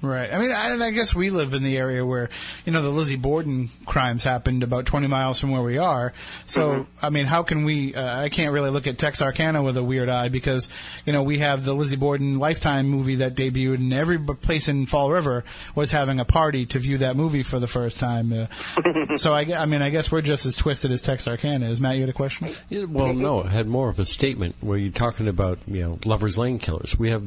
[0.02, 0.32] Right.
[0.32, 2.28] I mean, I, I guess we live in the area where,
[2.64, 6.12] you know, the Lizzie Borden crimes happened about 20 miles from where we are.
[6.44, 9.82] So, I mean, how can we, uh, I can't really look at Texarkana with a
[9.82, 10.68] weird eye because,
[11.06, 14.86] you know, we have the Lizzie Borden Lifetime movie that debuted and every place in
[14.86, 15.44] Fall River
[15.74, 18.32] was having a party to view that movie for the first time.
[18.32, 21.80] Uh, so I, I mean, I guess we're just as twisted as Texarkana is.
[21.80, 22.48] Matt, you had a question?
[22.68, 25.98] Yeah, well, no, it had more of a statement where you're talking about, you know,
[26.04, 26.98] Lover's Lane killers.
[26.98, 27.24] We have,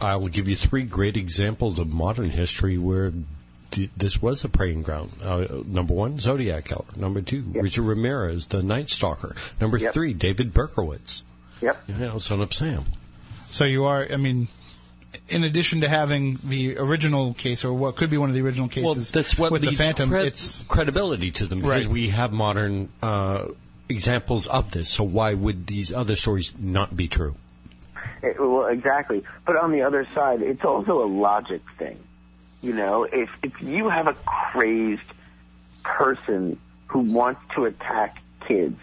[0.00, 3.12] I will give you three great examples of modern history where
[3.96, 5.12] this was a preying ground.
[5.22, 6.84] Uh, number one, Zodiac Killer.
[6.96, 9.34] Number two, Richard Ramirez, the Night Stalker.
[9.60, 11.22] Number three, David Berkowitz.
[11.60, 11.82] Yep.
[11.88, 12.84] You know, son of Sam.
[13.50, 14.48] So you are, I mean,
[15.28, 18.68] in addition to having the original case or what could be one of the original
[18.68, 21.88] cases Well, that's what with the Phantom, cred- it's credibility to them because Right.
[21.92, 23.46] we have modern uh,
[23.88, 24.88] examples of this.
[24.88, 27.36] So why would these other stories not be true?
[28.22, 29.24] It, well, exactly.
[29.46, 31.98] But on the other side, it's also a logic thing.
[32.62, 35.02] You know, if if you have a crazed
[35.82, 38.78] person who wants to attack kids,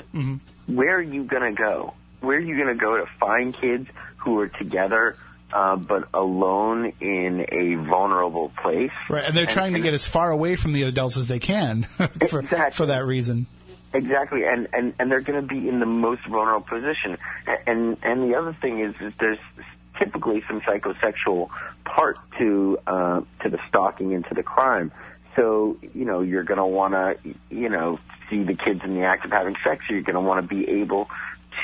[0.68, 1.94] where are you going to go?
[2.20, 3.88] Where are you going to go to find kids
[4.18, 5.18] who are together
[5.52, 8.92] uh, but alone in a vulnerable place?
[9.10, 11.84] Right, and they're trying to get as far away from the adults as they can
[12.30, 13.48] for, for that reason.
[13.94, 17.18] Exactly, and and and they're going to be in the most vulnerable position.
[17.68, 19.40] And and the other thing is, is there's
[20.00, 21.50] typically some psychosexual
[21.84, 24.92] part to uh, to the stalking and to the crime.
[25.36, 27.18] So you know you're going to want to
[27.50, 28.00] you know
[28.30, 29.84] see the kids in the act of having sex.
[29.90, 31.08] You're going to want to be able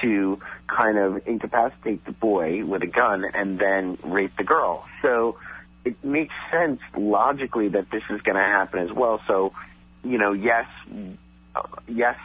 [0.02, 4.86] to kind of incapacitate the boy with a gun and then rape the girl.
[5.02, 5.38] So
[5.86, 9.22] it makes sense logically that this is going to happen as well.
[9.28, 9.54] So,
[10.04, 10.66] you know, yes,
[11.88, 12.18] yes,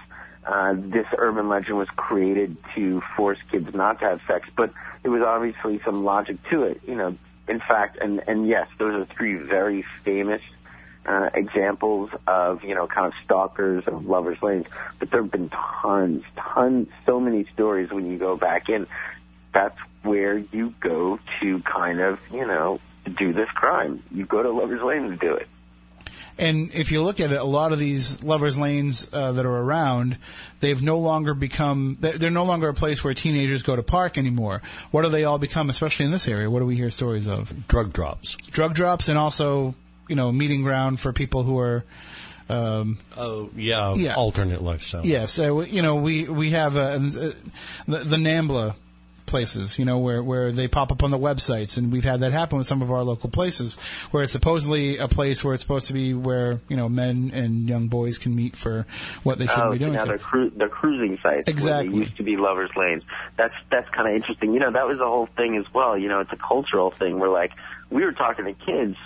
[0.46, 4.72] uh, this urban legend was created to force kids not to have sex, but
[5.02, 6.80] there was obviously some logic to it.
[6.86, 7.16] You know,
[7.48, 10.42] in fact, and and yes, those are three very famous
[11.06, 14.66] uh, examples of you know kind of stalkers of lovers' lanes.
[14.98, 18.86] But there have been tons, tons, so many stories when you go back in.
[19.54, 22.80] That's where you go to kind of you know
[23.18, 24.02] do this crime.
[24.10, 25.48] You go to lovers' lane to do it.
[26.38, 29.56] And if you look at it, a lot of these lovers' lanes uh, that are
[29.56, 30.16] around,
[30.60, 34.62] they've no longer become, they're no longer a place where teenagers go to park anymore.
[34.90, 36.50] What do they all become, especially in this area?
[36.50, 37.68] What do we hear stories of?
[37.68, 38.36] Drug drops.
[38.36, 39.74] Drug drops and also,
[40.08, 41.84] you know, meeting ground for people who are,
[42.48, 44.14] um, Oh, yeah, Yeah.
[44.14, 45.06] alternate lifestyle.
[45.06, 48.74] Yes, uh, we- you know we we have uh, uh, the, the Nambla
[49.32, 52.32] places, you know, where where they pop up on the websites, and we've had that
[52.32, 53.76] happen with some of our local places,
[54.10, 57.66] where it's supposedly a place where it's supposed to be where you know men and
[57.66, 58.86] young boys can meet for
[59.22, 59.94] what they should oh, be doing.
[59.94, 61.46] now they're, cru- they're cruising sites.
[61.46, 61.96] where Exactly.
[61.96, 63.02] Used to be lovers' lanes.
[63.38, 64.52] That's that's kind of interesting.
[64.52, 65.96] You know, that was the whole thing as well.
[65.96, 67.18] You know, it's a cultural thing.
[67.18, 67.52] We're like,
[67.88, 68.96] we were talking to kids,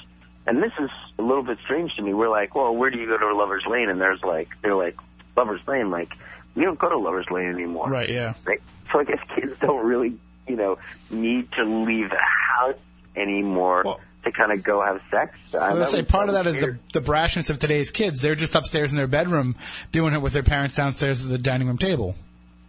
[0.45, 0.91] and this is
[1.21, 2.15] a little bit strange to me.
[2.15, 3.89] We're like, well, where do you go to lovers' lane?
[3.89, 4.97] And there's like, they're like,
[5.37, 5.91] lovers' lane.
[5.91, 6.13] Like,
[6.57, 7.89] we don't go to lovers' lane anymore.
[7.89, 8.09] Right?
[8.09, 8.35] Yeah.
[8.45, 8.61] Right?
[8.93, 10.79] So I guess kids don't really, you know,
[11.11, 12.79] need to leave the house
[13.17, 15.37] anymore to kind of go have sex.
[15.55, 17.91] I I was gonna say part of that was is the, the brashness of today's
[17.91, 18.21] kids.
[18.21, 19.57] They're just upstairs in their bedroom
[19.93, 22.15] doing it with their parents downstairs at the dining room table.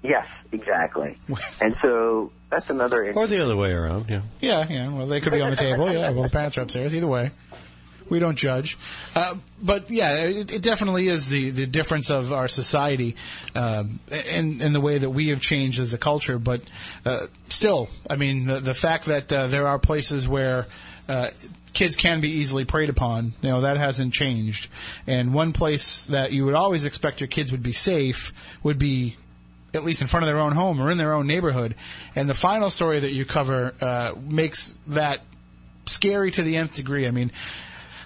[0.04, 1.18] Yes, exactly.
[1.62, 3.12] and so that's another.
[3.14, 4.22] Or the other way around, yeah.
[4.40, 4.90] Yeah, yeah.
[4.90, 5.92] Well, they could be on the table.
[5.92, 6.12] Yeah.
[6.12, 6.96] Well, the parents are upstairs.
[6.96, 7.32] Either way,
[8.10, 8.78] we don't judge.
[9.16, 13.16] Uh, but yeah, it, it definitely is the, the difference of our society
[13.56, 16.40] um, and and the way that we have changed as a culture.
[16.40, 16.62] But
[17.06, 20.68] uh, still, I mean, the the fact that uh, there are places where.
[21.08, 21.30] Uh,
[21.74, 23.34] Kids can be easily preyed upon.
[23.44, 24.72] You know that hasn't changed.
[25.06, 29.16] And one place that you would always expect your kids would be safe would be
[29.76, 31.76] at least in front of their own home or in their own neighborhood.
[32.16, 35.22] And the final story that you cover uh, makes that
[35.86, 37.08] scary to the nth degree.
[37.08, 37.32] I mean,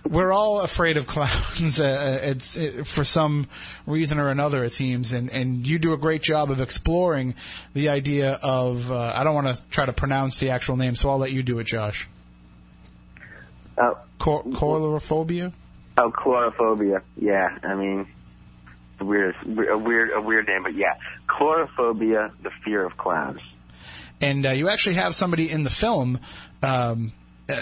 [0.09, 1.79] we're all afraid of clowns.
[1.81, 3.47] Uh, it's it, for some
[3.85, 7.35] reason or another, it seems, and and you do a great job of exploring
[7.73, 8.91] the idea of.
[8.91, 11.43] Uh, I don't want to try to pronounce the actual name, so I'll let you
[11.43, 12.09] do it, Josh.
[13.77, 15.53] Uh, Cor- Coulrophobia.
[15.97, 17.01] Oh, coulrophobia.
[17.17, 18.07] Yeah, I mean,
[18.93, 19.35] it's a weird,
[19.69, 20.95] a weird, a weird name, but yeah,
[21.29, 23.39] coulrophobia, the fear of clowns.
[24.19, 26.19] and uh, you actually have somebody in the film.
[26.63, 27.13] Um,
[27.49, 27.55] uh,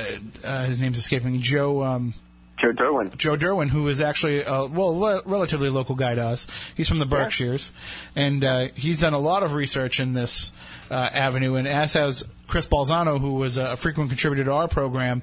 [0.45, 1.39] uh, his name's escaping.
[1.41, 1.83] Joe.
[1.83, 2.13] Um,
[2.59, 3.17] Joe Durwin.
[3.17, 6.47] Joe Durwin, who is actually a well, le- relatively local guy to us.
[6.75, 7.71] He's from the Berkshires,
[8.15, 10.51] and uh, he's done a lot of research in this
[10.91, 11.55] uh, avenue.
[11.55, 15.21] And as has Chris Balzano, who was a frequent contributor to our program.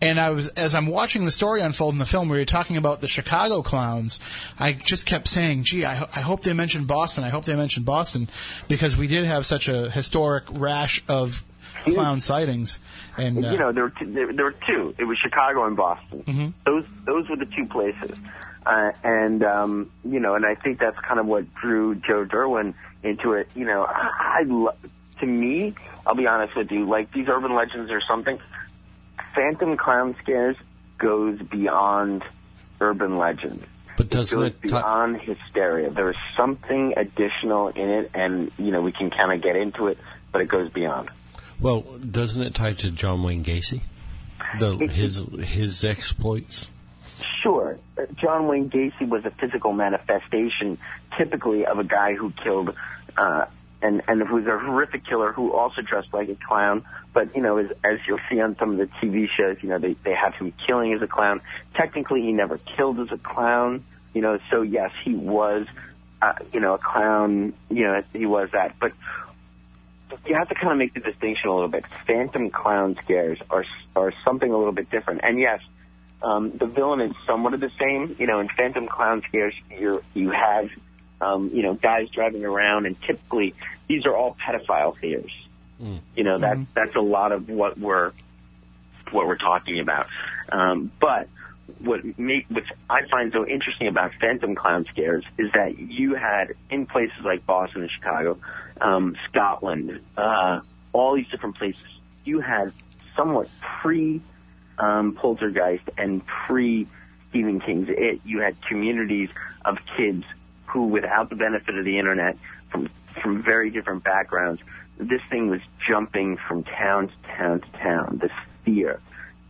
[0.00, 2.76] And I was as I'm watching the story unfold in the film, where you're talking
[2.76, 4.20] about the Chicago clowns,
[4.58, 7.24] I just kept saying, "Gee, I, ho- I hope they mention Boston.
[7.24, 8.28] I hope they mention Boston,"
[8.68, 11.44] because we did have such a historic rash of
[11.94, 12.80] clown sightings.
[13.16, 14.94] And uh, you know, there were, two, there, there were two.
[14.98, 16.22] It was Chicago and Boston.
[16.26, 16.52] Mhm.
[16.64, 18.18] Those those were the two places.
[18.66, 22.74] Uh, and um, you know, and I think that's kind of what drew Joe Durwin
[23.02, 23.48] into it.
[23.54, 24.74] You know, I, I lo-
[25.20, 25.74] to me,
[26.06, 28.38] I'll be honest with you, like these urban legends or something.
[29.34, 30.56] Phantom clown scares
[30.98, 32.24] goes beyond
[32.80, 33.64] urban legend.
[33.96, 35.90] But doesn't goes it ti- beyond hysteria.
[35.90, 39.86] There is something additional in it, and you know we can kind of get into
[39.88, 39.98] it,
[40.32, 41.10] but it goes beyond.
[41.60, 43.80] Well, doesn't it tie to John Wayne Gacy?
[44.58, 46.68] The his his exploits.
[47.42, 50.78] Sure, uh, John Wayne Gacy was a physical manifestation,
[51.16, 52.74] typically of a guy who killed,
[53.16, 53.46] uh,
[53.82, 56.84] and and who's a horrific killer who also dressed like a clown.
[57.12, 59.78] But you know, as, as you'll see on some of the TV shows, you know,
[59.78, 61.40] they they have him killing as a clown.
[61.74, 63.84] Technically, he never killed as a clown.
[64.14, 65.66] You know, so yes, he was,
[66.22, 67.52] uh, you know, a clown.
[67.70, 68.92] You know, he was that, but
[70.26, 71.84] you have to kind of make the distinction a little bit.
[72.06, 73.64] Phantom clown scares are
[73.94, 75.20] are something a little bit different.
[75.22, 75.60] And yes,
[76.22, 78.16] um, the villain is somewhat of the same.
[78.18, 80.68] You know, in Phantom clown scares, you you have
[81.20, 83.54] um, you know guys driving around, and typically
[83.88, 85.32] these are all pedophile fears.
[86.16, 88.12] You know, that that's a lot of what we're
[89.12, 90.06] what we're talking about.
[90.50, 91.28] Um, but
[91.80, 96.54] what make what I find so interesting about Phantom Clown scares is that you had
[96.70, 98.38] in places like Boston and Chicago,
[98.80, 100.60] um, Scotland, uh,
[100.92, 101.82] all these different places,
[102.24, 102.72] you had
[103.16, 103.48] somewhat
[103.80, 104.22] pre
[104.78, 106.86] um, Poltergeist and pre
[107.30, 108.20] Stephen King's It.
[108.24, 109.28] You had communities
[109.64, 110.24] of kids
[110.66, 112.36] who, without the benefit of the internet,
[112.70, 112.88] from
[113.22, 114.62] from very different backgrounds,
[114.98, 118.18] this thing was jumping from town to town to town.
[118.22, 118.32] This
[118.64, 119.00] fear,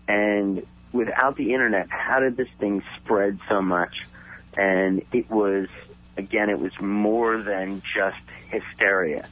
[0.09, 3.95] and without the internet, how did this thing spread so much?
[4.57, 5.69] And it was
[6.17, 8.21] again, it was more than just
[8.51, 9.29] hysteria.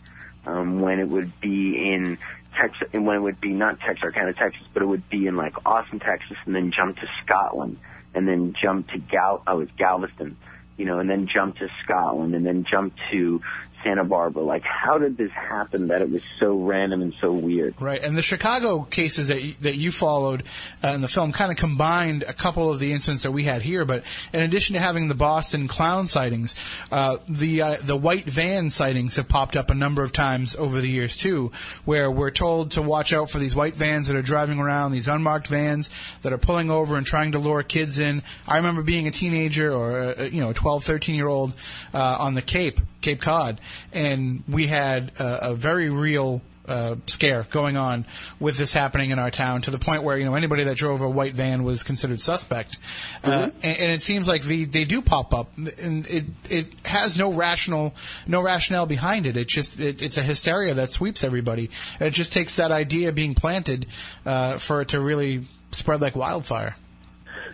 [0.46, 2.18] Um, when it would be in
[2.56, 5.54] Texas, and when it would be not Texarkana, Texas, but it would be in like
[5.66, 7.78] Austin, Texas, and then jump to Scotland,
[8.14, 10.36] and then jump to Gal, oh, it's Galveston,
[10.76, 13.40] you know, and then jump to Scotland, and then jump to
[13.86, 14.42] Santa Barbara.
[14.42, 17.80] Like, how did this happen that it was so random and so weird?
[17.80, 20.42] Right, and the Chicago cases that you, that you followed
[20.82, 23.62] uh, in the film kind of combined a couple of the incidents that we had
[23.62, 23.84] here.
[23.84, 24.02] But
[24.32, 26.56] in addition to having the Boston clown sightings,
[26.90, 30.80] uh, the uh, the white van sightings have popped up a number of times over
[30.80, 31.52] the years too,
[31.84, 35.08] where we're told to watch out for these white vans that are driving around, these
[35.08, 35.90] unmarked vans
[36.22, 38.22] that are pulling over and trying to lure kids in.
[38.48, 41.52] I remember being a teenager or a, you know a 12, 13 year old
[41.94, 43.60] uh, on the Cape, Cape Cod,
[43.92, 48.04] and we had a, a very real uh, scare going on
[48.40, 51.02] with this happening in our town to the point where you know anybody that drove
[51.02, 52.78] a white van was considered suspect,
[53.22, 57.16] uh, and, and it seems like the, they do pop up, and it it has
[57.16, 57.94] no rational
[58.26, 59.36] no rationale behind it.
[59.36, 61.70] It just it, it's a hysteria that sweeps everybody.
[62.00, 63.86] And it just takes that idea being planted
[64.24, 66.74] uh, for it to really spread like wildfire.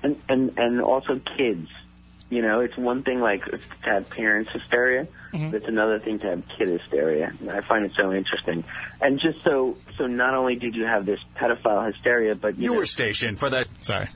[0.02, 1.68] and and and also kids.
[2.32, 5.06] You know, it's one thing like to have parents hysteria.
[5.32, 7.30] but It's another thing to have kid hysteria.
[7.50, 8.64] I find it so interesting.
[9.02, 12.70] And just so so, not only did you have this pedophile hysteria, but you, You
[12.72, 13.68] know, were stationed for that.
[13.82, 14.09] Sorry.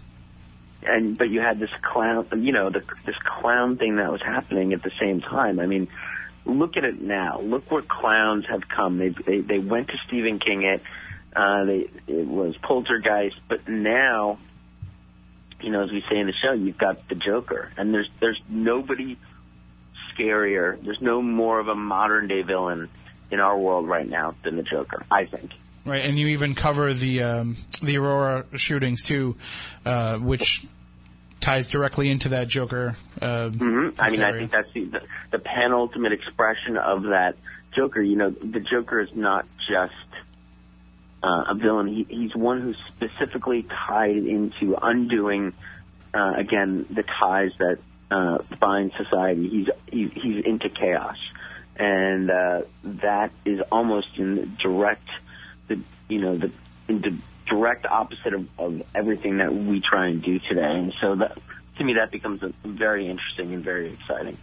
[0.82, 4.72] and but you had this clown, you know, the, this clown thing that was happening
[4.72, 5.60] at the same time.
[5.60, 5.88] I mean,
[6.47, 7.40] look at it now.
[7.43, 8.97] Look where clowns have come.
[8.97, 10.62] They they, they went to Stephen King.
[10.62, 10.82] It
[11.34, 14.38] uh, they it was Poltergeist, but now,
[15.60, 18.40] you know, as we say in the show, you've got the Joker, and there's there's
[18.48, 19.18] nobody
[20.14, 20.82] scarier.
[20.82, 22.88] There's no more of a modern day villain
[23.30, 25.04] in our world right now than the Joker.
[25.10, 25.52] I think.
[25.84, 29.36] Right, and you even cover the um, the Aurora shootings too,
[29.84, 30.66] uh, which
[31.40, 32.96] ties directly into that Joker.
[33.20, 35.00] Uh, hmm I mean, I think that's the, the
[35.30, 37.36] the penultimate expression of that
[37.76, 38.02] Joker.
[38.02, 39.94] You know, the Joker is not just
[41.27, 41.89] uh, a villain.
[41.89, 45.55] He, he's one who's specifically tied into undoing,
[46.15, 47.78] uh, again, the ties that
[48.11, 49.48] uh, bind society.
[49.48, 51.16] He's he's, he's into chaos,
[51.77, 55.09] and uh, that is almost in direct,
[55.66, 56.53] the you know the
[56.89, 60.62] in the direct opposite of, of everything that we try and do today.
[60.62, 61.39] And so that
[61.78, 64.39] to me, that becomes a, very interesting and very exciting.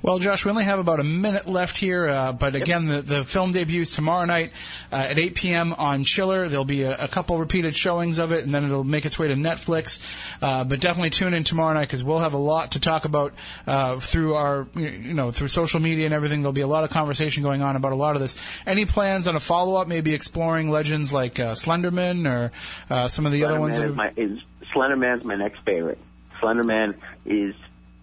[0.00, 3.24] Well, Josh, we only have about a minute left here, uh, but again, the, the
[3.24, 4.52] film debuts tomorrow night
[4.92, 5.72] uh, at 8 p.m.
[5.72, 6.48] on Chiller.
[6.48, 9.26] There'll be a, a couple repeated showings of it, and then it'll make its way
[9.26, 9.98] to Netflix.
[10.40, 13.34] Uh, but definitely tune in tomorrow night because we'll have a lot to talk about
[13.66, 16.42] uh, through our, you know, through social media and everything.
[16.42, 18.36] There'll be a lot of conversation going on about a lot of this.
[18.66, 22.52] Any plans on a follow-up, maybe exploring legends like uh, Slenderman or
[22.88, 23.76] uh, some of the other ones?
[23.76, 24.38] That Slenderman have- is my is
[24.72, 25.98] Slenderman's my next favorite.
[26.40, 26.94] Slenderman
[27.26, 27.54] is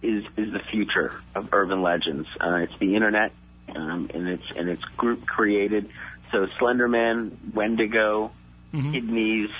[0.06, 2.28] is is the future of urban legends.
[2.40, 3.32] Uh, it's the internet,
[3.74, 5.88] um, and it's and it's group created.
[6.32, 8.30] So Slenderman, Wendigo,
[8.72, 8.92] Mm-hmm.
[8.92, 9.50] Kidneys,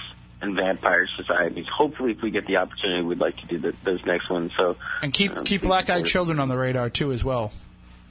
[0.43, 1.65] and Vampire Societies.
[1.75, 4.51] Hopefully, if we get the opportunity, we'd like to do the, those next ones.
[4.59, 6.05] So and keep um, keep Black Eyed.
[6.05, 7.53] Children on the radar too, as well.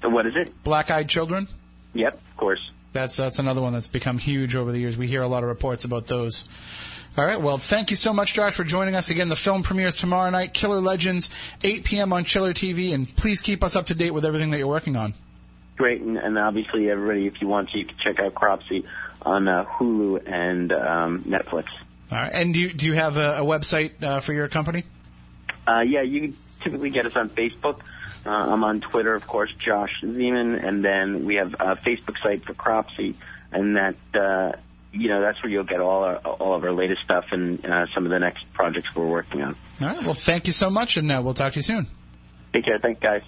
[0.02, 0.64] So what is it?
[0.64, 1.48] Black Eyed Children.
[1.94, 2.72] Yep, of course.
[2.94, 4.98] That's that's another one that's become huge over the years.
[4.98, 6.48] We hear a lot of reports about those.
[7.18, 7.40] All right.
[7.40, 9.30] Well, thank you so much, Josh, for joining us again.
[9.30, 11.30] The film premieres tomorrow night, Killer Legends,
[11.64, 12.12] 8 p.m.
[12.12, 14.98] on Chiller TV, and please keep us up to date with everything that you're working
[14.98, 15.14] on.
[15.78, 18.86] Great, and, and obviously, everybody, if you want to, you can check out Cropsey
[19.22, 21.68] on uh, Hulu and um, Netflix.
[22.12, 22.32] All right.
[22.34, 24.84] And do you, do you have a, a website uh, for your company?
[25.66, 27.80] Uh, yeah, you can typically get us on Facebook.
[28.26, 32.44] Uh, I'm on Twitter, of course, Josh Zeman, and then we have a Facebook site
[32.44, 33.16] for Cropsey,
[33.52, 34.58] and that uh,
[34.96, 37.86] you know that's where you'll get all our, all of our latest stuff and uh,
[37.94, 39.56] some of the next projects we're working on.
[39.82, 40.04] All right.
[40.06, 41.88] Well, thank you so much, and uh, we'll talk to you soon.
[42.56, 42.80] Take care.
[42.80, 43.22] Thanks, guys.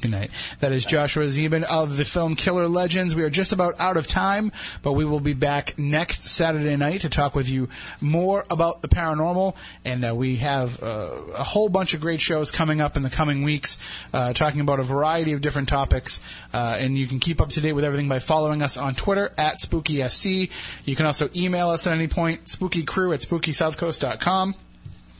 [0.00, 0.30] Good night.
[0.60, 3.12] That is Joshua Zeman of the film Killer Legends.
[3.12, 4.52] We are just about out of time,
[4.82, 8.86] but we will be back next Saturday night to talk with you more about the
[8.86, 9.56] paranormal.
[9.84, 13.10] And uh, we have uh, a whole bunch of great shows coming up in the
[13.10, 13.80] coming weeks,
[14.12, 16.20] uh, talking about a variety of different topics.
[16.54, 19.32] Uh, and you can keep up to date with everything by following us on Twitter
[19.36, 20.52] at SpookySC.
[20.84, 24.54] You can also email us at any point, spookycrew at spookysouthcoast.com.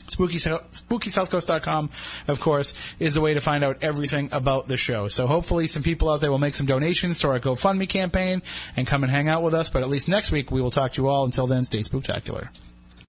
[0.09, 1.89] Spooky, SpookySouthCoast.com,
[2.27, 5.07] of course, is the way to find out everything about the show.
[5.07, 8.41] So hopefully some people out there will make some donations to our GoFundMe campaign
[8.75, 9.69] and come and hang out with us.
[9.69, 11.25] But at least next week we will talk to you all.
[11.25, 12.49] Until then, stay spooktacular.